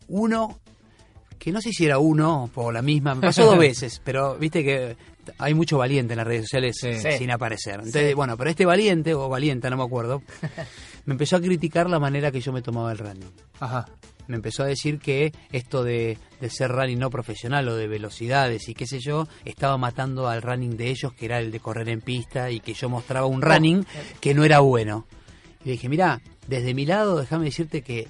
uno, 0.08 0.58
que 1.46 1.52
no 1.52 1.61
sé 1.61 1.70
si 1.70 1.87
era 1.87 2.00
uno 2.00 2.50
o 2.56 2.72
la 2.72 2.82
misma, 2.82 3.14
me 3.14 3.20
pasó 3.20 3.46
dos 3.46 3.56
veces, 3.61 4.02
pero 4.02 4.35
viste 4.37 4.64
que 4.64 4.96
hay 5.38 5.54
mucho 5.54 5.78
valiente 5.78 6.14
en 6.14 6.16
las 6.16 6.26
redes 6.26 6.42
sociales 6.46 6.76
Sí. 6.76 7.12
Sin 7.18 7.30
aparecer. 7.30 7.74
Entonces, 7.74 8.16
bueno, 8.16 8.37
pero 8.37 8.50
este 8.50 8.66
valiente, 8.66 9.14
o 9.14 9.28
valienta, 9.28 9.70
no 9.70 9.76
me 9.76 9.85
acuerdo, 9.85 10.24
me 11.04 11.14
empezó 11.14 11.37
a 11.37 11.40
criticar 11.40 11.88
la 11.88 12.00
manera 12.00 12.32
que 12.32 12.40
yo 12.40 12.52
me 12.52 12.62
tomaba 12.62 12.90
el 12.90 12.98
running. 12.98 13.30
Ajá. 13.61 13.87
Me 14.26 14.35
empezó 14.35 14.64
a 14.64 14.66
decir 14.66 14.98
que 14.98 15.32
esto 15.52 15.85
de, 15.85 16.18
de 16.40 16.50
ser 16.50 16.72
running 16.72 16.98
no 16.98 17.11
profesional 17.11 17.68
o 17.68 17.76
de 17.76 17.87
velocidades 17.87 18.68
y 18.68 18.74
qué 18.74 18.88
sé 18.88 18.98
yo, 18.98 19.28
estaba 19.44 19.78
matando 19.78 20.26
al 20.26 20.42
running 20.42 20.76
de 20.76 20.90
ellos, 20.90 21.12
que 21.12 21.26
era 21.26 21.38
el 21.38 21.52
de 21.52 21.61
correr 21.61 21.88
en 21.90 22.00
pista, 22.00 22.50
y 22.50 22.59
que 22.59 22.74
yo 22.74 22.88
mostraba 22.88 23.26
un 23.26 23.40
running 23.40 23.87
que 24.20 24.35
no 24.35 24.42
era 24.42 24.59
bueno. 24.59 25.06
Y 25.62 25.66
le 25.66 25.72
dije, 25.74 25.88
mira, 25.88 26.20
desde 26.48 26.74
mi 26.74 26.87
lado, 26.87 27.20
déjame 27.20 27.44
decirte 27.44 27.82
que, 27.82 28.09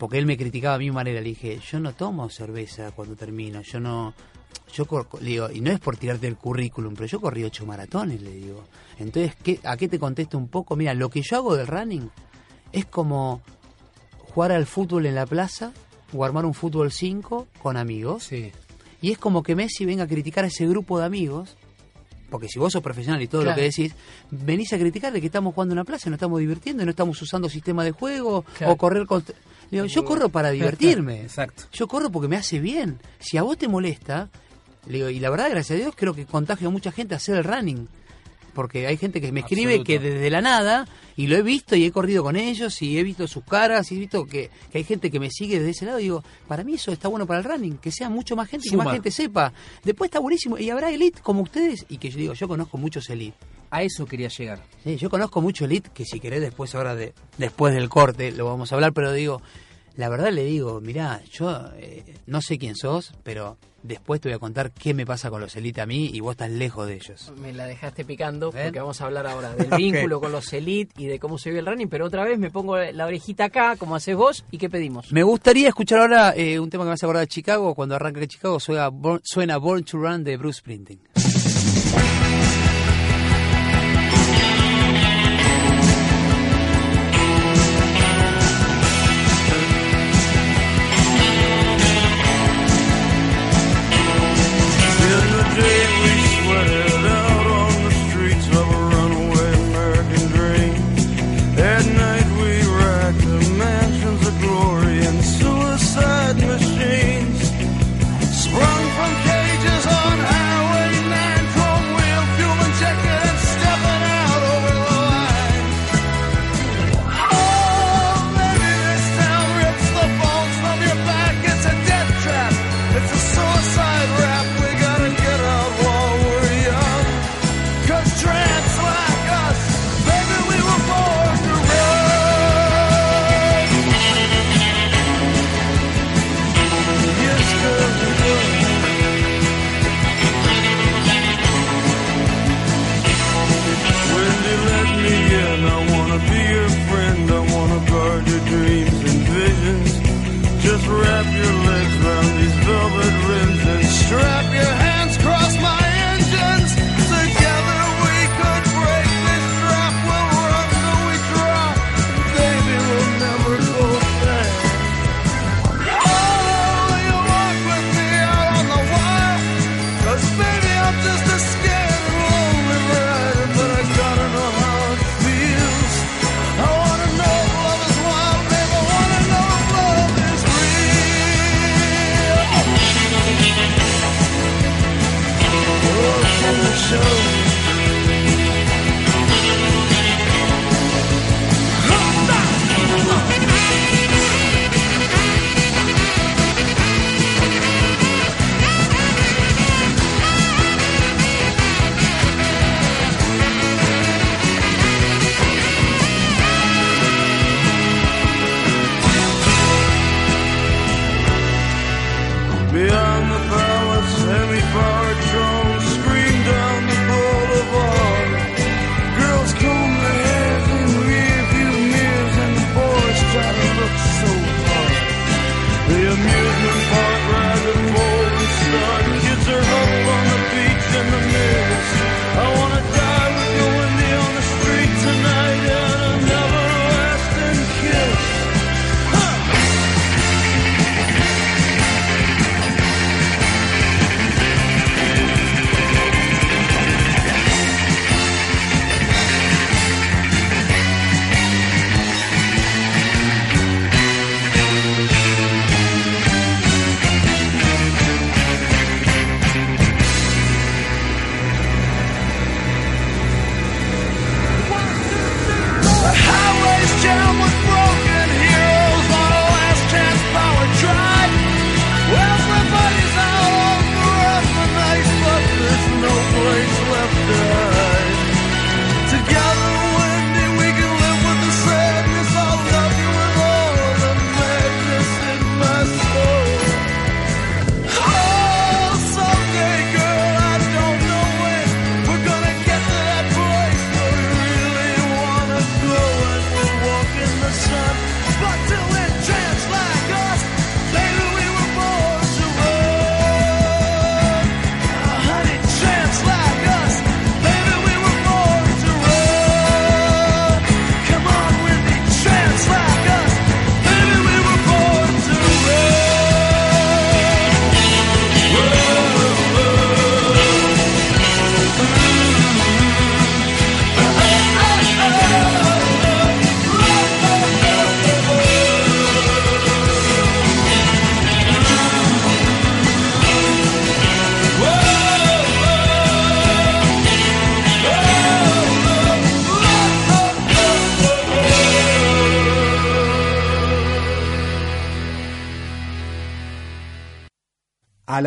porque 0.00 0.18
él 0.18 0.24
me 0.26 0.36
criticaba 0.36 0.74
a 0.74 0.78
mi 0.78 0.90
manera, 0.90 1.20
le 1.20 1.28
dije, 1.28 1.60
yo 1.70 1.78
no 1.78 1.92
tomo 1.92 2.28
cerveza 2.30 2.90
cuando 2.90 3.14
termino, 3.14 3.60
yo 3.60 3.78
no, 3.80 4.14
yo 4.72 4.86
cor- 4.86 5.06
le 5.20 5.28
digo, 5.30 5.50
y 5.52 5.60
no 5.60 5.70
es 5.70 5.78
por 5.78 5.96
tirarte 5.98 6.26
el 6.26 6.36
currículum, 6.36 6.94
pero 6.94 7.06
yo 7.06 7.20
corrí 7.20 7.44
ocho 7.44 7.66
maratones, 7.66 8.22
le 8.22 8.32
digo. 8.32 8.64
Entonces, 8.98 9.34
¿qué, 9.42 9.60
¿a 9.62 9.76
qué 9.76 9.88
te 9.88 9.98
contesto 9.98 10.38
un 10.38 10.48
poco? 10.48 10.74
Mira, 10.74 10.94
lo 10.94 11.10
que 11.10 11.20
yo 11.22 11.36
hago 11.36 11.54
del 11.54 11.66
running 11.66 12.10
es 12.72 12.86
como 12.86 13.42
jugar 14.34 14.52
al 14.52 14.66
fútbol 14.66 15.06
en 15.06 15.14
la 15.14 15.26
plaza 15.26 15.72
o 16.12 16.24
armar 16.24 16.44
un 16.46 16.54
fútbol 16.54 16.90
5 16.90 17.46
con 17.62 17.76
amigos. 17.76 18.24
Sí. 18.24 18.50
Y 19.02 19.12
es 19.12 19.18
como 19.18 19.42
que 19.42 19.54
Messi 19.54 19.84
venga 19.84 20.04
a 20.04 20.08
criticar 20.08 20.44
a 20.44 20.48
ese 20.48 20.66
grupo 20.66 20.98
de 20.98 21.04
amigos. 21.06 21.56
Porque 22.30 22.46
si 22.48 22.60
vos 22.60 22.72
sos 22.72 22.82
profesional 22.82 23.20
y 23.20 23.26
todo 23.26 23.42
Claro. 23.42 23.56
lo 23.56 23.56
que 23.56 23.68
decís, 23.68 23.92
venís 24.30 24.72
a 24.72 24.78
criticar 24.78 25.12
de 25.12 25.20
que 25.20 25.26
estamos 25.26 25.52
jugando 25.52 25.72
en 25.72 25.78
una 25.80 25.84
plaza, 25.84 26.10
no 26.10 26.14
estamos 26.14 26.38
divirtiendo, 26.38 26.82
y 26.82 26.86
no 26.86 26.90
estamos 26.90 27.20
usando 27.20 27.48
sistema 27.48 27.82
de 27.82 27.90
juego 27.90 28.44
Claro. 28.56 28.72
o 28.72 28.76
correr 28.76 29.06
con... 29.06 29.24
Digo, 29.70 29.84
yo 29.86 30.04
corro 30.04 30.28
para 30.28 30.50
divertirme. 30.52 31.22
Exacto. 31.22 31.64
Yo 31.72 31.86
corro 31.86 32.10
porque 32.10 32.28
me 32.28 32.36
hace 32.36 32.58
bien. 32.58 32.98
Si 33.18 33.36
a 33.36 33.42
vos 33.42 33.56
te 33.56 33.68
molesta, 33.68 34.28
le 34.86 34.98
digo, 34.98 35.10
y 35.10 35.20
la 35.20 35.30
verdad, 35.30 35.50
gracias 35.50 35.78
a 35.78 35.82
Dios, 35.82 35.94
creo 35.96 36.14
que 36.14 36.26
contagio 36.26 36.68
a 36.68 36.70
mucha 36.70 36.92
gente 36.92 37.14
a 37.14 37.18
hacer 37.18 37.36
el 37.36 37.44
running. 37.44 37.88
Porque 38.54 38.88
hay 38.88 38.96
gente 38.96 39.20
que 39.20 39.30
me 39.30 39.40
escribe 39.40 39.74
Absoluto. 39.74 39.86
que 39.86 39.98
desde 40.00 40.28
la 40.28 40.40
nada, 40.40 40.88
y 41.16 41.28
lo 41.28 41.36
he 41.36 41.42
visto 41.42 41.76
y 41.76 41.84
he 41.84 41.92
corrido 41.92 42.24
con 42.24 42.34
ellos, 42.34 42.82
y 42.82 42.98
he 42.98 43.04
visto 43.04 43.28
sus 43.28 43.44
caras, 43.44 43.92
y 43.92 43.94
he 43.94 43.98
visto 44.00 44.26
que, 44.26 44.50
que 44.72 44.78
hay 44.78 44.84
gente 44.84 45.08
que 45.08 45.20
me 45.20 45.30
sigue 45.30 45.58
desde 45.58 45.70
ese 45.70 45.86
lado, 45.86 46.00
y 46.00 46.04
digo, 46.04 46.24
para 46.48 46.64
mí 46.64 46.74
eso 46.74 46.90
está 46.90 47.06
bueno 47.06 47.26
para 47.26 47.38
el 47.38 47.44
running, 47.44 47.78
que 47.78 47.92
sea 47.92 48.10
mucho 48.10 48.34
más 48.34 48.48
gente 48.48 48.66
y 48.66 48.70
que 48.70 48.76
más 48.76 48.90
gente 48.90 49.12
sepa. 49.12 49.52
Después 49.84 50.08
está 50.08 50.18
buenísimo, 50.18 50.58
y 50.58 50.68
habrá 50.68 50.90
elite 50.90 51.20
como 51.22 51.42
ustedes, 51.42 51.86
y 51.88 51.98
que 51.98 52.10
yo 52.10 52.18
digo, 52.18 52.34
yo 52.34 52.48
conozco 52.48 52.76
muchos 52.76 53.08
elite. 53.08 53.36
A 53.70 53.82
eso 53.82 54.04
quería 54.06 54.28
llegar. 54.28 54.60
Sí, 54.84 54.96
yo 54.96 55.08
conozco 55.10 55.40
mucho 55.40 55.64
Elite, 55.64 55.90
que 55.94 56.04
si 56.04 56.18
querés 56.20 56.40
después 56.40 56.74
ahora 56.74 56.94
de 56.94 57.14
después 57.38 57.74
del 57.74 57.88
corte 57.88 58.32
lo 58.32 58.46
vamos 58.46 58.72
a 58.72 58.74
hablar, 58.74 58.92
pero 58.92 59.12
digo, 59.12 59.40
la 59.96 60.08
verdad 60.08 60.32
le 60.32 60.44
digo, 60.44 60.80
mirá, 60.80 61.20
yo 61.30 61.70
eh, 61.76 62.04
no 62.26 62.40
sé 62.42 62.58
quién 62.58 62.74
sos, 62.76 63.12
pero 63.22 63.58
después 63.82 64.20
te 64.20 64.28
voy 64.28 64.36
a 64.36 64.38
contar 64.38 64.72
qué 64.72 64.92
me 64.92 65.06
pasa 65.06 65.30
con 65.30 65.40
los 65.40 65.56
Elite 65.56 65.80
a 65.80 65.86
mí 65.86 66.10
y 66.12 66.20
vos 66.20 66.32
estás 66.32 66.50
lejos 66.50 66.86
de 66.86 66.94
ellos. 66.96 67.32
Me 67.40 67.52
la 67.52 67.64
dejaste 67.66 68.04
picando 68.04 68.50
¿Ven? 68.50 68.64
porque 68.66 68.80
vamos 68.80 69.00
a 69.00 69.06
hablar 69.06 69.26
ahora 69.26 69.54
del 69.54 69.70
vínculo 69.76 70.20
con 70.20 70.32
los 70.32 70.52
elite 70.52 70.92
y 71.00 71.06
de 71.06 71.18
cómo 71.18 71.38
se 71.38 71.50
vive 71.50 71.60
el 71.60 71.66
running, 71.66 71.88
pero 71.88 72.06
otra 72.06 72.24
vez 72.24 72.38
me 72.38 72.50
pongo 72.50 72.76
la 72.76 73.06
orejita 73.06 73.44
acá, 73.46 73.76
como 73.76 73.94
haces 73.96 74.16
vos, 74.16 74.44
y 74.50 74.58
qué 74.58 74.68
pedimos. 74.68 75.12
Me 75.12 75.22
gustaría 75.22 75.68
escuchar 75.68 76.00
ahora 76.00 76.34
eh, 76.36 76.58
un 76.60 76.68
tema 76.70 76.84
que 76.84 76.88
me 76.88 76.94
hace 76.94 77.06
acordar 77.06 77.22
de 77.22 77.28
Chicago, 77.28 77.74
cuando 77.74 77.94
arranca 77.94 78.20
de 78.20 78.28
Chicago 78.28 78.58
suena, 78.60 78.88
Born- 78.90 79.20
suena 79.24 79.56
Born 79.58 79.84
to 79.84 79.96
Run 79.98 80.24
de 80.24 80.36
Bruce 80.36 80.58
Springsteen. 80.60 81.00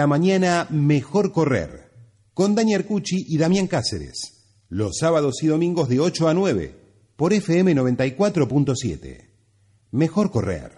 La 0.03 0.07
mañana 0.07 0.67
mejor 0.69 1.31
correr. 1.31 1.89
Con 2.33 2.55
Dani 2.55 2.75
Arcucci 2.75 3.25
y 3.25 3.37
Damián 3.37 3.67
Cáceres. 3.67 4.65
Los 4.67 4.97
sábados 4.97 5.41
y 5.43 5.47
domingos 5.47 5.87
de 5.87 6.01
8 6.01 6.27
a 6.27 6.33
9 6.33 6.75
por 7.15 7.31
FM 7.31 7.73
94.7. 7.73 9.29
Mejor 9.91 10.29
correr. 10.29 10.73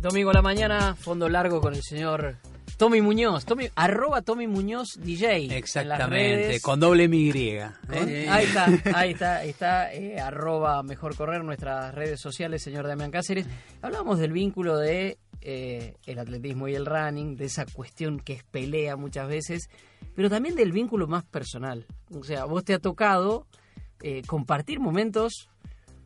Domingo 0.00 0.28
a 0.28 0.34
la 0.34 0.42
mañana, 0.42 0.94
fondo 0.96 1.30
largo 1.30 1.62
con 1.62 1.74
el 1.74 1.82
señor 1.82 2.36
Tommy 2.76 3.00
Muñoz. 3.00 3.46
Tommy, 3.46 3.68
arroba 3.74 4.20
Tommy 4.20 4.46
Muñoz 4.46 4.98
DJ. 5.02 5.56
Exactamente, 5.56 6.60
con 6.60 6.78
doble 6.78 7.04
M 7.04 7.16
Y. 7.16 7.30
¿eh? 7.30 8.26
Ahí 8.28 8.44
está, 8.44 8.66
ahí 8.94 9.10
está, 9.12 9.36
ahí 9.36 9.48
está, 9.48 9.94
eh, 9.94 10.20
arroba 10.20 10.82
mejor 10.82 11.16
correr 11.16 11.42
nuestras 11.42 11.94
redes 11.94 12.20
sociales, 12.20 12.62
señor 12.62 12.86
Damián 12.86 13.10
Cáceres. 13.10 13.46
Hablamos 13.80 14.18
del 14.18 14.32
vínculo 14.32 14.76
de 14.76 15.16
eh, 15.42 15.94
el 16.06 16.18
atletismo 16.18 16.68
y 16.68 16.74
el 16.74 16.86
running, 16.86 17.36
de 17.36 17.46
esa 17.46 17.66
cuestión 17.66 18.20
que 18.20 18.34
es 18.34 18.44
pelea 18.44 18.96
muchas 18.96 19.28
veces, 19.28 19.70
pero 20.14 20.28
también 20.28 20.54
del 20.54 20.72
vínculo 20.72 21.06
más 21.06 21.24
personal. 21.24 21.86
O 22.14 22.24
sea, 22.24 22.44
vos 22.44 22.64
te 22.64 22.74
ha 22.74 22.78
tocado 22.78 23.46
eh, 24.02 24.22
compartir 24.26 24.80
momentos 24.80 25.48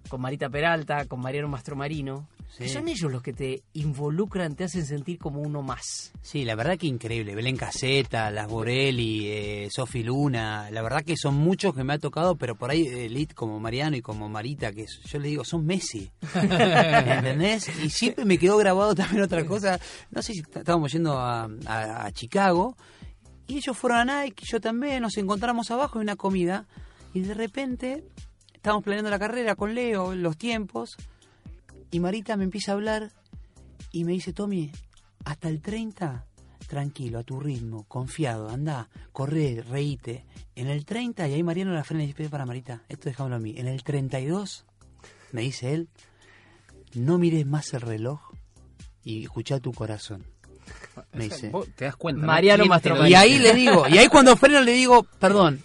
con 0.08 0.20
Marita 0.20 0.48
Peralta, 0.48 1.06
con 1.06 1.20
Mariano 1.20 1.48
Mastromarino, 1.48 2.28
Sí. 2.48 2.68
son 2.68 2.86
ellos 2.86 3.10
los 3.10 3.20
que 3.20 3.32
te 3.32 3.64
involucran, 3.72 4.54
te 4.54 4.62
hacen 4.64 4.86
sentir 4.86 5.18
como 5.18 5.40
uno 5.40 5.60
más. 5.62 6.12
Sí, 6.22 6.44
la 6.44 6.54
verdad 6.54 6.78
que 6.78 6.86
increíble. 6.86 7.34
Belén 7.34 7.56
Caseta, 7.56 8.30
Las 8.30 8.46
Borelli, 8.46 9.26
eh, 9.26 9.68
Sofi 9.74 10.04
Luna. 10.04 10.70
La 10.70 10.80
verdad 10.82 11.02
que 11.04 11.16
son 11.16 11.34
muchos 11.34 11.74
que 11.74 11.82
me 11.82 11.94
ha 11.94 11.98
tocado, 11.98 12.36
pero 12.36 12.54
por 12.54 12.70
ahí 12.70 12.86
elite 12.86 13.34
como 13.34 13.58
Mariano 13.58 13.96
y 13.96 14.02
como 14.02 14.28
Marita, 14.28 14.72
que 14.72 14.86
yo 15.04 15.18
le 15.18 15.28
digo, 15.28 15.44
son 15.44 15.66
Messi. 15.66 16.10
¿Entendés? 16.34 17.68
Y 17.82 17.90
siempre 17.90 18.24
me 18.24 18.38
quedó 18.38 18.56
grabado 18.56 18.94
también 18.94 19.22
otra 19.22 19.44
cosa. 19.44 19.80
No 20.10 20.22
sé 20.22 20.34
si 20.34 20.40
estábamos 20.40 20.92
yendo 20.92 21.18
a, 21.18 21.48
a- 21.66 22.06
a 22.06 22.12
Chicago 22.12 22.76
y 23.46 23.56
ellos 23.58 23.76
fueron 23.76 24.08
a 24.08 24.22
Nike, 24.24 24.44
yo 24.46 24.60
también, 24.60 25.02
nos 25.02 25.16
encontramos 25.18 25.70
abajo 25.70 25.98
en 25.98 26.02
una 26.02 26.16
comida 26.16 26.66
y 27.12 27.20
de 27.20 27.34
repente 27.34 28.04
estábamos 28.54 28.84
planeando 28.84 29.10
la 29.10 29.18
carrera 29.18 29.54
con 29.54 29.74
Leo, 29.74 30.14
los 30.14 30.36
tiempos, 30.38 30.96
y 31.94 32.00
Marita 32.00 32.36
me 32.36 32.42
empieza 32.42 32.72
a 32.72 32.74
hablar 32.74 33.12
y 33.92 34.02
me 34.02 34.10
dice, 34.10 34.32
Tommy, 34.32 34.72
hasta 35.24 35.48
el 35.48 35.62
30, 35.62 36.26
tranquilo, 36.66 37.20
a 37.20 37.22
tu 37.22 37.38
ritmo, 37.38 37.84
confiado, 37.84 38.48
anda, 38.48 38.88
corre, 39.12 39.62
reíte. 39.62 40.24
En 40.56 40.66
el 40.66 40.84
30, 40.84 41.28
y 41.28 41.34
ahí 41.34 41.44
Mariano 41.44 41.72
la 41.72 41.84
frena 41.84 42.02
y 42.02 42.08
dice, 42.08 42.28
para 42.28 42.46
Marita, 42.46 42.82
esto 42.88 43.08
dejámoslo 43.08 43.36
a 43.36 43.38
mí. 43.38 43.54
En 43.58 43.68
el 43.68 43.84
32, 43.84 44.64
me 45.30 45.42
dice 45.42 45.72
él, 45.72 45.88
no 46.94 47.16
mires 47.18 47.46
más 47.46 47.72
el 47.74 47.82
reloj 47.82 48.20
y 49.04 49.22
escucha 49.22 49.60
tu 49.60 49.72
corazón. 49.72 50.24
Me 51.12 51.24
dice. 51.24 51.50
Vos 51.50 51.68
te 51.76 51.84
das 51.84 51.94
cuenta. 51.94 52.22
¿no? 52.22 52.26
Mariano 52.26 52.64
¿Quién 52.64 52.80
te 52.80 52.88
lo 52.88 52.96
Mastromarino. 52.96 53.08
Y 53.08 53.14
ahí 53.14 53.38
le 53.38 53.54
digo, 53.54 53.86
y 53.86 53.98
ahí 53.98 54.08
cuando 54.08 54.36
freno 54.36 54.60
le 54.62 54.72
digo, 54.72 55.04
perdón, 55.20 55.62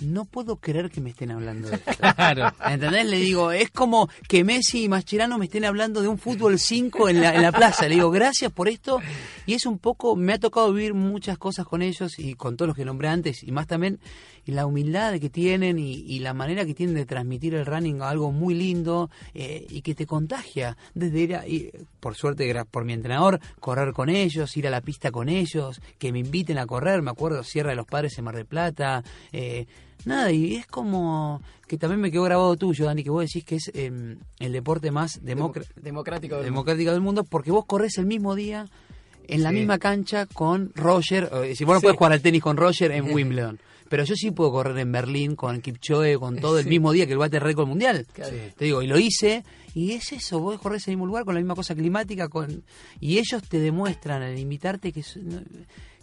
no 0.00 0.24
puedo 0.24 0.56
creer 0.56 0.90
que 0.90 1.00
me 1.00 1.10
estén 1.10 1.30
hablando 1.30 1.68
de 1.68 1.76
esto. 1.76 1.92
Claro. 2.14 2.52
¿Entendés? 2.64 3.06
Le 3.06 3.18
digo, 3.18 3.52
es 3.52 3.70
como 3.70 4.08
que 4.28 4.44
Messi 4.44 4.84
y 4.84 4.88
Mascherano 4.88 5.38
me 5.38 5.46
estén 5.46 5.64
hablando 5.64 6.00
de 6.00 6.08
un 6.08 6.18
fútbol 6.18 6.58
5 6.58 7.08
en 7.08 7.20
la, 7.20 7.34
en 7.34 7.42
la 7.42 7.52
plaza. 7.52 7.88
Le 7.88 7.96
digo, 7.96 8.10
gracias 8.10 8.52
por 8.52 8.68
esto. 8.68 9.00
Y 9.46 9.54
es 9.54 9.66
un 9.66 9.78
poco, 9.78 10.16
me 10.16 10.34
ha 10.34 10.38
tocado 10.38 10.72
vivir 10.72 10.94
muchas 10.94 11.38
cosas 11.38 11.66
con 11.66 11.82
ellos 11.82 12.18
y 12.18 12.34
con 12.34 12.56
todos 12.56 12.68
los 12.68 12.76
que 12.76 12.84
nombré 12.84 13.08
antes. 13.08 13.42
Y 13.42 13.52
más 13.52 13.66
también 13.66 13.98
y 14.46 14.52
la 14.52 14.66
humildad 14.66 15.18
que 15.18 15.30
tienen 15.30 15.78
y, 15.78 15.92
y 15.94 16.18
la 16.20 16.34
manera 16.34 16.64
que 16.64 16.74
tienen 16.74 16.94
de 16.94 17.06
transmitir 17.06 17.54
el 17.54 17.66
running 17.66 18.02
a 18.02 18.10
algo 18.10 18.32
muy 18.32 18.54
lindo 18.54 19.10
eh, 19.34 19.66
y 19.70 19.82
que 19.82 19.94
te 19.94 20.06
contagia. 20.06 20.76
Desde 20.94 21.20
ir 21.20 21.36
a, 21.36 21.46
y, 21.46 21.70
por 22.00 22.14
suerte, 22.14 22.52
por 22.70 22.84
mi 22.84 22.92
entrenador, 22.92 23.40
correr 23.60 23.92
con 23.92 24.08
ellos, 24.08 24.56
ir 24.56 24.66
a 24.66 24.70
la 24.70 24.80
pista 24.80 25.10
con 25.10 25.28
ellos, 25.28 25.80
que 25.98 26.12
me 26.12 26.18
inviten 26.20 26.58
a 26.58 26.66
correr. 26.66 27.02
Me 27.02 27.10
acuerdo, 27.10 27.42
Sierra 27.42 27.70
de 27.70 27.76
los 27.76 27.86
Padres 27.86 28.16
en 28.18 28.24
Mar 28.24 28.36
del 28.36 28.46
Plata. 28.46 29.02
eh, 29.32 29.66
Nada, 30.06 30.30
y 30.32 30.56
es 30.56 30.66
como 30.66 31.40
que 31.66 31.78
también 31.78 31.98
me 32.00 32.10
quedó 32.10 32.24
grabado 32.24 32.54
tuyo, 32.56 32.84
Dani, 32.84 33.02
que 33.02 33.08
vos 33.08 33.24
decís 33.24 33.42
que 33.42 33.54
es 33.56 33.70
eh, 33.72 34.16
el 34.38 34.52
deporte 34.52 34.90
más 34.90 35.22
democr- 35.22 35.64
Democrático 35.76 36.34
del 36.36 36.44
democrático 36.44 36.90
del 36.92 37.00
mundo, 37.00 37.24
porque 37.24 37.50
vos 37.50 37.64
corres 37.64 37.96
el 37.96 38.04
mismo 38.04 38.34
día 38.34 38.66
en 39.28 39.42
la 39.42 39.48
Sí. 39.48 39.54
misma 39.56 39.78
cancha 39.78 40.26
con 40.26 40.72
Roger. 40.74 41.30
Si 41.54 41.64
vos 41.64 41.74
no 41.76 41.80
Sí. 41.80 41.84
puedes 41.84 41.96
jugar 41.96 42.12
al 42.12 42.20
tenis 42.20 42.42
con 42.42 42.58
Roger 42.58 42.92
en 42.92 43.10
Wimbledon. 43.14 43.58
Pero 43.88 44.04
yo 44.04 44.14
sí 44.16 44.30
puedo 44.30 44.50
correr 44.50 44.78
en 44.78 44.90
Berlín 44.90 45.36
con 45.36 45.60
Kipchoge, 45.60 46.16
con 46.18 46.36
todo 46.38 46.58
el 46.58 46.66
mismo 46.66 46.92
día 46.92 47.06
que 47.06 47.12
el 47.12 47.18
bate 47.18 47.38
récord 47.38 47.68
mundial. 47.68 48.06
Claro. 48.12 48.34
Te 48.56 48.64
digo, 48.64 48.82
y 48.82 48.86
lo 48.86 48.98
hice, 48.98 49.44
y 49.74 49.92
es 49.92 50.12
eso, 50.12 50.40
vos 50.40 50.58
corres 50.60 50.86
en 50.88 50.92
el 50.92 50.96
mismo 50.96 51.06
lugar 51.06 51.24
con 51.24 51.34
la 51.34 51.40
misma 51.40 51.54
cosa 51.54 51.74
climática, 51.74 52.28
con 52.28 52.64
y 53.00 53.18
ellos 53.18 53.42
te 53.48 53.58
demuestran 53.60 54.22
al 54.22 54.38
invitarte 54.38 54.90
que, 54.92 55.00
es- 55.00 55.18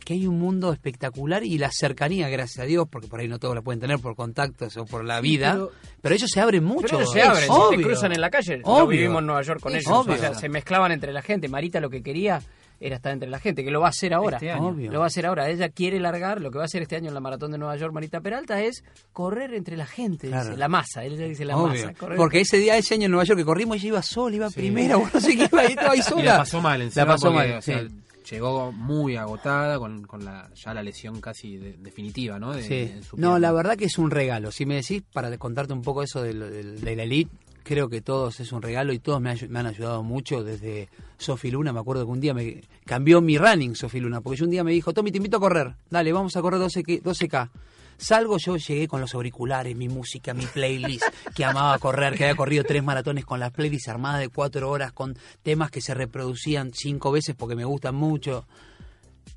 que 0.06 0.14
hay 0.14 0.26
un 0.26 0.40
mundo 0.40 0.72
espectacular 0.74 1.44
y 1.44 1.58
la 1.60 1.70
cercanía, 1.72 2.28
gracias 2.30 2.64
a 2.64 2.68
Dios, 2.68 2.88
porque 2.90 3.08
por 3.08 3.20
ahí 3.20 3.28
no 3.28 3.38
todos 3.40 3.54
la 3.56 3.62
pueden 3.62 3.80
tener 3.80 4.00
por 4.00 4.16
contactos 4.16 4.76
o 4.78 4.86
por 4.86 5.04
la 5.06 5.20
vida, 5.22 5.54
pero, 5.54 5.72
pero- 6.02 6.16
ellos 6.16 6.30
se 6.32 6.40
abren 6.40 6.64
mucho. 6.64 6.88
Pero 6.88 6.98
ellos 7.02 7.12
se 7.14 7.22
abren, 7.22 7.50
Obvio. 7.50 7.80
se 7.80 7.84
cruzan 7.86 8.12
en 8.14 8.22
la 8.22 8.30
calle. 8.30 8.62
Obvio. 8.64 8.88
vivimos 8.88 9.20
en 9.20 9.26
Nueva 9.28 9.42
York 9.44 9.60
con 9.60 9.74
ellos. 9.74 9.88
O 9.88 10.04
sea, 10.18 10.34
se 10.34 10.50
mezclaban 10.50 10.92
entre 10.92 11.12
la 11.14 11.22
gente. 11.22 11.48
Marita 11.50 11.80
lo 11.80 11.90
que 11.90 12.02
quería 12.02 12.42
era 12.84 12.96
estar 12.96 13.14
entre 13.14 13.30
la 13.30 13.40
gente, 13.40 13.64
que 13.64 13.70
lo 13.70 13.80
va 13.80 13.88
a 13.88 13.90
hacer 13.92 14.12
ahora. 14.14 14.38
Este 14.38 14.50
año. 14.52 14.68
Obvio. 14.70 14.92
Lo 14.92 14.98
va 15.00 15.06
a 15.06 15.08
hacer 15.08 15.28
ahora. 15.28 15.48
Ella 15.50 15.70
quiere 15.70 16.00
largar, 16.00 16.42
lo 16.42 16.50
que 16.50 16.58
va 16.58 16.64
a 16.64 16.66
hacer 16.66 16.82
este 16.82 16.96
año 16.96 17.10
en 17.10 17.14
la 17.14 17.20
maratón 17.20 17.52
de 17.52 17.60
Nueva 17.60 17.76
York, 17.78 17.94
Marita 17.94 18.22
Peralta, 18.22 18.60
es 18.62 18.84
correr 19.14 19.54
entre 19.54 19.78
la 19.78 19.86
gente, 19.86 20.28
Claro. 20.30 20.46
dice, 20.50 20.58
la 20.58 20.68
masa. 20.68 21.04
Ella 21.04 21.28
dice 21.28 21.46
la 21.46 21.56
Obvio. 21.58 21.86
masa. 21.86 21.94
correr 21.94 22.18
Porque 22.18 22.42
ese 22.42 22.58
día, 22.58 22.76
ese 22.78 22.96
año 22.96 23.06
en 23.06 23.12
Nueva 23.12 23.24
York 23.26 23.38
que 23.40 23.46
corrimos, 23.46 23.78
ella 23.78 23.88
iba 23.88 24.02
sola, 24.02 24.36
iba 24.36 24.50
Sí. 24.50 24.56
primera, 24.56 24.98
no 25.14 25.20
sé 25.22 25.38
qué 25.38 25.48
iba, 25.52 25.62
ahí 25.62 25.68
estaba 25.70 25.92
ahí 25.94 26.02
sola. 26.02 26.22
Y 26.22 26.26
la 26.26 26.38
pasó 26.40 26.60
mal 26.60 26.82
encima 26.82 27.06
La 27.06 27.12
pasó 27.12 27.32
porque, 27.32 27.48
mal, 27.50 27.58
o 27.58 27.62
sea, 27.62 27.80
sí. 27.82 27.88
llegó 28.32 28.72
muy 28.72 29.16
agotada 29.16 29.78
con, 29.78 30.04
con 30.08 30.26
la, 30.26 30.50
ya 30.56 30.74
la 30.74 30.82
lesión 30.82 31.22
casi 31.22 31.58
de- 31.58 31.74
definitiva, 31.78 32.40
¿no? 32.40 32.54
De- 32.54 32.64
Sí. 32.64 32.74
en 32.96 33.04
su 33.04 33.16
No, 33.18 33.38
la 33.38 33.52
verdad 33.52 33.76
que 33.78 33.86
es 33.86 33.98
un 34.00 34.10
regalo. 34.10 34.52
Si 34.52 34.66
me 34.66 34.76
decís, 34.76 35.04
para 35.14 35.38
contarte 35.38 35.74
un 35.74 35.82
poco 35.84 36.02
eso 36.02 36.24
de, 36.24 36.34
lo- 36.34 36.50
del- 36.50 36.82
de 36.82 36.96
la 36.96 37.04
elite, 37.04 37.32
creo 37.64 37.90
que 37.90 38.02
todos 38.02 38.40
es 38.40 38.52
un 38.52 38.62
regalo 38.62 38.94
y 38.94 39.00
todos 39.00 39.22
me, 39.22 39.30
han 39.32 39.66
ayudado 39.66 40.04
mucho. 40.04 40.44
Desde 40.44 40.90
Sofi 41.18 41.52
Luna, 41.52 41.72
me 41.74 41.80
acuerdo 41.80 42.06
que 42.06 42.12
un 42.12 42.20
día 42.22 42.34
me 42.34 42.62
cambió 42.86 43.22
mi 43.22 43.38
running, 43.38 43.76
Sofi 43.76 44.00
Luna, 44.00 44.22
porque 44.22 44.38
yo 44.40 44.46
un 44.46 44.52
día 44.52 44.64
me 44.64 44.72
dijo, 44.72 44.94
Tommy, 44.94 45.12
te 45.12 45.18
invito 45.18 45.38
a 45.38 45.40
correr. 45.40 45.76
Dale, 45.90 46.12
vamos 46.14 46.36
a 46.36 46.42
correr 46.42 46.60
12, 46.60 46.84
K- 46.84 46.94
12K. 47.04 47.50
Salgo, 47.98 48.38
yo 48.40 48.58
llegué 48.58 48.88
con 48.88 49.00
los 49.00 49.14
auriculares, 49.14 49.76
mi 49.76 49.88
música, 49.88 50.34
mi 50.34 50.46
playlist, 50.48 51.06
que 51.36 51.46
amaba 51.46 51.78
correr, 51.78 52.16
que 52.16 52.24
había 52.24 52.36
corrido 52.36 52.64
tres 52.64 52.84
maratones 52.84 53.26
con 53.26 53.40
las 53.40 53.52
playlists 53.52 53.90
armadas 53.90 54.22
de 54.22 54.30
cuatro 54.30 54.72
horas, 54.72 54.92
con 54.92 55.16
temas 55.44 55.70
que 55.70 55.82
se 55.82 55.94
reproducían 55.94 56.72
cinco 56.74 57.12
veces 57.12 57.36
porque 57.36 57.56
me 57.56 57.64
gustan 57.66 57.94
mucho. 57.94 58.48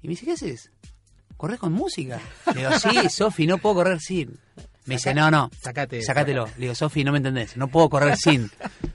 Y 0.00 0.06
me 0.08 0.12
dice, 0.12 0.24
¿qué 0.24 0.32
haces? 0.32 0.70
¿Corres 1.36 1.58
con 1.60 1.72
música? 1.74 2.20
Le 2.54 2.60
digo, 2.60 2.70
sí, 2.78 3.08
Sofi, 3.10 3.46
no 3.46 3.58
puedo 3.58 3.74
correr 3.74 4.00
sin. 4.00 4.38
Me 4.86 4.96
dice, 4.96 5.14
no, 5.14 5.30
no, 5.30 5.50
Sacate. 5.62 6.02
sacátelo. 6.02 6.46
Le 6.56 6.62
digo, 6.62 6.74
Sofi, 6.74 7.04
no 7.04 7.12
me 7.12 7.18
entendés, 7.18 7.56
no 7.56 7.68
puedo 7.68 7.88
correr 7.88 8.16
sin. 8.18 8.50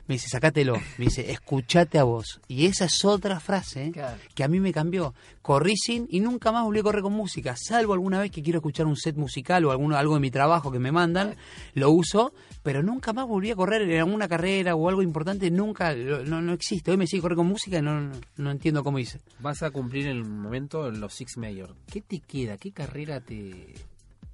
Me 0.08 0.16
dice, 0.16 0.28
sacátelo. 0.30 0.76
Me 0.98 1.06
dice, 1.06 1.32
escuchate 1.32 1.98
a 1.98 2.04
vos. 2.04 2.40
Y 2.48 2.68
esa 2.68 2.86
es 2.86 3.04
otra 3.06 3.40
frase 3.40 3.92
Claro. 3.92 4.18
que 4.36 4.44
a 4.44 4.48
mí 4.48 4.60
me 4.60 4.72
cambió. 4.72 5.14
Corrí 5.42 5.76
sin 5.78 6.08
y 6.12 6.20
nunca 6.20 6.52
más 6.52 6.64
volví 6.64 6.80
a 6.80 6.84
correr 6.84 7.02
con 7.02 7.14
música, 7.14 7.56
salvo 7.58 7.94
alguna 7.94 8.20
vez 8.20 8.30
que 8.30 8.44
quiero 8.44 8.60
escuchar 8.60 8.86
un 8.86 8.96
set 8.96 9.16
musical 9.16 9.66
o 9.66 9.72
alguno, 9.72 9.98
algo 9.98 10.14
de 10.14 10.20
mi 10.20 10.30
trabajo 10.30 10.72
que 10.72 10.78
me 10.78 10.92
mandan, 10.92 11.36
lo 11.74 11.90
uso, 11.90 12.34
pero 12.62 12.84
nunca 12.84 13.14
más 13.14 13.26
volví 13.28 13.50
a 13.50 13.56
correr 13.56 13.82
en 13.90 13.98
alguna 14.00 14.28
carrera 14.28 14.76
o 14.76 14.90
algo 14.90 15.02
importante, 15.02 15.50
nunca, 15.50 15.96
no, 15.96 16.40
no 16.42 16.54
existe. 16.54 16.92
Hoy 16.92 16.98
me 16.98 17.08
sigue 17.08 17.22
correr 17.24 17.36
con 17.38 17.48
música 17.48 17.80
y 17.80 17.82
no, 17.82 18.00
no, 18.00 18.12
no 18.38 18.52
entiendo 18.52 18.84
cómo 18.84 19.00
hice. 19.00 19.20
Vas 19.40 19.64
a 19.64 19.72
cumplir 19.72 20.06
en 20.06 20.18
el 20.18 20.26
momento 20.26 20.92
los 20.92 21.16
Six 21.16 21.38
Major. 21.38 21.74
¿Qué 21.92 22.02
te 22.02 22.20
queda? 22.20 22.58
¿Qué 22.58 22.72
carrera 22.72 23.22
te 23.22 23.74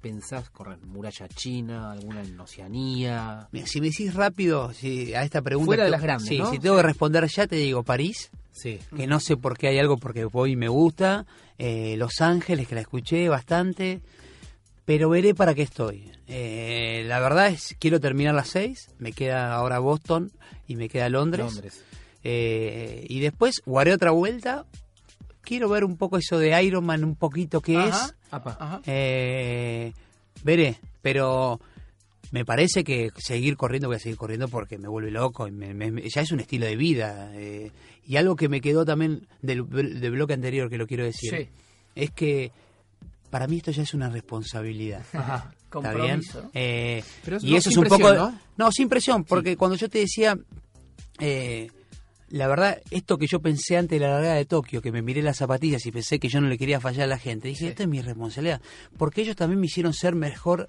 pensás 0.00 0.50
correr? 0.50 0.78
¿Muralla 0.86 1.28
China? 1.28 1.92
¿Alguna 1.92 2.22
en 2.22 2.38
Oceanía? 2.38 3.48
Mira, 3.52 3.66
si 3.66 3.80
me 3.80 3.88
decís 3.88 4.14
rápido 4.14 4.72
si, 4.72 5.14
a 5.14 5.22
esta 5.22 5.42
pregunta... 5.42 5.66
Fuera 5.66 5.84
de 5.84 5.88
te- 5.88 5.92
las 5.92 6.02
grandes, 6.02 6.28
sí, 6.28 6.38
¿no? 6.38 6.50
si 6.50 6.58
tengo 6.58 6.76
que 6.76 6.82
responder 6.82 7.26
ya, 7.28 7.46
te 7.46 7.56
digo 7.56 7.82
París, 7.82 8.30
Sí. 8.52 8.78
que 8.96 9.06
no 9.06 9.20
sé 9.20 9.36
por 9.36 9.58
qué 9.58 9.68
hay 9.68 9.78
algo 9.78 9.96
porque 9.98 10.24
voy 10.24 10.52
y 10.52 10.56
me 10.56 10.68
gusta. 10.68 11.26
eh, 11.58 11.96
Los 11.98 12.20
Ángeles, 12.20 12.66
que 12.68 12.74
la 12.74 12.80
escuché 12.82 13.28
bastante. 13.28 14.00
Pero 14.84 15.08
veré 15.10 15.34
para 15.34 15.52
qué 15.54 15.62
estoy. 15.62 16.10
Eh, 16.28 17.04
la 17.06 17.18
verdad 17.20 17.48
es, 17.48 17.74
quiero 17.80 17.98
terminar 18.00 18.34
las 18.34 18.48
seis. 18.48 18.88
Me 18.98 19.12
queda 19.12 19.52
ahora 19.52 19.78
Boston 19.80 20.30
y 20.68 20.76
me 20.76 20.88
queda 20.88 21.08
Londres. 21.08 21.44
Londres. 21.46 21.82
Eh, 22.22 23.04
y 23.08 23.20
después, 23.20 23.62
o 23.66 23.78
haré 23.80 23.92
otra 23.92 24.12
vuelta. 24.12 24.64
Quiero 25.46 25.68
ver 25.68 25.84
un 25.84 25.96
poco 25.96 26.18
eso 26.18 26.38
de 26.38 26.60
Ironman, 26.62 27.04
un 27.04 27.14
poquito 27.14 27.60
qué 27.60 27.76
Ajá. 27.76 27.88
es. 28.06 28.14
Ajá. 28.32 28.80
Eh, 28.84 29.92
veré, 30.42 30.76
pero 31.00 31.60
me 32.32 32.44
parece 32.44 32.82
que 32.82 33.10
seguir 33.16 33.56
corriendo, 33.56 33.86
voy 33.88 33.96
a 33.96 34.00
seguir 34.00 34.18
corriendo 34.18 34.48
porque 34.48 34.76
me 34.76 34.88
vuelve 34.88 35.12
loco. 35.12 35.46
y 35.46 35.52
me- 35.52 36.02
ya 36.10 36.20
es 36.22 36.32
un 36.32 36.40
estilo 36.40 36.66
de 36.66 36.74
vida. 36.76 37.30
eh, 37.34 37.70
y 38.08 38.16
algo 38.16 38.34
que 38.36 38.48
me 38.48 38.60
quedó 38.60 38.84
también 38.84 39.26
del, 39.42 39.68
del 39.68 40.10
bloque 40.10 40.32
anterior, 40.34 40.68
que 40.68 40.78
lo 40.78 40.86
quiero 40.86 41.04
decir, 41.04 41.30
Sí. 41.30 41.48
es 41.94 42.10
que 42.10 42.50
para 43.30 43.46
mí 43.46 43.58
esto 43.58 43.70
ya 43.70 43.82
es 43.84 43.94
una 43.94 44.08
responsabilidad. 44.10 45.04
Ajá. 45.12 45.52
¿Está 45.74 45.92
bien? 45.94 46.20
Eh, 46.54 47.02
Pero 47.24 47.38
y 47.42 47.50
no 47.52 47.56
eso 47.58 47.68
es 47.70 47.76
un 47.76 47.84
poco... 47.84 48.32
No, 48.56 48.72
sin 48.72 48.88
presión, 48.88 49.24
porque 49.24 49.56
cuando 49.56 49.76
yo 49.76 49.88
te 49.88 49.98
decía... 50.00 50.36
eh, 51.20 51.68
la 52.28 52.48
verdad, 52.48 52.80
esto 52.90 53.18
que 53.18 53.26
yo 53.26 53.40
pensé 53.40 53.76
antes 53.76 53.98
de 53.98 54.06
la 54.06 54.14
largada 54.14 54.34
de 54.34 54.44
Tokio, 54.44 54.82
que 54.82 54.92
me 54.92 55.02
miré 55.02 55.22
las 55.22 55.38
zapatillas 55.38 55.84
y 55.86 55.92
pensé 55.92 56.18
que 56.18 56.28
yo 56.28 56.40
no 56.40 56.48
le 56.48 56.58
quería 56.58 56.80
fallar 56.80 57.04
a 57.04 57.08
la 57.08 57.18
gente, 57.18 57.48
dije, 57.48 57.68
esto 57.68 57.84
es 57.84 57.88
mi 57.88 58.02
responsabilidad, 58.02 58.60
porque 58.96 59.22
ellos 59.22 59.36
también 59.36 59.60
me 59.60 59.66
hicieron 59.66 59.92
ser 59.92 60.14
mejor 60.14 60.68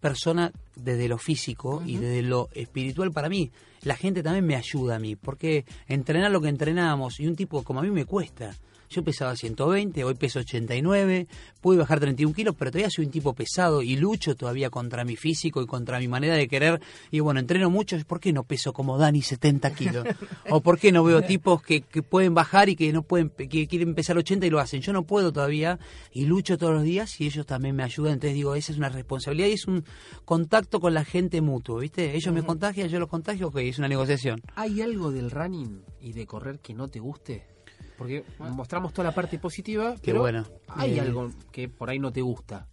persona 0.00 0.52
desde 0.76 1.08
lo 1.08 1.16
físico 1.16 1.82
y 1.86 1.96
desde 1.96 2.20
lo 2.20 2.50
espiritual 2.52 3.10
para 3.10 3.30
mí. 3.30 3.50
La 3.82 3.96
gente 3.96 4.22
también 4.22 4.44
me 4.44 4.54
ayuda 4.54 4.96
a 4.96 4.98
mí, 4.98 5.16
porque 5.16 5.64
entrenar 5.88 6.30
lo 6.30 6.40
que 6.40 6.48
entrenamos 6.48 7.20
y 7.20 7.26
un 7.26 7.36
tipo 7.36 7.62
como 7.62 7.80
a 7.80 7.82
mí 7.82 7.90
me 7.90 8.04
cuesta. 8.04 8.54
Yo 8.94 9.02
pesaba 9.02 9.34
120, 9.34 10.04
hoy 10.04 10.14
peso 10.14 10.38
89, 10.38 11.26
pude 11.60 11.78
bajar 11.78 11.98
31 11.98 12.32
kilos, 12.32 12.54
pero 12.56 12.70
todavía 12.70 12.90
soy 12.90 13.06
un 13.06 13.10
tipo 13.10 13.34
pesado 13.34 13.82
y 13.82 13.96
lucho 13.96 14.36
todavía 14.36 14.70
contra 14.70 15.04
mi 15.04 15.16
físico 15.16 15.60
y 15.60 15.66
contra 15.66 15.98
mi 15.98 16.06
manera 16.06 16.36
de 16.36 16.46
querer. 16.46 16.80
Y 17.10 17.18
bueno, 17.18 17.40
entreno 17.40 17.70
mucho, 17.70 17.98
¿por 18.06 18.20
qué 18.20 18.32
no 18.32 18.44
peso 18.44 18.72
como 18.72 18.96
Dani 18.96 19.20
70 19.20 19.74
kilos? 19.74 20.06
¿O 20.48 20.60
por 20.60 20.78
qué 20.78 20.92
no 20.92 21.02
veo 21.02 21.22
tipos 21.22 21.60
que, 21.60 21.80
que 21.80 22.04
pueden 22.04 22.34
bajar 22.34 22.68
y 22.68 22.76
que 22.76 22.92
no 22.92 23.02
pueden 23.02 23.30
que 23.30 23.66
quieren 23.66 23.96
pesar 23.96 24.16
80 24.16 24.46
y 24.46 24.50
lo 24.50 24.60
hacen? 24.60 24.80
Yo 24.80 24.92
no 24.92 25.02
puedo 25.02 25.32
todavía 25.32 25.80
y 26.12 26.26
lucho 26.26 26.56
todos 26.56 26.72
los 26.72 26.84
días 26.84 27.20
y 27.20 27.26
ellos 27.26 27.46
también 27.46 27.74
me 27.74 27.82
ayudan. 27.82 28.12
Entonces 28.12 28.36
digo, 28.36 28.54
esa 28.54 28.70
es 28.70 28.78
una 28.78 28.90
responsabilidad 28.90 29.48
y 29.48 29.54
es 29.54 29.66
un 29.66 29.84
contacto 30.24 30.78
con 30.78 30.94
la 30.94 31.04
gente 31.04 31.40
mutuo, 31.40 31.78
¿viste? 31.78 32.14
Ellos 32.14 32.32
me 32.32 32.44
contagian, 32.44 32.88
yo 32.88 33.00
los 33.00 33.08
contagio, 33.08 33.48
ok, 33.48 33.56
es 33.56 33.78
una 33.78 33.88
negociación. 33.88 34.40
¿Hay 34.54 34.82
algo 34.82 35.10
del 35.10 35.32
running 35.32 35.82
y 36.00 36.12
de 36.12 36.26
correr 36.26 36.60
que 36.60 36.74
no 36.74 36.86
te 36.86 37.00
guste? 37.00 37.53
Porque 37.96 38.24
mostramos 38.38 38.92
toda 38.92 39.08
la 39.08 39.14
parte 39.14 39.38
positiva, 39.38 39.94
Qué 39.94 40.00
pero 40.06 40.20
bueno. 40.20 40.44
hay 40.68 40.98
Eh, 40.98 41.00
algo 41.00 41.30
que 41.52 41.68
por 41.68 41.90
ahí 41.90 41.98
no 41.98 42.12
te 42.12 42.22
gusta. 42.22 42.66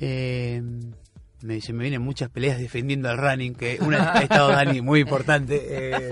Eh, 0.00 0.60
me, 1.42 1.60
se 1.60 1.72
me 1.72 1.82
vienen 1.82 2.02
muchas 2.02 2.28
peleas 2.28 2.58
defendiendo 2.58 3.08
al 3.08 3.18
running, 3.18 3.54
que 3.54 3.78
una 3.80 4.12
ha 4.14 4.22
estado 4.22 4.48
Dani 4.50 4.80
muy 4.80 5.00
importante 5.00 5.60
eh, 5.96 6.08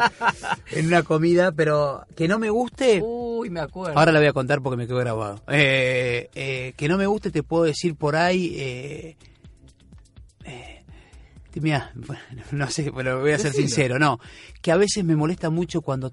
en 0.72 0.86
una 0.86 1.02
comida, 1.02 1.50
pero 1.52 2.04
que 2.16 2.28
no 2.28 2.38
me 2.38 2.50
guste, 2.50 3.00
Uy, 3.02 3.50
me 3.50 3.60
acuerdo. 3.60 3.98
ahora 3.98 4.12
la 4.12 4.18
voy 4.20 4.28
a 4.28 4.32
contar 4.32 4.60
porque 4.60 4.76
me 4.76 4.86
quedó 4.86 4.98
grabado. 4.98 5.40
Eh, 5.48 6.28
eh, 6.34 6.72
que 6.76 6.88
no 6.88 6.98
me 6.98 7.06
guste, 7.06 7.30
te 7.30 7.42
puedo 7.42 7.64
decir 7.64 7.94
por 7.96 8.14
ahí. 8.16 9.16
Mira, 11.60 11.92
no 12.52 12.70
sé, 12.70 12.92
pero 12.94 13.20
voy 13.20 13.32
a 13.32 13.38
ser 13.38 13.52
sincero, 13.52 13.98
no. 13.98 14.20
Que 14.62 14.70
a 14.70 14.76
veces 14.76 15.04
me 15.04 15.16
molesta 15.16 15.50
mucho 15.50 15.80
cuando 15.80 16.12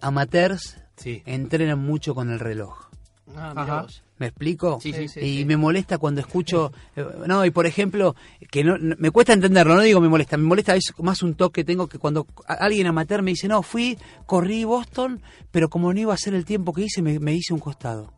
amateurs 0.00 0.76
Sí. 0.96 1.22
entrenan 1.26 1.78
mucho 1.80 2.14
con 2.14 2.30
el 2.30 2.38
reloj. 2.38 2.88
Ah, 3.36 3.50
mirá 3.50 3.62
Ajá. 3.62 3.82
vos. 3.82 4.02
¿Me 4.18 4.26
explico? 4.26 4.78
Sí, 4.80 4.92
sí, 4.92 5.08
sí, 5.08 5.20
y 5.20 5.38
sí. 5.38 5.44
me 5.44 5.56
molesta 5.56 5.98
cuando 5.98 6.20
escucho, 6.20 6.72
eh, 6.94 7.04
no, 7.26 7.44
y 7.44 7.50
por 7.50 7.66
ejemplo, 7.66 8.14
que 8.48 8.62
no, 8.62 8.76
me 8.78 9.10
cuesta 9.10 9.32
entenderlo, 9.32 9.74
no 9.74 9.80
digo 9.82 10.00
me 10.00 10.08
molesta, 10.08 10.36
me 10.36 10.44
molesta 10.44 10.76
es 10.76 10.92
más 10.98 11.20
un 11.24 11.34
toque 11.34 11.62
que 11.62 11.64
tengo 11.64 11.88
que 11.88 11.98
cuando 11.98 12.28
alguien 12.46 12.86
amateur 12.86 13.22
me 13.22 13.32
dice, 13.32 13.48
no, 13.48 13.62
fui, 13.64 13.98
corrí 14.26 14.62
Boston, 14.62 15.20
pero 15.50 15.68
como 15.68 15.92
no 15.92 15.98
iba 15.98 16.12
a 16.12 16.14
hacer 16.14 16.32
el 16.34 16.44
tiempo 16.44 16.72
que 16.72 16.82
hice, 16.82 17.02
me, 17.02 17.18
me 17.18 17.34
hice 17.34 17.52
un 17.54 17.60
costado. 17.60 18.12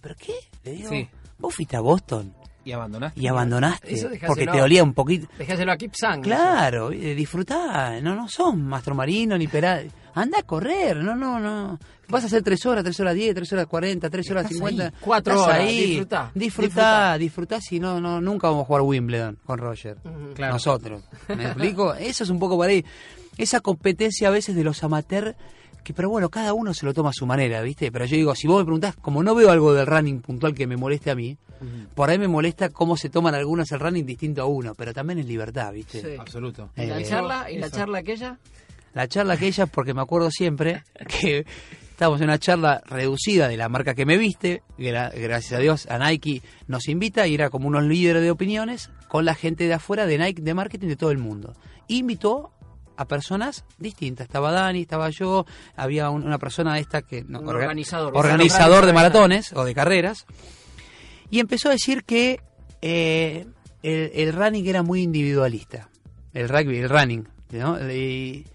¿pero 0.00 0.14
qué? 0.14 0.34
Le 0.62 0.72
digo, 0.72 0.88
Sí. 0.90 1.08
vos 1.38 1.52
fuiste 1.52 1.76
a 1.76 1.80
Boston 1.80 2.32
¿Y 2.64 2.72
abandonaste? 2.72 3.18
y 3.20 3.26
abandonaste 3.26 3.94
Eso 3.94 4.08
porque 4.26 4.46
te 4.46 4.58
dolía 4.58 4.82
un 4.84 4.92
poquito. 4.94 5.26
Dejáselo 5.38 5.72
a 5.72 5.76
Kip 5.76 5.92
Sang. 5.94 6.20
Claro, 6.22 6.92
eh, 6.92 7.14
disfrutá, 7.14 8.00
no, 8.00 8.14
no 8.14 8.28
son 8.28 8.62
mastromarino 8.62 9.38
ni 9.38 9.46
peral. 9.48 9.90
Anda 10.14 10.40
a 10.40 10.42
correr, 10.42 10.96
no, 10.98 11.14
no, 11.14 11.38
no. 11.38 11.78
Vas 12.08 12.24
a 12.24 12.26
hacer 12.26 12.42
tres 12.42 12.66
horas, 12.66 12.82
tres 12.82 12.98
horas 13.00 13.14
diez, 13.14 13.34
tres 13.34 13.52
horas 13.52 13.66
cuarenta, 13.66 14.10
tres 14.10 14.28
horas 14.30 14.42
Estás 14.44 14.56
cincuenta. 14.56 14.84
ahí, 14.86 14.92
cuatro 15.00 15.32
Estás 15.34 15.46
horas, 15.48 15.60
ahí. 15.60 15.86
disfrutá, 15.86 16.30
Disfrutá, 16.34 17.18
disfrutá, 17.18 17.60
si 17.60 17.78
no, 17.80 18.00
no, 18.00 18.20
nunca 18.20 18.48
vamos 18.48 18.64
a 18.64 18.66
jugar 18.66 18.82
Wimbledon 18.82 19.38
con 19.46 19.58
Roger. 19.58 19.96
Claro. 20.34 20.54
Nosotros. 20.54 21.02
¿Me 21.28 21.44
explico? 21.44 21.94
Eso 21.98 22.24
es 22.24 22.30
un 22.30 22.38
poco 22.40 22.58
para 22.58 22.72
ahí. 22.72 22.84
Esa 23.38 23.60
competencia 23.60 24.28
a 24.28 24.32
veces 24.32 24.54
de 24.56 24.64
los 24.64 24.82
amateurs, 24.82 25.34
que 25.82 25.92
pero 25.94 26.08
bueno, 26.10 26.28
cada 26.28 26.52
uno 26.54 26.72
se 26.74 26.84
lo 26.86 26.92
toma 26.94 27.10
a 27.10 27.12
su 27.12 27.26
manera, 27.26 27.60
¿viste? 27.62 27.90
Pero 27.92 28.04
yo 28.04 28.16
digo, 28.16 28.34
si 28.34 28.46
vos 28.46 28.58
me 28.58 28.64
preguntás, 28.64 28.96
como 28.96 29.22
no 29.22 29.34
veo 29.34 29.50
algo 29.50 29.72
del 29.72 29.86
running 29.86 30.20
puntual 30.20 30.54
que 30.54 30.66
me 30.66 30.76
moleste 30.76 31.10
a 31.10 31.14
mí, 31.14 31.36
por 31.94 32.08
ahí 32.10 32.18
me 32.18 32.28
molesta 32.28 32.70
cómo 32.70 32.96
se 32.96 33.10
toman 33.10 33.34
algunos 33.34 33.70
el 33.72 33.80
running 33.80 34.06
distinto 34.06 34.42
a 34.42 34.46
uno, 34.46 34.74
pero 34.74 34.92
también 34.94 35.18
es 35.18 35.26
libertad, 35.26 35.72
¿viste? 35.72 36.00
Sí. 36.00 36.08
Absoluto. 36.18 36.70
¿Y 36.76 36.86
la 36.86 37.00
Eh, 37.00 37.04
charla? 37.04 37.50
¿Y 37.50 37.58
la 37.58 37.70
charla 37.70 37.98
aquella? 37.98 38.38
La 38.94 39.06
charla 39.08 39.34
aquella, 39.34 39.66
porque 39.66 39.92
me 39.94 40.00
acuerdo 40.00 40.30
siempre 40.30 40.82
que 41.20 41.44
estábamos 41.90 42.20
en 42.22 42.28
una 42.28 42.38
charla 42.38 42.82
reducida 42.86 43.46
de 43.46 43.56
la 43.58 43.68
marca 43.68 43.94
que 43.94 44.06
me 44.06 44.16
viste, 44.16 44.62
gra- 44.78 45.12
gracias 45.14 45.52
a 45.52 45.58
Dios 45.62 45.86
a 45.90 45.98
Nike 45.98 46.40
nos 46.66 46.88
invita 46.88 47.26
y 47.26 47.34
era 47.34 47.50
como 47.50 47.68
unos 47.68 47.84
líderes 47.84 48.22
de 48.22 48.30
opiniones 48.30 48.90
con 49.08 49.24
la 49.26 49.34
gente 49.34 49.66
de 49.68 49.74
afuera 49.74 50.06
de 50.06 50.16
Nike, 50.18 50.40
de 50.42 50.54
marketing 50.54 50.88
de 50.88 50.96
todo 50.96 51.10
el 51.10 51.18
mundo. 51.18 51.52
Invitó 51.88 52.52
a 53.00 53.06
personas 53.06 53.64
distintas, 53.78 54.26
estaba 54.26 54.52
Dani, 54.52 54.82
estaba 54.82 55.10
yo, 55.10 55.46
había 55.76 56.10
un- 56.10 56.24
una 56.24 56.38
persona 56.38 56.78
esta 56.78 57.02
que... 57.02 57.22
no, 57.24 57.40
Un 57.40 57.46
orga- 57.46 57.62
organizador. 57.64 58.16
organizador 58.16 58.86
de 58.86 58.92
maratones 58.92 59.52
o 59.54 59.64
de 59.64 59.74
carreras, 59.74 60.26
y 61.30 61.38
empezó 61.40 61.68
a 61.68 61.72
decir 61.72 62.04
que 62.04 62.40
eh, 62.82 63.46
el, 63.82 64.10
el 64.14 64.32
running 64.32 64.66
era 64.66 64.82
muy 64.82 65.02
individualista, 65.02 65.88
el 66.34 66.48
rugby, 66.48 66.78
el 66.78 66.88
running, 66.88 67.28
¿no? 67.52 67.78
Y, 67.92 68.46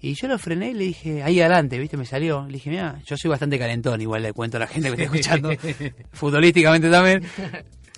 y 0.00 0.14
yo 0.14 0.28
lo 0.28 0.38
frené 0.38 0.70
y 0.70 0.74
le 0.74 0.84
dije, 0.84 1.22
ahí 1.22 1.40
adelante, 1.40 1.78
¿viste? 1.78 1.96
Me 1.96 2.04
salió. 2.06 2.46
Le 2.46 2.52
dije, 2.54 2.70
mira, 2.70 3.00
yo 3.04 3.16
soy 3.16 3.28
bastante 3.30 3.58
calentón, 3.58 4.00
igual 4.00 4.22
le 4.22 4.32
cuento 4.32 4.56
a 4.56 4.60
la 4.60 4.66
gente 4.68 4.88
que 4.94 5.02
está 5.02 5.04
escuchando, 5.16 5.50
futbolísticamente 6.12 6.88
también. 6.90 7.24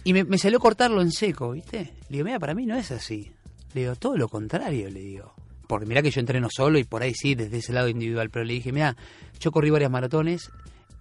Y 0.04 0.12
me, 0.14 0.24
me 0.24 0.38
salió 0.38 0.58
cortarlo 0.58 1.02
en 1.02 1.12
seco, 1.12 1.50
¿viste? 1.50 1.92
Le 2.08 2.16
digo, 2.16 2.24
mira, 2.24 2.38
para 2.38 2.54
mí 2.54 2.64
no 2.66 2.74
es 2.76 2.90
así. 2.90 3.30
Le 3.74 3.82
digo, 3.82 3.96
todo 3.96 4.16
lo 4.16 4.28
contrario, 4.28 4.88
le 4.90 5.00
digo. 5.00 5.34
Porque 5.70 5.86
mira 5.86 6.02
que 6.02 6.10
yo 6.10 6.20
entreno 6.20 6.48
solo 6.50 6.78
y 6.78 6.84
por 6.84 7.02
ahí 7.02 7.14
sí, 7.14 7.34
desde 7.36 7.58
ese 7.58 7.72
lado 7.72 7.88
individual. 7.88 8.28
Pero 8.30 8.44
le 8.44 8.54
dije, 8.54 8.72
mira, 8.72 8.96
yo 9.38 9.52
corrí 9.52 9.70
varias 9.70 9.90
maratones 9.90 10.50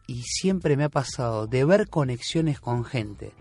y 0.07 0.21
siempre 0.23 0.77
me 0.77 0.83
ha 0.83 0.89
pasado 0.89 1.47
de 1.47 1.65
ver 1.65 1.89
conexiones 1.89 2.59
con 2.59 2.85
gente. 2.85 3.31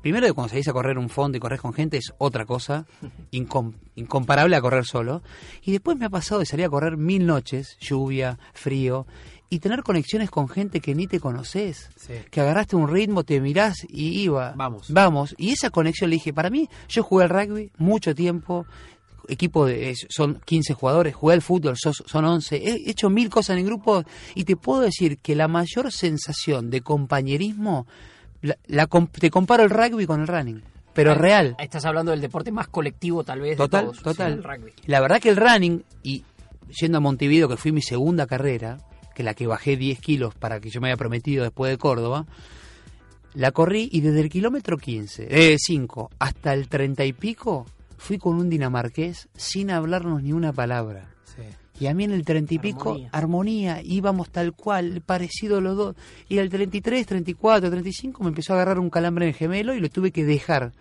Primero 0.00 0.24
de 0.26 0.32
cuando 0.32 0.50
salís 0.50 0.68
a 0.68 0.72
correr 0.72 0.98
un 0.98 1.08
fondo 1.08 1.36
y 1.36 1.40
corres 1.40 1.60
con 1.60 1.72
gente 1.72 1.96
es 1.96 2.12
otra 2.18 2.44
cosa, 2.46 2.86
incom- 3.32 3.74
incomparable 3.96 4.54
a 4.54 4.60
correr 4.60 4.84
solo. 4.84 5.22
Y 5.62 5.72
después 5.72 5.96
me 5.96 6.04
ha 6.06 6.10
pasado 6.10 6.38
de 6.38 6.46
salir 6.46 6.64
a 6.66 6.70
correr 6.70 6.96
mil 6.96 7.26
noches, 7.26 7.76
lluvia, 7.80 8.38
frío, 8.54 9.06
y 9.50 9.58
tener 9.60 9.82
conexiones 9.82 10.30
con 10.30 10.48
gente 10.48 10.80
que 10.80 10.94
ni 10.94 11.06
te 11.08 11.18
conoces. 11.18 11.90
Sí. 11.96 12.14
Que 12.30 12.40
agarraste 12.40 12.76
un 12.76 12.88
ritmo, 12.88 13.24
te 13.24 13.40
mirás 13.40 13.84
y 13.88 14.20
iba. 14.22 14.52
Vamos. 14.56 14.92
Vamos. 14.92 15.34
Y 15.38 15.50
esa 15.50 15.70
conexión 15.70 16.10
le 16.10 16.16
dije, 16.16 16.32
para 16.32 16.50
mí, 16.50 16.68
yo 16.88 17.02
jugué 17.02 17.24
al 17.24 17.30
rugby 17.30 17.70
mucho 17.78 18.14
tiempo, 18.14 18.66
equipo 19.28 19.66
de 19.66 19.94
son 20.08 20.40
15 20.44 20.74
jugadores, 20.74 21.14
jugué 21.14 21.34
al 21.34 21.42
fútbol, 21.42 21.76
sos- 21.76 22.04
son 22.06 22.24
11, 22.24 22.56
he 22.56 22.90
hecho 22.90 23.10
mil 23.10 23.28
cosas 23.30 23.50
en 23.54 23.58
el 23.60 23.64
grupo 23.66 24.04
y 24.34 24.44
te 24.44 24.56
puedo 24.56 24.80
decir 24.82 25.18
que 25.18 25.34
la 25.34 25.48
mayor 25.48 25.92
sensación 25.92 26.70
de 26.70 26.80
compañerismo, 26.82 27.86
la, 28.42 28.56
la 28.66 28.86
com- 28.86 29.06
te 29.08 29.30
comparo 29.30 29.62
el 29.64 29.70
rugby 29.70 30.06
con 30.06 30.20
el 30.20 30.26
running, 30.28 30.62
pero 30.92 31.14
real. 31.14 31.56
Estás 31.58 31.84
hablando 31.84 32.10
del 32.12 32.20
deporte 32.20 32.50
más 32.52 32.68
colectivo, 32.68 33.24
tal 33.24 33.40
vez. 33.40 33.50
de 33.50 33.56
Total, 33.56 33.84
todos, 33.86 34.02
total. 34.02 34.32
el 34.34 34.42
rugby. 34.44 34.72
La 34.86 35.00
verdad 35.00 35.20
que 35.20 35.28
el 35.30 35.36
running, 35.36 35.82
y 36.02 36.24
yendo 36.80 36.98
a 36.98 37.00
Montevideo, 37.00 37.48
que 37.48 37.56
fui 37.56 37.72
mi 37.72 37.82
segunda 37.82 38.26
carrera, 38.26 38.78
que 39.14 39.22
la 39.22 39.34
que 39.34 39.46
bajé 39.46 39.76
10 39.76 39.98
kilos 40.00 40.34
para 40.34 40.60
que 40.60 40.68
yo 40.70 40.80
me 40.80 40.88
había 40.88 40.96
prometido 40.96 41.42
después 41.44 41.70
de 41.70 41.78
Córdoba, 41.78 42.26
la 43.34 43.50
corrí 43.52 43.88
y 43.92 44.00
desde 44.00 44.20
el 44.20 44.30
kilómetro 44.30 44.78
15, 44.78 45.26
eh, 45.30 45.56
5 45.58 46.10
hasta 46.18 46.54
el 46.54 46.68
30 46.68 47.04
y 47.04 47.12
pico, 47.12 47.66
fui 48.06 48.18
con 48.18 48.36
un 48.36 48.48
dinamarqués 48.48 49.28
sin 49.34 49.72
hablarnos 49.72 50.22
ni 50.22 50.32
una 50.32 50.52
palabra. 50.52 51.08
Sí. 51.24 51.42
Y 51.80 51.88
a 51.88 51.94
mí 51.94 52.04
en 52.04 52.12
el 52.12 52.24
30 52.24 52.54
y 52.54 52.58
pico, 52.60 52.90
Armonía. 52.90 53.10
armonía, 53.12 53.80
íbamos 53.82 54.30
tal 54.30 54.52
cual, 54.52 55.02
parecido 55.04 55.60
los 55.60 55.76
dos. 55.76 55.96
Y 56.28 56.38
al 56.38 56.48
33, 56.48 57.04
34, 57.04 57.68
35 57.68 58.22
me 58.22 58.28
empezó 58.28 58.52
a 58.52 58.56
agarrar 58.56 58.78
un 58.78 58.90
calambre 58.90 59.24
en 59.24 59.30
el 59.30 59.34
gemelo 59.34 59.74
y 59.74 59.80
lo 59.80 59.90
tuve 59.90 60.12
que 60.12 60.24
dejar. 60.24 60.72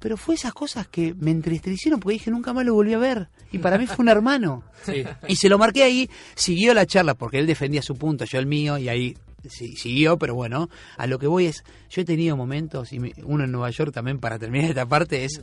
Pero 0.00 0.16
fue 0.16 0.34
esas 0.34 0.52
cosas 0.52 0.88
que 0.88 1.14
me 1.14 1.30
entristecieron 1.30 2.00
porque 2.00 2.14
dije 2.14 2.32
nunca 2.32 2.52
más 2.52 2.66
lo 2.66 2.74
volví 2.74 2.92
a 2.92 2.98
ver. 2.98 3.28
Y 3.52 3.58
para 3.58 3.78
mí 3.78 3.86
fue 3.86 4.02
un 4.02 4.08
hermano. 4.08 4.64
Sí. 4.86 5.02
Y 5.26 5.34
se 5.34 5.48
lo 5.48 5.58
marqué 5.58 5.82
ahí, 5.82 6.08
siguió 6.36 6.72
la 6.72 6.86
charla 6.86 7.14
porque 7.14 7.40
él 7.40 7.46
defendía 7.48 7.82
su 7.82 7.96
punto, 7.96 8.24
yo 8.24 8.38
el 8.38 8.46
mío, 8.46 8.78
y 8.78 8.88
ahí 8.88 9.16
sí, 9.48 9.74
siguió, 9.76 10.16
pero 10.16 10.36
bueno, 10.36 10.68
a 10.96 11.08
lo 11.08 11.18
que 11.18 11.26
voy 11.26 11.46
es, 11.46 11.64
yo 11.90 12.02
he 12.02 12.04
tenido 12.04 12.36
momentos, 12.36 12.92
y 12.92 13.00
uno 13.24 13.44
en 13.44 13.50
Nueva 13.50 13.70
York 13.70 13.92
también 13.92 14.18
para 14.18 14.38
terminar 14.38 14.70
esta 14.70 14.86
parte 14.86 15.24
es, 15.24 15.42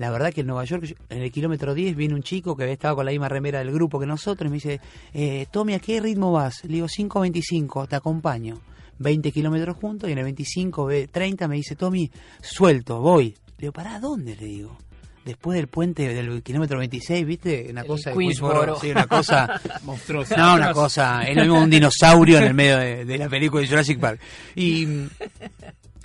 la 0.00 0.10
verdad 0.10 0.32
que 0.32 0.40
en 0.40 0.46
Nueva 0.48 0.64
York, 0.64 0.82
yo- 0.84 0.94
en 1.10 1.22
el 1.22 1.30
kilómetro 1.30 1.74
10, 1.74 1.94
viene 1.94 2.14
un 2.14 2.22
chico 2.22 2.56
que 2.56 2.62
había 2.64 2.72
estado 2.72 2.96
con 2.96 3.04
la 3.04 3.10
misma 3.12 3.28
remera 3.28 3.58
del 3.58 3.70
grupo 3.70 4.00
que 4.00 4.06
nosotros, 4.06 4.46
y 4.46 4.50
me 4.50 4.54
dice, 4.54 4.80
eh, 5.12 5.46
Tommy, 5.52 5.74
¿a 5.74 5.78
qué 5.78 6.00
ritmo 6.00 6.32
vas? 6.32 6.64
Le 6.64 6.74
digo, 6.76 6.88
5.25, 6.88 7.86
te 7.86 7.96
acompaño. 7.96 8.58
20 8.98 9.30
kilómetros 9.30 9.76
juntos, 9.76 10.08
y 10.08 10.12
en 10.12 10.18
el 10.18 10.24
25, 10.24 10.86
ve- 10.86 11.06
30 11.08 11.46
me 11.48 11.56
dice, 11.56 11.76
Tommy, 11.76 12.10
suelto, 12.42 13.00
voy. 13.00 13.28
Le 13.58 13.62
digo, 13.66 13.72
¿para 13.74 14.00
dónde? 14.00 14.36
Le 14.36 14.46
digo. 14.46 14.76
Después 15.24 15.56
del 15.56 15.68
puente 15.68 16.08
del 16.14 16.42
kilómetro 16.42 16.78
26, 16.78 17.26
¿viste? 17.26 17.66
Una 17.70 17.82
El 17.82 17.86
cosa 17.86 18.10
de 18.10 18.16
Queensboro. 18.16 18.76
Sí, 18.80 18.90
una 18.90 19.06
cosa 19.06 19.60
Monstruoso. 19.84 20.34
no, 20.34 20.54
una 20.54 20.72
cosa, 20.72 21.22
es 21.24 21.36
lo 21.36 21.42
mismo 21.42 21.60
un 21.60 21.68
dinosaurio 21.68 22.38
en 22.38 22.44
el 22.44 22.54
medio 22.54 22.78
de, 22.78 23.04
de 23.04 23.18
la 23.18 23.28
película 23.28 23.60
de 23.60 23.68
Jurassic 23.68 24.00
Park. 24.00 24.18
Y, 24.56 24.86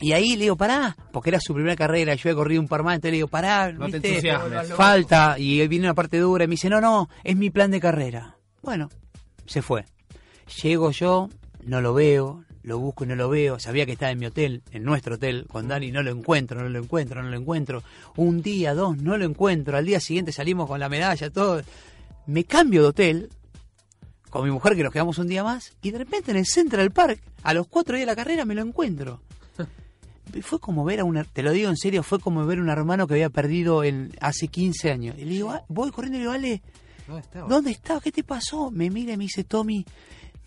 Y 0.01 0.11
ahí 0.11 0.35
le 0.35 0.43
digo, 0.43 0.57
pará, 0.57 0.95
porque 1.13 1.29
era 1.29 1.39
su 1.39 1.53
primera 1.53 1.75
carrera, 1.75 2.15
yo 2.15 2.29
he 2.29 2.35
corrido 2.35 2.61
un 2.61 2.67
par 2.67 2.83
más, 2.83 2.95
entonces 2.95 3.11
le 3.11 3.17
digo, 3.17 3.27
pará, 3.29 3.71
No 3.71 3.85
te 3.89 3.99
¿viste? 3.99 4.09
entusiasmes. 4.09 4.73
falta, 4.73 5.35
y 5.39 5.65
viene 5.67 5.85
una 5.85 5.93
parte 5.93 6.17
dura, 6.19 6.43
y 6.43 6.47
me 6.47 6.51
dice, 6.51 6.69
no, 6.69 6.81
no, 6.81 7.09
es 7.23 7.35
mi 7.37 7.49
plan 7.49 7.71
de 7.71 7.79
carrera. 7.79 8.35
Bueno, 8.61 8.89
se 9.45 9.61
fue. 9.61 9.85
Llego 10.61 10.91
yo, 10.91 11.29
no 11.63 11.79
lo 11.79 11.93
veo, 11.93 12.43
lo 12.63 12.77
busco 12.79 13.05
y 13.05 13.07
no 13.07 13.15
lo 13.15 13.29
veo, 13.29 13.57
sabía 13.57 13.85
que 13.85 13.93
estaba 13.93 14.11
en 14.11 14.19
mi 14.19 14.25
hotel, 14.25 14.63
en 14.71 14.83
nuestro 14.83 15.15
hotel, 15.15 15.45
con 15.49 15.67
Dani, 15.69 15.91
no 15.91 16.03
lo 16.03 16.11
encuentro, 16.11 16.61
no 16.61 16.67
lo 16.67 16.79
encuentro, 16.79 17.23
no 17.23 17.29
lo 17.29 17.37
encuentro. 17.37 17.81
Un 18.17 18.41
día, 18.41 18.73
dos, 18.73 18.97
no 18.97 19.17
lo 19.17 19.23
encuentro, 19.25 19.77
al 19.77 19.85
día 19.85 19.99
siguiente 20.01 20.31
salimos 20.33 20.67
con 20.67 20.79
la 20.79 20.89
medalla, 20.89 21.29
todo. 21.29 21.61
Me 22.27 22.43
cambio 22.43 22.81
de 22.81 22.87
hotel, 22.89 23.29
con 24.29 24.43
mi 24.43 24.51
mujer 24.51 24.75
que 24.75 24.83
nos 24.83 24.91
quedamos 24.91 25.17
un 25.19 25.27
día 25.27 25.43
más, 25.43 25.71
y 25.81 25.91
de 25.91 25.99
repente 25.99 26.31
en 26.31 26.37
el 26.37 26.45
Central 26.45 26.91
Park, 26.91 27.21
a 27.43 27.53
los 27.53 27.67
cuatro 27.67 27.95
días 27.95 28.07
de 28.07 28.11
la 28.11 28.15
carrera, 28.17 28.43
me 28.43 28.55
lo 28.55 28.61
encuentro. 28.61 29.21
Fue 30.41 30.59
como 30.59 30.83
ver 30.83 30.99
a 30.99 31.03
un, 31.03 31.23
te 31.31 31.43
lo 31.43 31.51
digo 31.51 31.69
en 31.69 31.77
serio, 31.77 32.03
fue 32.03 32.19
como 32.19 32.45
ver 32.45 32.59
a 32.59 32.61
un 32.61 32.69
hermano 32.69 33.07
que 33.07 33.13
había 33.13 33.29
perdido 33.29 33.83
en, 33.83 34.11
hace 34.19 34.47
15 34.47 34.91
años. 34.91 35.15
Y 35.17 35.25
le 35.25 35.31
digo, 35.31 35.51
ah, 35.51 35.63
voy 35.69 35.91
corriendo 35.91 36.17
y 36.17 36.21
le 36.21 36.23
digo, 36.25 36.33
Ale, 36.33 36.61
¿Dónde 37.07 37.21
estaba? 37.21 37.47
¿dónde 37.47 37.71
estaba? 37.71 38.01
¿Qué 38.01 38.11
te 38.11 38.23
pasó? 38.23 38.71
Me 38.71 38.89
mira 38.89 39.13
y 39.13 39.17
me 39.17 39.25
dice, 39.25 39.43
Tommy, 39.43 39.85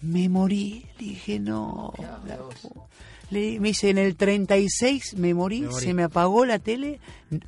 me 0.03 0.29
morí. 0.29 0.85
Le 0.99 1.07
dije, 1.07 1.39
no. 1.39 1.93
la 2.27 2.39
pu-". 2.39 2.83
Le- 3.31 3.61
me 3.61 3.69
dice, 3.69 3.91
en 3.91 3.99
el 3.99 4.17
36 4.17 5.15
me 5.19 5.33
morí, 5.35 5.61
Me 5.63 5.69
morí. 5.69 5.85
se 5.85 5.95
me 5.95 6.03
apagó 6.03 6.45
la 6.45 6.59
tele, 6.59 6.99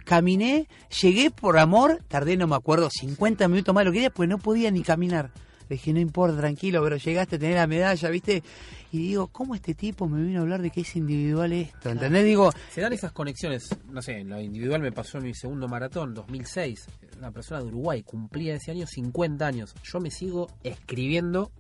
caminé, 0.05 0.68
llegué 1.03 1.31
por 1.31 1.59
amor, 1.59 2.03
tardé, 2.09 2.37
no 2.37 2.47
me 2.47 2.55
acuerdo, 2.57 2.89
50 2.91 3.49
minutos 3.49 3.74
más 3.74 3.83
de 3.83 3.85
lo 3.87 3.91
que 3.93 3.97
quería, 3.97 4.11
porque 4.11 4.28
no 4.28 4.39
podía 4.39 4.70
ni 4.70 4.83
caminar. 4.83 5.31
Le 5.70 5.76
dije, 5.76 5.92
no 5.92 6.00
importa, 6.00 6.36
tranquilo, 6.36 6.82
pero 6.82 6.96
llegaste 6.96 7.36
a 7.36 7.38
tener 7.38 7.54
la 7.54 7.66
medalla, 7.68 8.10
¿viste? 8.10 8.42
Y 8.90 8.98
digo, 8.98 9.28
¿cómo 9.28 9.54
este 9.54 9.72
tipo 9.74 10.08
me 10.08 10.20
vino 10.20 10.40
a 10.40 10.42
hablar 10.42 10.60
de 10.60 10.70
que 10.70 10.80
es 10.80 10.96
individual 10.96 11.52
esto? 11.52 11.90
¿Entendés? 11.90 12.24
Digo, 12.24 12.50
Se 12.70 12.80
dan 12.80 12.92
esas 12.92 13.12
conexiones, 13.12 13.68
no 13.88 14.02
sé, 14.02 14.18
en 14.18 14.30
lo 14.30 14.40
individual 14.40 14.82
me 14.82 14.90
pasó 14.90 15.18
en 15.18 15.24
mi 15.24 15.34
segundo 15.34 15.68
maratón, 15.68 16.12
2006. 16.12 16.86
Una 17.18 17.30
persona 17.30 17.60
de 17.60 17.66
Uruguay 17.68 18.02
cumplía 18.02 18.56
ese 18.56 18.72
año 18.72 18.84
50 18.86 19.46
años. 19.46 19.74
Yo 19.84 20.00
me 20.00 20.10
sigo 20.10 20.50
escribiendo 20.64 21.52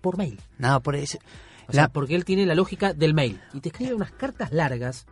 por 0.00 0.16
mail. 0.16 0.40
nada, 0.58 0.80
por 0.80 0.96
eso. 0.96 1.18
O 1.68 1.72
sea, 1.72 1.82
La- 1.82 1.88
porque 1.88 2.14
él 2.14 2.24
tiene 2.24 2.46
la 2.46 2.54
lógica 2.54 2.94
del 2.94 3.12
mail. 3.12 3.38
Y 3.52 3.60
te 3.60 3.68
escribe 3.68 3.92
unas 3.94 4.10
cartas 4.12 4.50
largas. 4.52 5.04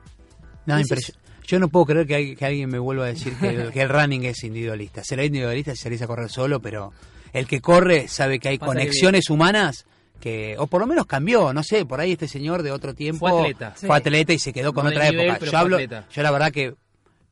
No, 0.66 0.76
Dices- 0.78 0.90
impresio- 0.90 1.14
Yo 1.46 1.58
no 1.58 1.68
puedo 1.68 1.84
creer 1.86 2.06
que, 2.06 2.14
hay- 2.14 2.36
que 2.36 2.46
alguien 2.46 2.70
me 2.70 2.78
vuelva 2.78 3.04
a 3.04 3.08
decir 3.08 3.34
que 3.34 3.70
que 3.74 3.82
el 3.82 3.88
running 3.88 4.24
es 4.24 4.42
individualista. 4.44 5.02
Será 5.04 5.24
individualista 5.24 5.72
si 5.72 5.82
salís 5.82 6.00
a 6.00 6.06
correr 6.06 6.30
solo, 6.30 6.60
pero 6.62 6.92
el 7.32 7.46
que 7.46 7.60
corre 7.60 8.08
sabe 8.08 8.38
que 8.38 8.48
hay 8.48 8.58
Pasa 8.58 8.72
que 8.72 8.78
conexiones 8.78 9.30
humanas 9.30 9.86
que, 10.20 10.54
o 10.58 10.66
por 10.68 10.80
lo 10.80 10.86
menos 10.86 11.06
cambió, 11.06 11.52
no 11.52 11.62
sé, 11.62 11.84
por 11.84 11.98
ahí 12.00 12.12
este 12.12 12.28
señor 12.28 12.62
de 12.62 12.70
otro 12.70 12.94
tiempo 12.94 13.28
Fue 13.28 13.40
atleta. 13.40 13.72
fue 13.72 13.88
Sí. 13.88 13.92
atleta 13.94 14.32
y 14.32 14.38
se 14.38 14.52
quedó 14.52 14.72
con 14.72 14.84
No 14.84 14.90
otra 14.90 15.10
nivel, 15.10 15.30
época. 15.30 15.46
Yo 15.50 15.58
hablo, 15.58 15.76
atleta. 15.76 16.06
yo 16.12 16.22
la 16.22 16.30
verdad 16.30 16.52
que, 16.52 16.74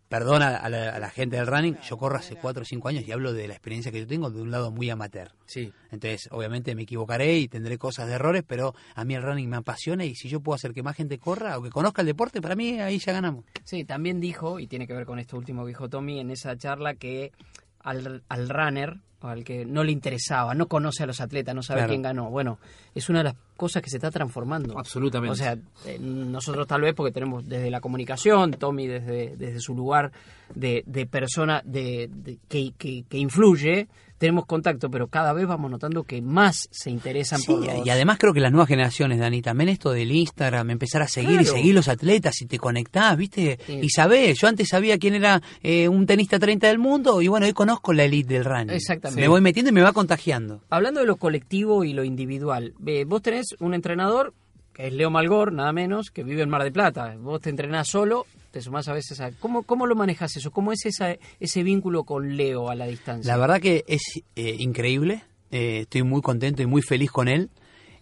perdona 0.09 0.57
a 0.57 0.69
la, 0.69 0.89
a 0.91 0.99
la 0.99 1.09
gente 1.09 1.37
del 1.37 1.47
running, 1.47 1.79
yo 1.89 1.97
corro 1.97 2.17
hace 2.17 2.35
4 2.35 2.63
o 2.63 2.65
5 2.65 2.89
años 2.89 3.05
y 3.07 3.13
hablo 3.13 3.33
de 3.33 3.47
la 3.47 3.55
experiencia 3.55 3.93
que 3.93 4.01
yo 4.01 4.09
tengo 4.09 4.29
de 4.29 4.43
un 4.43 4.51
lado 4.51 4.73
muy 4.73 4.91
amateur. 4.91 5.31
Sí. 5.47 5.73
Entonces, 5.93 6.29
obviamente 6.33 6.75
me 6.75 6.83
equivocaré 6.83 7.39
y 7.39 7.47
tendré 7.47 7.79
cosas 7.79 8.09
de 8.09 8.15
errores, 8.15 8.43
pero 8.45 8.75
a 8.97 9.05
mí 9.05 9.15
el 9.15 9.23
running 9.23 9.49
me 9.49 9.59
apasiona 9.59 10.05
y 10.05 10.17
si 10.17 10.29
yo 10.29 10.41
puedo 10.41 10.57
hacer 10.57 10.73
que 10.73 10.83
más 10.83 10.97
gente 10.97 11.19
corra 11.19 11.57
o 11.59 11.63
que 11.63 11.71
conozca 11.71 12.03
el 12.03 12.07
deporte, 12.07 12.41
para 12.43 12.57
mí 12.57 12.81
ahí 12.81 12.99
ya 12.99 13.13
ganamos. 13.13 13.45
Sí, 13.63 13.85
también 13.85 14.19
dijo, 14.19 14.59
y 14.59 14.67
tiene 14.67 14.89
que 14.89 14.95
ver 14.95 15.07
con 15.07 15.21
esto 15.21 15.37
último 15.37 15.63
que 15.63 15.69
dijo 15.69 15.89
Tommy 15.89 16.19
en 16.19 16.33
esa 16.33 16.57
charla, 16.57 16.95
que 16.95 17.31
al, 17.79 18.25
al 18.29 18.49
runner, 18.49 18.97
al 19.23 19.45
que 19.45 19.65
no 19.65 19.85
le 19.85 19.93
interesaba, 19.93 20.55
no 20.55 20.67
conoce 20.67 21.03
a 21.03 21.07
los 21.07 21.21
atletas, 21.21 21.55
no 21.55 21.63
sabe 21.63 21.81
Claro. 21.81 21.91
quién 21.91 22.03
ganó. 22.03 22.31
Bueno, 22.31 22.59
es 22.95 23.09
una 23.09 23.19
de 23.21 23.25
las 23.25 23.35
cosas 23.57 23.83
que 23.83 23.91
se 23.91 23.97
está 23.99 24.11
transformando. 24.11 24.79
Absolutamente. 24.79 25.33
O 25.33 25.35
sea, 25.37 25.57
eh, 25.87 25.99
nosotros 26.01 26.67
tal 26.67 26.81
vez 26.81 26.95
porque 26.95 27.13
tenemos 27.13 27.47
desde 27.47 27.71
la 27.71 27.81
comunicación, 27.81 28.53
Tommy 28.53 28.87
desde, 28.87 29.37
desde 29.37 29.61
su 29.61 29.75
lugar 29.75 30.11
de, 30.55 30.83
de 30.87 31.07
persona 31.07 31.63
de, 31.65 32.09
de- 32.13 32.39
que, 32.49 32.73
que, 32.79 33.05
que 33.09 33.19
influye, 33.19 33.89
tenemos 34.21 34.45
contacto, 34.45 34.91
pero 34.91 35.09
cada 35.09 35.33
vez 35.33 35.47
vamos 35.47 35.71
notando 35.71 36.05
que 36.05 36.21
más 36.21 36.69
se 36.71 36.91
interesan 36.91 37.41
Sí, 37.41 37.47
por 37.47 37.65
los... 37.65 37.87
y 37.87 37.89
además 37.89 38.19
creo 38.19 38.35
que 38.35 38.41
las 38.41 38.53
nuevas 38.53 38.69
generaciones, 38.69 39.19
Dani, 39.19 39.41
también 39.41 39.71
esto 39.71 39.93
del 39.93 40.13
Instagram, 40.13 40.69
empezar 40.69 41.01
a 41.01 41.09
seguir 41.09 41.41
y 41.41 41.47
seguir 41.47 41.75
los 41.75 41.89
atletas 41.89 42.43
y 42.43 42.47
te 42.47 42.59
conectás, 42.59 43.17
¿viste? 43.17 43.59
Sí. 43.65 43.81
Y 43.83 43.89
sabés, 43.89 44.39
yo 44.39 44.47
antes 44.47 44.69
sabía 44.69 44.99
quién 44.99 45.15
era 45.15 45.41
eh, 45.63 45.89
un 45.89 46.05
tenista 46.05 46.39
30 46.39 46.67
del 46.67 46.79
mundo 46.79 47.23
y 47.23 47.29
bueno, 47.29 47.47
hoy 47.47 47.55
conozco 47.55 47.95
la 47.95 48.05
elite 48.05 48.35
del 48.35 48.45
running. 48.45 48.71
Exactamente. 48.77 49.23
Me 49.23 49.29
voy 49.29 49.41
metiendo 49.41 49.71
y 49.71 49.73
me 49.73 49.81
va 49.81 49.95
contagiando. 49.95 50.61
Hablando 50.69 51.01
de 51.01 51.07
lo 51.07 51.17
colectivo 51.17 51.83
y 51.85 51.95
lo 51.95 52.05
individual, 52.05 52.75
eh, 52.85 53.07
vos 53.07 53.23
tenés 53.23 53.57
un 53.59 53.73
entrenador, 53.73 54.35
que 54.75 54.89
es 54.89 54.93
Leo 54.93 55.09
Malgor, 55.09 55.51
nada 55.51 55.73
menos, 55.73 56.11
que 56.11 56.25
vive 56.25 56.43
en 56.43 56.51
Mar 56.51 56.63
de 56.63 56.73
Plata. 56.73 57.17
Vos 57.19 57.41
te 57.41 57.49
entrenás 57.49 57.89
solo, 57.89 58.27
te 58.51 58.61
sumás 58.61 58.89
a 58.89 58.93
veces 58.93 59.21
a... 59.21 59.31
¿Cómo, 59.33 59.63
cómo 59.63 59.87
lo 59.87 59.95
manejas 59.95 60.37
eso? 60.37 60.51
¿Cómo 60.51 60.73
es 60.73 60.85
esa, 60.87 61.17
ese 61.39 61.63
vínculo 61.63 62.05
con 62.05 62.37
Leo 62.37 62.71
a 62.71 62.75
la 62.75 62.87
distancia? 62.87 63.33
La 63.33 63.39
verdad 63.39 63.61
que 63.61 63.85
es 63.87 64.03
eh, 64.37 64.57
increíble, 64.59 65.23
eh, 65.51 65.81
estoy 65.83 66.03
muy 66.03 66.21
contento 66.23 66.63
y 66.63 66.67
muy 66.67 66.83
feliz 66.83 67.11
con 67.11 67.29
él. 67.29 67.51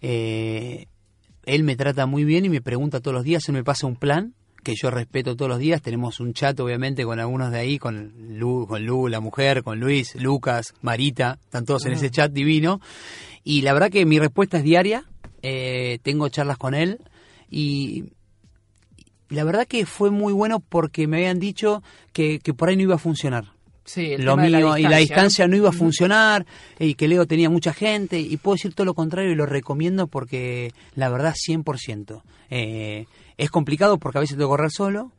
Eh, 0.00 0.86
él 1.44 1.64
me 1.64 1.76
trata 1.76 2.06
muy 2.06 2.24
bien 2.24 2.44
y 2.44 2.48
me 2.48 2.60
pregunta 2.60 3.00
todos 3.00 3.14
los 3.14 3.24
días, 3.24 3.48
él 3.48 3.54
me 3.54 3.64
pasa 3.64 3.86
un 3.86 3.96
plan 3.96 4.34
que 4.62 4.74
yo 4.74 4.90
respeto 4.90 5.34
todos 5.36 5.48
los 5.48 5.58
días. 5.58 5.80
Tenemos 5.80 6.20
un 6.20 6.34
chat, 6.34 6.58
obviamente, 6.60 7.04
con 7.04 7.18
algunos 7.20 7.50
de 7.52 7.58
ahí, 7.58 7.78
con 7.78 8.12
Lu, 8.38 8.66
con 8.66 8.84
Lu, 8.84 9.08
la 9.08 9.20
mujer, 9.20 9.62
con 9.62 9.80
Luis, 9.80 10.14
Lucas, 10.16 10.74
Marita, 10.82 11.38
están 11.44 11.64
todos 11.64 11.86
en 11.86 11.92
ese 11.92 12.10
chat 12.10 12.32
divino. 12.32 12.80
Y 13.44 13.62
la 13.62 13.72
verdad 13.72 13.90
que 13.90 14.04
mi 14.04 14.18
respuesta 14.18 14.58
es 14.58 14.64
diaria. 14.64 15.04
eh, 15.42 15.98
tengo 16.02 16.28
charlas 16.28 16.58
con 16.58 16.74
él 16.74 16.98
y, 17.48 18.04
y 18.04 18.04
la 19.28 19.44
verdad 19.44 19.66
que 19.66 19.86
fue 19.86 20.10
muy 20.10 20.32
bueno 20.32 20.60
porque 20.60 21.06
me 21.06 21.18
habían 21.18 21.38
dicho 21.38 21.82
que, 22.12 22.38
que 22.38 22.54
por 22.54 22.68
ahí 22.68 22.76
no 22.76 22.82
iba 22.82 22.94
a 22.96 22.98
funcionar 22.98 23.52
Sí, 23.88 24.12
el 24.12 24.26
lo 24.26 24.36
tema 24.36 24.48
mío 24.48 24.76
y 24.76 24.82
la 24.82 24.98
distancia 24.98 25.48
no 25.48 25.56
iba 25.56 25.70
a 25.70 25.72
funcionar 25.72 26.44
y 26.78 26.92
que 26.92 27.08
Leo 27.08 27.26
tenía 27.26 27.48
mucha 27.48 27.72
gente 27.72 28.20
y 28.20 28.36
puedo 28.36 28.56
decir 28.56 28.74
todo 28.74 28.84
lo 28.84 28.92
contrario 28.92 29.32
y 29.32 29.34
lo 29.34 29.46
recomiendo 29.46 30.08
porque 30.08 30.74
la 30.94 31.08
verdad 31.08 31.34
100%. 31.34 32.20
Eh, 32.50 33.06
es 33.38 33.50
complicado 33.50 33.96
porque 33.96 34.18
a 34.18 34.20
veces 34.20 34.36
tengo 34.36 34.50
que 34.50 34.58
correr 34.58 34.70
solo, 34.70 35.10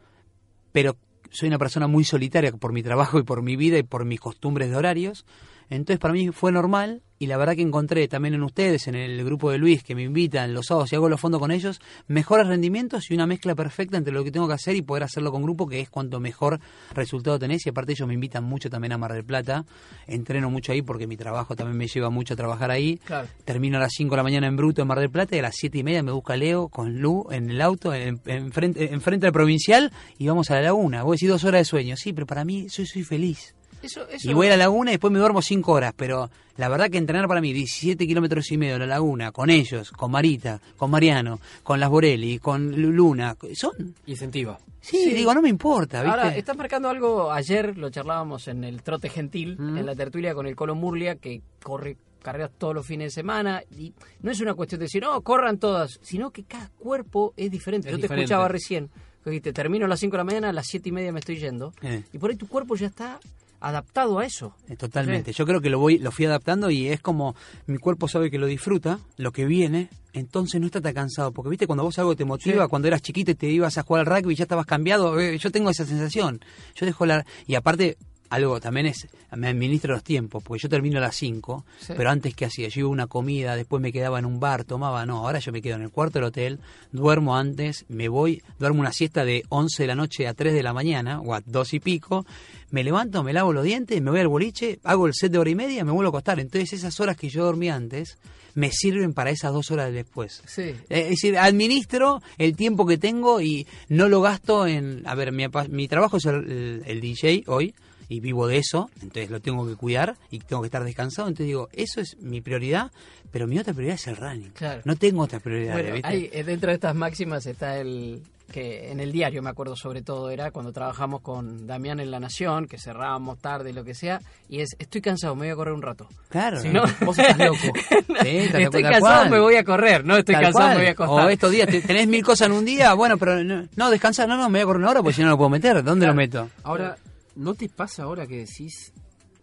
pero 0.71 0.95
soy 1.31 1.47
una 1.47 1.57
persona 1.57 1.87
muy 1.87 2.03
solitaria 2.03 2.51
por 2.51 2.71
mi 2.71 2.83
trabajo 2.83 3.17
y 3.17 3.23
por 3.23 3.41
mi 3.41 3.55
vida 3.55 3.79
y 3.79 3.83
por 3.83 4.05
mis 4.05 4.19
costumbres 4.19 4.69
de 4.69 4.75
horarios. 4.75 5.25
Entonces 5.71 5.97
para 5.97 6.13
mí 6.13 6.29
fue 6.29 6.51
normal 6.51 7.01
y 7.19 7.27
la 7.27 7.37
verdad 7.37 7.55
que 7.55 7.61
encontré 7.61 8.07
también 8.07 8.33
en 8.33 8.43
ustedes, 8.43 8.87
en 8.87 8.95
el 8.95 9.23
grupo 9.25 9.51
de 9.51 9.57
Luis 9.57 9.83
que 9.83 9.93
me 9.93 10.03
invitan 10.03 10.53
los 10.53 10.67
sábados 10.67 10.91
y 10.91 10.95
hago 10.95 11.09
los 11.09 11.19
fondos 11.19 11.41
con 11.41 11.51
ellos, 11.51 11.81
mejores 12.07 12.47
rendimientos 12.47 13.11
y 13.11 13.13
una 13.13 13.27
mezcla 13.27 13.55
perfecta 13.55 13.97
entre 13.97 14.13
lo 14.13 14.23
que 14.23 14.31
tengo 14.31 14.47
que 14.47 14.53
hacer 14.53 14.77
y 14.77 14.81
poder 14.81 15.03
hacerlo 15.03 15.29
con 15.31 15.43
grupo, 15.43 15.67
que 15.67 15.81
es 15.81 15.89
cuanto 15.89 16.21
mejor 16.21 16.59
resultado 16.93 17.37
tenés. 17.37 17.65
Y 17.65 17.69
aparte 17.69 17.91
ellos 17.91 18.07
me 18.07 18.13
invitan 18.13 18.45
mucho 18.45 18.69
también 18.69 18.93
a 18.93 18.97
Mar 18.97 19.13
del 19.13 19.25
Plata, 19.25 19.65
entreno 20.07 20.49
mucho 20.49 20.71
ahí 20.71 20.81
porque 20.81 21.07
mi 21.07 21.17
trabajo 21.17 21.55
también 21.57 21.77
me 21.77 21.87
lleva 21.87 22.09
mucho 22.09 22.35
a 22.35 22.37
trabajar 22.37 22.71
ahí. 22.71 22.97
Claro. 23.03 23.27
Termino 23.43 23.77
a 23.77 23.81
las 23.81 23.91
5 23.95 24.11
de 24.11 24.17
la 24.17 24.23
mañana 24.23 24.47
en 24.47 24.55
Bruto 24.55 24.81
en 24.81 24.87
Mar 24.87 24.99
del 24.99 25.09
Plata 25.09 25.35
y 25.35 25.39
a 25.39 25.43
las 25.43 25.55
7 25.57 25.77
y 25.77 25.83
media 25.83 26.01
me 26.01 26.13
busca 26.13 26.37
Leo 26.37 26.69
con 26.69 26.99
Lu 26.99 27.27
en 27.31 27.49
el 27.49 27.61
auto, 27.61 27.93
en, 27.93 28.21
en 28.25 28.53
frente, 28.53 28.93
en 28.93 29.01
frente 29.01 29.27
al 29.27 29.33
provincial 29.33 29.91
y 30.17 30.27
vamos 30.27 30.49
a 30.51 30.55
la 30.55 30.61
laguna. 30.61 31.03
Vos 31.03 31.17
decís 31.17 31.29
dos 31.29 31.43
horas 31.43 31.61
de 31.61 31.65
sueño, 31.65 31.97
sí, 31.97 32.13
pero 32.13 32.25
para 32.25 32.45
mí 32.45 32.69
soy, 32.69 32.85
soy 32.85 33.03
feliz. 33.03 33.55
Eso, 33.81 34.07
eso... 34.09 34.29
Y 34.29 34.33
voy 34.33 34.47
a 34.47 34.51
la 34.51 34.57
laguna 34.57 34.91
y 34.91 34.93
después 34.95 35.11
me 35.13 35.19
duermo 35.19 35.41
5 35.41 35.71
horas, 35.71 35.93
pero 35.95 36.29
la 36.57 36.67
verdad 36.69 36.89
que 36.89 36.97
entrenar 36.97 37.27
para 37.27 37.39
mí 37.41 37.53
17 37.53 38.05
kilómetros 38.05 38.51
y 38.51 38.57
medio 38.57 38.73
en 38.75 38.81
la 38.81 38.85
laguna, 38.87 39.31
con 39.31 39.49
ellos, 39.49 39.91
con 39.91 40.11
Marita, 40.11 40.59
con 40.77 40.91
Mariano, 40.91 41.39
con 41.63 41.79
las 41.79 41.89
Borelli, 41.89 42.39
con 42.39 42.71
Lu- 42.81 42.91
Luna, 42.91 43.35
son... 43.53 43.95
Incentiva. 44.05 44.59
Sí, 44.81 44.97
Sí. 45.03 45.13
digo, 45.13 45.33
no 45.33 45.41
me 45.41 45.49
importa, 45.49 46.01
¿viste? 46.03 46.19
Ahora, 46.19 46.35
estás 46.35 46.55
marcando 46.57 46.89
algo, 46.89 47.31
ayer 47.31 47.77
lo 47.77 47.89
charlábamos 47.89 48.47
en 48.47 48.63
el 48.63 48.81
Trote 48.81 49.09
Gentil, 49.09 49.57
en 49.59 49.85
la 49.85 49.95
tertulia 49.95 50.33
con 50.33 50.47
el 50.47 50.55
Colo 50.55 50.75
Murlia, 50.75 51.15
que 51.15 51.41
corre 51.63 51.97
carreras 52.21 52.51
todos 52.57 52.75
los 52.75 52.85
fines 52.85 53.07
de 53.07 53.11
semana, 53.21 53.61
y 53.77 53.93
no 54.21 54.29
es 54.31 54.41
una 54.41 54.53
cuestión 54.53 54.79
de 54.79 54.85
decir, 54.85 55.01
no, 55.03 55.21
corran 55.21 55.57
todas, 55.57 55.99
sino 56.01 56.31
que 56.31 56.43
cada 56.43 56.69
cuerpo 56.77 57.33
es 57.37 57.49
diferente. 57.49 57.87
Es 57.87 57.91
Yo 57.93 57.97
te 57.97 58.01
diferente. 58.03 58.23
escuchaba 58.25 58.47
recién, 58.49 58.89
que 59.23 59.29
dijiste, 59.29 59.53
termino 59.53 59.85
a 59.85 59.87
las 59.89 59.99
5 60.01 60.11
de 60.13 60.17
la 60.17 60.23
mañana, 60.25 60.49
a 60.49 60.53
las 60.53 60.67
7 60.67 60.89
y 60.89 60.91
media 60.91 61.11
me 61.13 61.19
estoy 61.19 61.37
yendo, 61.37 61.73
Eh. 61.81 62.03
y 62.11 62.17
por 62.17 62.29
ahí 62.29 62.35
tu 62.35 62.47
cuerpo 62.47 62.75
ya 62.75 62.87
está 62.87 63.19
adaptado 63.61 64.19
a 64.19 64.25
eso. 64.25 64.55
Eh, 64.67 64.75
Totalmente. 64.75 65.31
Yo 65.33 65.45
creo 65.45 65.61
que 65.61 65.69
lo 65.69 65.79
voy, 65.79 65.97
lo 65.97 66.11
fui 66.11 66.25
adaptando 66.25 66.69
y 66.69 66.87
es 66.87 67.01
como 67.01 67.35
mi 67.67 67.77
cuerpo 67.77 68.07
sabe 68.07 68.29
que 68.31 68.37
lo 68.37 68.47
disfruta, 68.47 68.99
lo 69.17 69.31
que 69.31 69.45
viene, 69.45 69.89
entonces 70.13 70.59
no 70.59 70.67
está 70.67 70.81
tan 70.81 70.93
cansado. 70.93 71.31
Porque 71.31 71.49
viste 71.49 71.67
cuando 71.67 71.83
vos 71.83 71.97
algo 71.99 72.15
te 72.15 72.25
motiva, 72.25 72.63
Sí. 72.65 72.69
cuando 72.69 72.87
eras 72.87 73.01
chiquito 73.01 73.31
y 73.31 73.35
te 73.35 73.47
ibas 73.47 73.77
a 73.77 73.83
jugar 73.83 74.07
al 74.07 74.15
rugby 74.21 74.33
y 74.33 74.35
ya 74.37 74.43
estabas 74.43 74.65
cambiado, 74.65 75.19
eh, 75.19 75.37
yo 75.37 75.51
tengo 75.51 75.69
esa 75.69 75.85
sensación. 75.85 76.39
Yo 76.75 76.85
dejo 76.85 77.05
la 77.05 77.25
y 77.47 77.55
aparte 77.55 77.97
algo 78.29 78.59
también 78.59 78.85
es, 78.85 79.07
me 79.35 79.47
administro 79.47 79.93
los 79.93 80.03
tiempos, 80.03 80.43
porque 80.43 80.61
yo 80.63 80.69
termino 80.69 80.97
a 80.97 81.01
las 81.01 81.15
5, 81.15 81.65
Sí. 81.79 81.93
pero 81.97 82.09
antes 82.09 82.35
que 82.35 82.45
hacía, 82.45 82.67
yo 82.69 82.79
iba 82.81 82.89
a 82.89 82.91
una 82.91 83.07
comida, 83.07 83.55
después 83.55 83.81
me 83.81 83.91
quedaba 83.91 84.19
en 84.19 84.25
un 84.25 84.39
bar, 84.39 84.63
tomaba, 84.63 85.05
no, 85.05 85.17
ahora 85.25 85.39
yo 85.39 85.51
me 85.51 85.61
quedo 85.61 85.75
en 85.75 85.81
el 85.83 85.89
cuarto 85.91 86.19
del 86.19 86.25
hotel, 86.25 86.59
duermo 86.91 87.35
antes, 87.37 87.85
me 87.89 88.07
voy, 88.07 88.41
duermo 88.59 88.79
una 88.81 88.91
siesta 88.93 89.25
de 89.25 89.43
11 89.49 89.83
de 89.83 89.87
la 89.87 89.95
noche 89.95 90.27
a 90.27 90.33
3 90.33 90.53
de 90.53 90.63
la 90.63 90.73
mañana, 90.73 91.21
o 91.21 91.33
a 91.33 91.41
2 91.45 91.73
y 91.73 91.79
pico, 91.79 92.25
me 92.71 92.83
levanto, 92.83 93.23
me 93.23 93.33
lavo 93.33 93.51
los 93.53 93.63
dientes, 93.63 93.99
me 94.01 94.11
voy 94.11 94.19
al 94.19 94.27
boliche, 94.27 94.79
hago 94.83 95.07
el 95.07 95.13
set 95.13 95.31
de 95.31 95.39
hora 95.39 95.49
y 95.49 95.55
media, 95.55 95.83
me 95.83 95.91
vuelvo 95.91 96.09
a 96.09 96.11
acostar. 96.11 96.39
Entonces 96.39 96.73
esas 96.73 96.99
horas 96.99 97.17
que 97.17 97.29
yo 97.29 97.43
dormí 97.43 97.69
antes, 97.69 98.17
me 98.55 98.71
sirven 98.71 99.13
para 99.13 99.29
esas 99.31 99.53
dos 99.53 99.71
horas 99.71 99.87
de 99.87 99.93
después. 99.93 100.41
Sí. 100.45 100.73
Es 100.89 101.09
decir, 101.09 101.37
administro 101.37 102.21
el 102.37 102.55
tiempo 102.55 102.85
que 102.85 102.97
tengo 102.97 103.41
y 103.41 103.65
no 103.89 104.07
lo 104.09 104.21
gasto 104.21 104.67
en... 104.67 105.03
A 105.05 105.15
ver, 105.15 105.31
mi, 105.31 105.45
mi 105.69 105.87
trabajo 105.87 106.17
es 106.17 106.25
el, 106.25 106.35
el- 106.51 106.83
el 106.85 107.01
DJ 107.01 107.43
hoy 107.47 107.73
y 108.09 108.19
vivo 108.19 108.47
de 108.47 108.57
eso, 108.57 108.89
entonces 109.01 109.29
lo 109.29 109.39
tengo 109.39 109.65
que 109.67 109.75
cuidar 109.75 110.15
y 110.31 110.39
tengo 110.39 110.61
que 110.63 110.67
estar 110.67 110.83
descansado. 110.83 111.27
Entonces 111.27 111.45
digo, 111.47 111.69
eso 111.73 112.01
es 112.01 112.17
mi 112.19 112.41
prioridad, 112.41 112.91
pero 113.31 113.47
mi 113.47 113.57
otra 113.59 113.73
prioridad 113.73 113.95
es 113.95 114.07
el 114.07 114.17
running. 114.17 114.49
Claro. 114.51 114.81
No 114.83 114.95
tengo 114.95 115.21
otra 115.23 115.39
prioridad. 115.39 115.73
Bueno, 115.73 115.93
¿viste? 115.93 116.07
hay, 116.09 116.29
eh, 116.33 116.43
dentro 116.43 116.69
de 116.69 116.75
estas 116.75 116.95
máximas 116.95 117.45
está 117.45 117.77
el 117.77 118.21
que 118.51 118.89
en 118.91 118.99
el 118.99 119.11
diario 119.11 119.43
me 119.43 119.51
acuerdo 119.51 119.75
sobre 119.75 120.01
todo 120.01 120.31
era 120.31 120.49
cuando 120.49 120.71
trabajamos 120.73 121.21
con 121.21 121.67
Damián 121.67 121.99
en 121.99 122.09
La 122.09 122.19
Nación, 122.19 122.65
que 122.67 122.79
cerrábamos 122.79 123.37
tarde, 123.37 123.73
lo 123.73 123.83
que 123.83 123.93
sea, 123.93 124.21
y 124.49 124.61
es 124.61 124.69
estoy 124.79 125.01
cansado, 125.01 125.35
me 125.35 125.41
voy 125.45 125.49
a 125.51 125.55
correr 125.55 125.73
un 125.75 125.83
rato. 125.83 126.07
Claro. 126.29 126.59
¿No? 126.63 126.81
Vos 127.05 127.19
estás 127.19 127.37
loco. 127.37 127.57
Sí, 128.23 128.37
estoy 128.37 128.81
cansado, 128.81 128.99
cual. 129.01 129.29
me 129.29 129.39
voy 129.39 129.55
a 129.55 129.63
correr, 129.63 130.03
no 130.03 130.17
estoy 130.17 130.33
Tal 130.33 130.45
cansado, 130.45 130.65
cual. 130.65 130.77
me 130.77 130.81
voy 130.81 130.87
a 130.87 130.91
acostar. 130.93 131.25
O 131.27 131.29
estos 131.29 131.51
días 131.51 131.67
te- 131.69 131.81
tenés 131.81 132.07
mil 132.07 132.23
cosas 132.23 132.47
en 132.47 132.53
un 132.53 132.65
día, 132.65 132.91
bueno, 132.95 133.17
pero 133.19 133.43
no, 133.43 133.67
no 133.75 133.91
descansa, 133.91 134.25
no, 134.25 134.35
no, 134.35 134.49
me 134.49 134.57
voy 134.57 134.61
a 134.61 134.65
correr 134.65 134.81
una 134.81 134.89
hora 134.89 135.03
porque 135.03 135.13
si 135.13 135.21
no 135.21 135.27
no 135.27 135.33
lo 135.33 135.37
puedo 135.37 135.51
meter. 135.51 135.83
¿Dónde 135.83 136.07
lo 136.07 136.15
meto? 136.15 136.49
Ahora, 136.63 136.97
¿no 137.35 137.53
te 137.53 137.69
pasa 137.69 138.03
ahora 138.03 138.27
que 138.27 138.37
decís, 138.37 138.91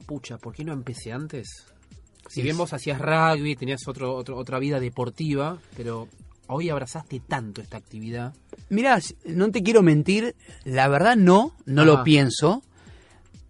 pucha, 0.06 0.38
¿por 0.38 0.54
qué 0.54 0.64
no 0.64 0.72
empecé 0.72 1.12
antes? 1.12 1.66
Si 2.28 2.42
bien 2.42 2.56
vos 2.56 2.72
hacías 2.72 3.00
rugby, 3.00 3.54
tenías 3.56 3.86
otro, 3.86 4.14
otro- 4.14 4.36
otra 4.36 4.58
vida 4.58 4.80
deportiva, 4.80 5.58
pero 5.76 6.08
hoy 6.48 6.70
abrazaste 6.70 7.20
tanto 7.20 7.60
esta 7.62 7.76
actividad. 7.76 8.34
Mirá, 8.68 9.00
no 9.26 9.50
te 9.50 9.62
quiero 9.62 9.82
mentir, 9.82 10.34
la 10.64 10.88
verdad 10.88 11.16
no, 11.16 11.54
no 11.66 11.82
Ajá. 11.82 11.90
lo 11.92 12.04
pienso, 12.04 12.62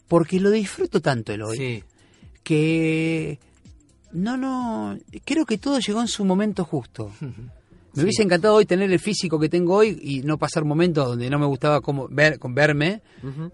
porque 0.09 0.41
lo 0.41 0.51
disfruto 0.51 1.01
tanto 1.01 1.33
el 1.33 1.43
hoy, 1.43 1.57
Sí. 1.57 1.85
que 2.43 3.39
no, 4.13 4.37
no, 4.37 4.99
creo 5.25 5.45
que 5.47 5.59
todo 5.59 5.79
llegó 5.81 6.01
en 6.01 6.09
su 6.09 6.25
momento 6.25 6.65
justo. 6.65 7.13
Me 7.97 8.03
hubiese 8.03 8.23
encantado 8.23 8.55
hoy 8.55 8.67
tener 8.67 8.93
el 8.93 8.99
físico 9.01 9.41
que 9.41 9.49
tengo 9.49 9.75
hoy 9.75 9.99
y 10.03 10.21
no 10.21 10.39
pasar 10.39 10.65
momentos 10.65 11.07
donde 11.09 11.31
no 11.31 11.39
me 11.39 11.47
gustaba 11.47 11.81
cómo 11.81 12.09
ver, 12.09 12.39
con 12.39 12.55
verme, 12.55 13.03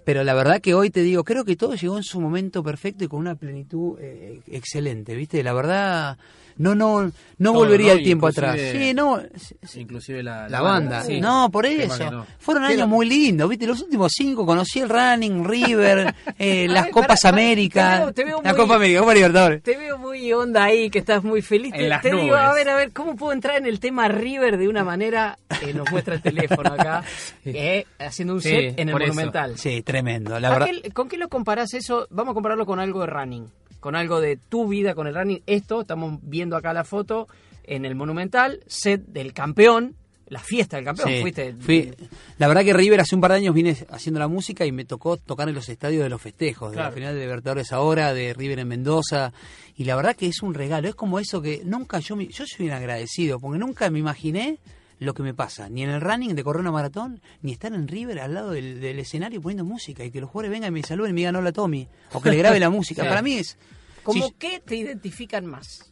pero 0.04 0.24
la 0.24 0.34
verdad 0.34 0.60
que 0.60 0.74
hoy 0.74 0.90
te 0.90 1.00
digo, 1.00 1.24
creo 1.24 1.44
que 1.44 1.56
todo 1.56 1.74
llegó 1.74 1.96
en 1.96 2.02
su 2.02 2.20
momento 2.20 2.62
perfecto 2.62 3.04
y 3.04 3.08
con 3.08 3.20
una 3.20 3.36
plenitud 3.36 3.98
eh, 4.00 4.40
excelente, 4.48 5.14
¿viste? 5.14 5.42
La 5.42 5.52
verdad, 5.52 6.18
no, 6.56 6.74
no, 6.74 7.02
no 7.02 7.12
Todo, 7.38 7.52
volvería 7.64 7.92
¿no? 7.92 7.98
el 7.98 8.04
tiempo 8.04 8.26
atrás. 8.28 8.58
Sí, 8.72 8.94
no, 8.94 9.20
Inclusive 9.74 10.22
la, 10.22 10.48
la 10.48 10.60
banda. 10.60 11.02
Sí. 11.04 11.20
No, 11.20 11.50
por 11.50 11.66
eso. 11.66 11.98
que 11.98 12.10
no. 12.10 12.26
Fueron 12.38 12.64
años 12.64 12.88
muy 12.88 13.06
lindos, 13.08 13.48
¿viste? 13.48 13.66
Los 13.66 13.80
últimos 13.82 14.12
cinco 14.14 14.44
conocí 14.46 14.80
el 14.80 14.88
Running, 14.88 15.44
River, 15.44 16.14
eh, 16.38 16.66
las 16.68 16.84
ver, 16.84 16.92
Copas 16.92 17.20
pará, 17.22 17.34
América. 17.34 17.92
te 17.96 17.98
veo- 17.98 18.12
te 18.12 18.24
veo 18.24 18.42
la 18.42 18.50
muy- 18.52 18.60
Copa 18.60 18.76
América, 18.76 19.00
Copa 19.00 19.14
Libertadores. 19.14 19.62
Te 19.62 19.76
veo 19.76 19.98
muy 19.98 20.32
onda 20.32 20.64
ahí, 20.64 20.90
que 20.90 20.98
estás 20.98 21.24
muy 21.24 21.42
feliz. 21.42 21.72
En 21.74 21.80
Te, 21.80 21.88
las 21.88 22.02
te 22.02 22.10
digo, 22.14 22.34
a 22.36 22.52
ver, 22.54 22.68
a 22.68 22.74
ver, 22.76 22.92
¿cómo 22.92 23.16
puedo 23.16 23.32
entrar 23.32 23.56
en 23.56 23.66
el 23.66 23.80
tema 23.80 24.08
River 24.08 24.56
de 24.58 24.68
una 24.68 24.84
manera? 24.84 25.38
Eh, 25.62 25.72
nos 25.74 25.90
muestra 25.90 26.14
el 26.14 26.22
teléfono 26.22 26.72
acá, 26.72 27.02
eh, 27.44 27.86
haciendo 27.98 28.34
un 28.34 28.40
Sí, 28.42 28.48
set 28.50 28.78
en 28.78 28.88
el 28.88 28.96
eso. 28.96 28.98
Monumental. 29.06 29.58
Sí, 29.58 29.82
tremendo, 29.82 30.38
la 30.38 30.48
¿A 30.48 30.50
verdad. 30.58 30.66
qué- 30.82 30.90
¿Con 30.92 31.08
qué 31.08 31.16
lo 31.16 31.28
comparás 31.28 31.74
eso? 31.74 32.06
Vamos 32.10 32.32
a 32.32 32.34
compararlo 32.34 32.66
con 32.66 32.78
algo 32.80 33.00
de 33.00 33.06
running, 33.06 33.46
con 33.82 33.96
algo 33.96 34.20
de 34.20 34.36
tu 34.38 34.68
vida 34.68 34.94
con 34.94 35.06
el 35.08 35.14
running. 35.14 35.42
Esto, 35.46 35.80
estamos 35.80 36.20
viendo 36.22 36.56
acá 36.56 36.72
la 36.72 36.84
foto 36.84 37.26
en 37.64 37.84
el 37.84 37.96
Monumental, 37.96 38.60
set 38.68 39.02
del 39.08 39.32
campeón, 39.32 39.96
la 40.28 40.38
fiesta 40.38 40.76
del 40.76 40.84
campeón. 40.86 41.08
Sí, 41.10 41.20
Fuiste. 41.20 41.54
fui- 41.58 41.92
la 42.38 42.46
verdad 42.48 42.62
que 42.64 42.72
River 42.72 43.00
hace 43.00 43.14
un 43.16 43.20
par 43.20 43.32
de 43.32 43.38
años 43.38 43.54
vine 43.54 43.76
haciendo 43.90 44.20
la 44.20 44.28
música 44.28 44.64
y 44.64 44.70
me 44.72 44.84
tocó 44.84 45.16
tocar 45.16 45.48
en 45.48 45.54
los 45.56 45.68
estadios 45.68 46.04
de 46.04 46.08
los 46.08 46.22
festejos, 46.22 46.70
de 46.70 46.76
la 46.78 46.92
final 46.92 47.14
de 47.14 47.20
Libertadores 47.22 47.72
ahora, 47.72 48.14
de 48.14 48.32
River 48.34 48.60
en 48.60 48.68
Mendoza, 48.68 49.32
y 49.76 49.82
la 49.84 49.96
verdad 49.96 50.14
que 50.14 50.28
es 50.28 50.42
un 50.42 50.54
regalo, 50.54 50.88
es 50.88 50.94
como 50.94 51.18
eso 51.18 51.42
que 51.42 51.62
nunca 51.64 51.98
yo, 51.98 52.14
me- 52.14 52.28
yo 52.28 52.44
soy 52.46 52.66
un 52.66 52.72
agradecido, 52.72 53.40
porque 53.40 53.58
nunca 53.58 53.90
me 53.90 53.98
imaginé 53.98 54.58
lo 55.02 55.14
que 55.14 55.22
me 55.22 55.34
pasa, 55.34 55.68
ni 55.68 55.82
en 55.82 55.90
el 55.90 56.00
running 56.00 56.34
de 56.34 56.44
correr 56.44 56.60
una 56.60 56.72
maratón, 56.72 57.20
ni 57.42 57.52
estar 57.52 57.72
en 57.74 57.88
River 57.88 58.20
al 58.20 58.34
lado 58.34 58.50
del, 58.52 58.80
del 58.80 58.98
escenario 58.98 59.40
poniendo 59.40 59.64
música, 59.64 60.04
y 60.04 60.10
que 60.10 60.20
los 60.20 60.30
jugadores 60.30 60.50
vengan 60.52 60.68
y 60.76 60.80
me 60.80 60.82
saluden 60.86 61.10
y 61.10 61.14
me 61.14 61.20
digan 61.20 61.36
hola 61.36 61.52
Tommy, 61.52 61.88
o 62.12 62.20
que 62.22 62.30
le 62.30 62.36
grabe 62.36 62.58
la 62.60 62.70
música, 62.70 63.02
Sí. 63.02 63.08
para 63.08 63.22
mí 63.22 63.34
es... 63.34 63.56
¿Cómo 64.02 64.26
si- 64.26 64.34
qué 64.38 64.60
te 64.60 64.76
identifican 64.76 65.46
más? 65.46 65.88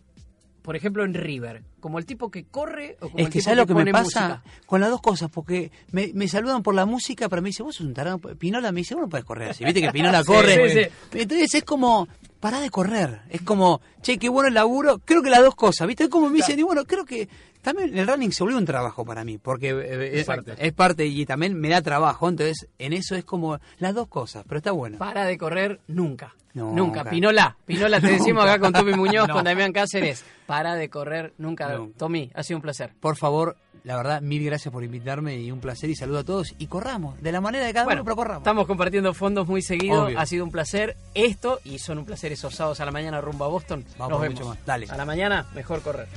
Por 0.63 0.77
ejemplo, 0.77 1.05
en 1.05 1.15
River, 1.15 1.63
como 1.81 1.99
el 1.99 2.05
tipo 2.05 2.31
que 2.31 2.45
corre 2.45 2.97
o 3.01 3.09
como 3.09 3.19
Es 3.19 3.27
el 3.27 3.33
que 3.33 3.39
tipo 3.39 3.45
¿sabes 3.45 3.57
lo 3.59 3.67
que 3.67 3.75
me 3.75 3.91
pasa? 3.91 4.29
música? 4.43 4.43
Con 4.67 4.81
las 4.83 4.91
dos 4.91 5.01
cosas, 5.01 5.31
porque 5.31 5.71
me, 5.91 6.11
me 6.13 6.29
saludan 6.29 6.63
por 6.63 6.75
la 6.75 6.85
música, 6.85 7.29
pero 7.31 7.41
me 7.41 7.49
dice, 7.49 7.63
vos 7.63 7.77
sos 7.77 7.87
un 7.87 7.95
tarado. 7.95 8.19
Pinola 8.19 8.71
me 8.71 8.81
dice, 8.81 8.95
vos 8.95 9.03
no 9.05 9.09
puedes 9.09 9.25
correr 9.25 9.51
así. 9.51 9.65
Viste 9.65 9.81
que 9.81 9.91
Pinola 9.91 10.23
corre. 10.27 10.71
sí, 10.91 10.91
Entonces 11.19 11.55
es 11.55 11.65
como, 11.65 12.09
pará 12.41 12.61
de 12.61 12.69
correr. 12.69 13.23
Es 13.31 13.41
como, 13.41 13.81
che, 14.03 14.19
qué 14.19 14.29
bueno 14.29 14.49
el 14.49 14.55
laburo. 14.55 14.99
Creo 14.99 15.23
que 15.23 15.31
las 15.31 15.41
dos 15.41 15.55
cosas, 15.55 15.87
¿viste? 15.89 16.05
Es 16.05 16.11
como 16.11 16.29
me 16.29 16.37
dicen, 16.37 16.59
y 16.59 16.63
bueno, 16.63 16.85
creo 16.85 17.07
que 17.07 17.27
también 17.63 17.97
el 17.97 18.07
running 18.07 18.33
se 18.33 18.43
volvió 18.43 18.59
un 18.59 18.65
trabajo 18.65 19.05
para 19.05 19.25
mí, 19.25 19.39
porque 19.39 19.71
eh, 19.71 20.21
es, 20.21 20.27
parte. 20.27 20.55
es 20.59 20.73
parte 20.73 21.07
y 21.07 21.25
también 21.27 21.59
me 21.59 21.69
da 21.69 21.83
trabajo. 21.83 22.29
Entonces, 22.29 22.69
en 22.79 22.93
eso 22.93 23.15
es 23.17 23.25
como 23.25 23.59
las 23.79 23.95
dos 23.95 24.09
cosas, 24.09 24.45
pero 24.49 24.59
está 24.59 24.73
bueno. 24.73 24.99
Para 24.99 25.25
de 25.27 25.37
correr 25.39 25.81
nunca. 25.89 26.35
No, 26.53 26.73
nunca. 26.75 27.05
Pinola. 27.05 27.57
Pinola, 27.65 28.01
te 28.01 28.09
decimos 28.13 28.45
acá 28.45 28.59
con 28.59 28.73
Tommy 28.73 28.95
Muñoz, 28.95 29.29
No. 29.29 29.35
con 29.35 29.45
Damián 29.45 29.73
Cáceres. 29.73 30.25
Para 30.47 30.75
de 30.75 30.89
correr 30.91 31.33
nunca. 31.39 31.69
No. 31.73 31.91
Tommy, 31.97 32.31
ha 32.35 32.43
sido 32.43 32.57
un 32.59 32.63
placer. 32.63 32.93
Por 32.99 33.17
favor, 33.17 33.57
la 33.85 33.97
verdad, 33.97 34.21
mil 34.21 34.45
gracias 34.45 34.73
por 34.73 34.83
invitarme 34.83 35.39
y 35.39 35.53
un 35.53 35.61
placer 35.61 35.89
y 35.91 35.95
saludo 35.95 36.19
a 36.19 36.25
todos. 36.25 36.53
Y 36.59 36.67
corramos, 36.67 37.23
de 37.23 37.31
la 37.31 37.41
manera 37.41 37.65
de 37.67 37.73
cada 37.73 37.85
Bueno, 37.85 38.01
uno, 38.01 38.05
pero 38.07 38.17
corramos. 38.17 38.41
estamos 38.43 38.67
compartiendo 38.67 39.15
fondos 39.15 39.47
muy 39.47 39.63
seguido. 39.63 40.07
Obvio. 40.07 40.19
Ha 40.19 40.27
sido 40.27 40.45
un 40.45 40.51
placer 40.51 40.97
esto 41.15 41.61
y 41.63 41.79
son 41.79 41.99
un 41.99 42.05
placer 42.05 42.33
esos 42.33 42.53
sábados 42.53 42.81
a 42.81 42.85
la 42.85 42.91
mañana 42.91 43.21
rumbo 43.21 43.45
a 43.45 43.49
Boston. 43.49 43.85
Vamos 43.97 44.11
Nos 44.11 44.19
por 44.19 44.21
vemos. 44.23 44.41
mucho 44.41 44.49
más. 44.49 44.59
Dale. 44.67 44.87
A 44.91 44.97
la 44.97 45.05
mañana, 45.05 45.47
mejor 45.55 45.83
correr. 45.83 46.09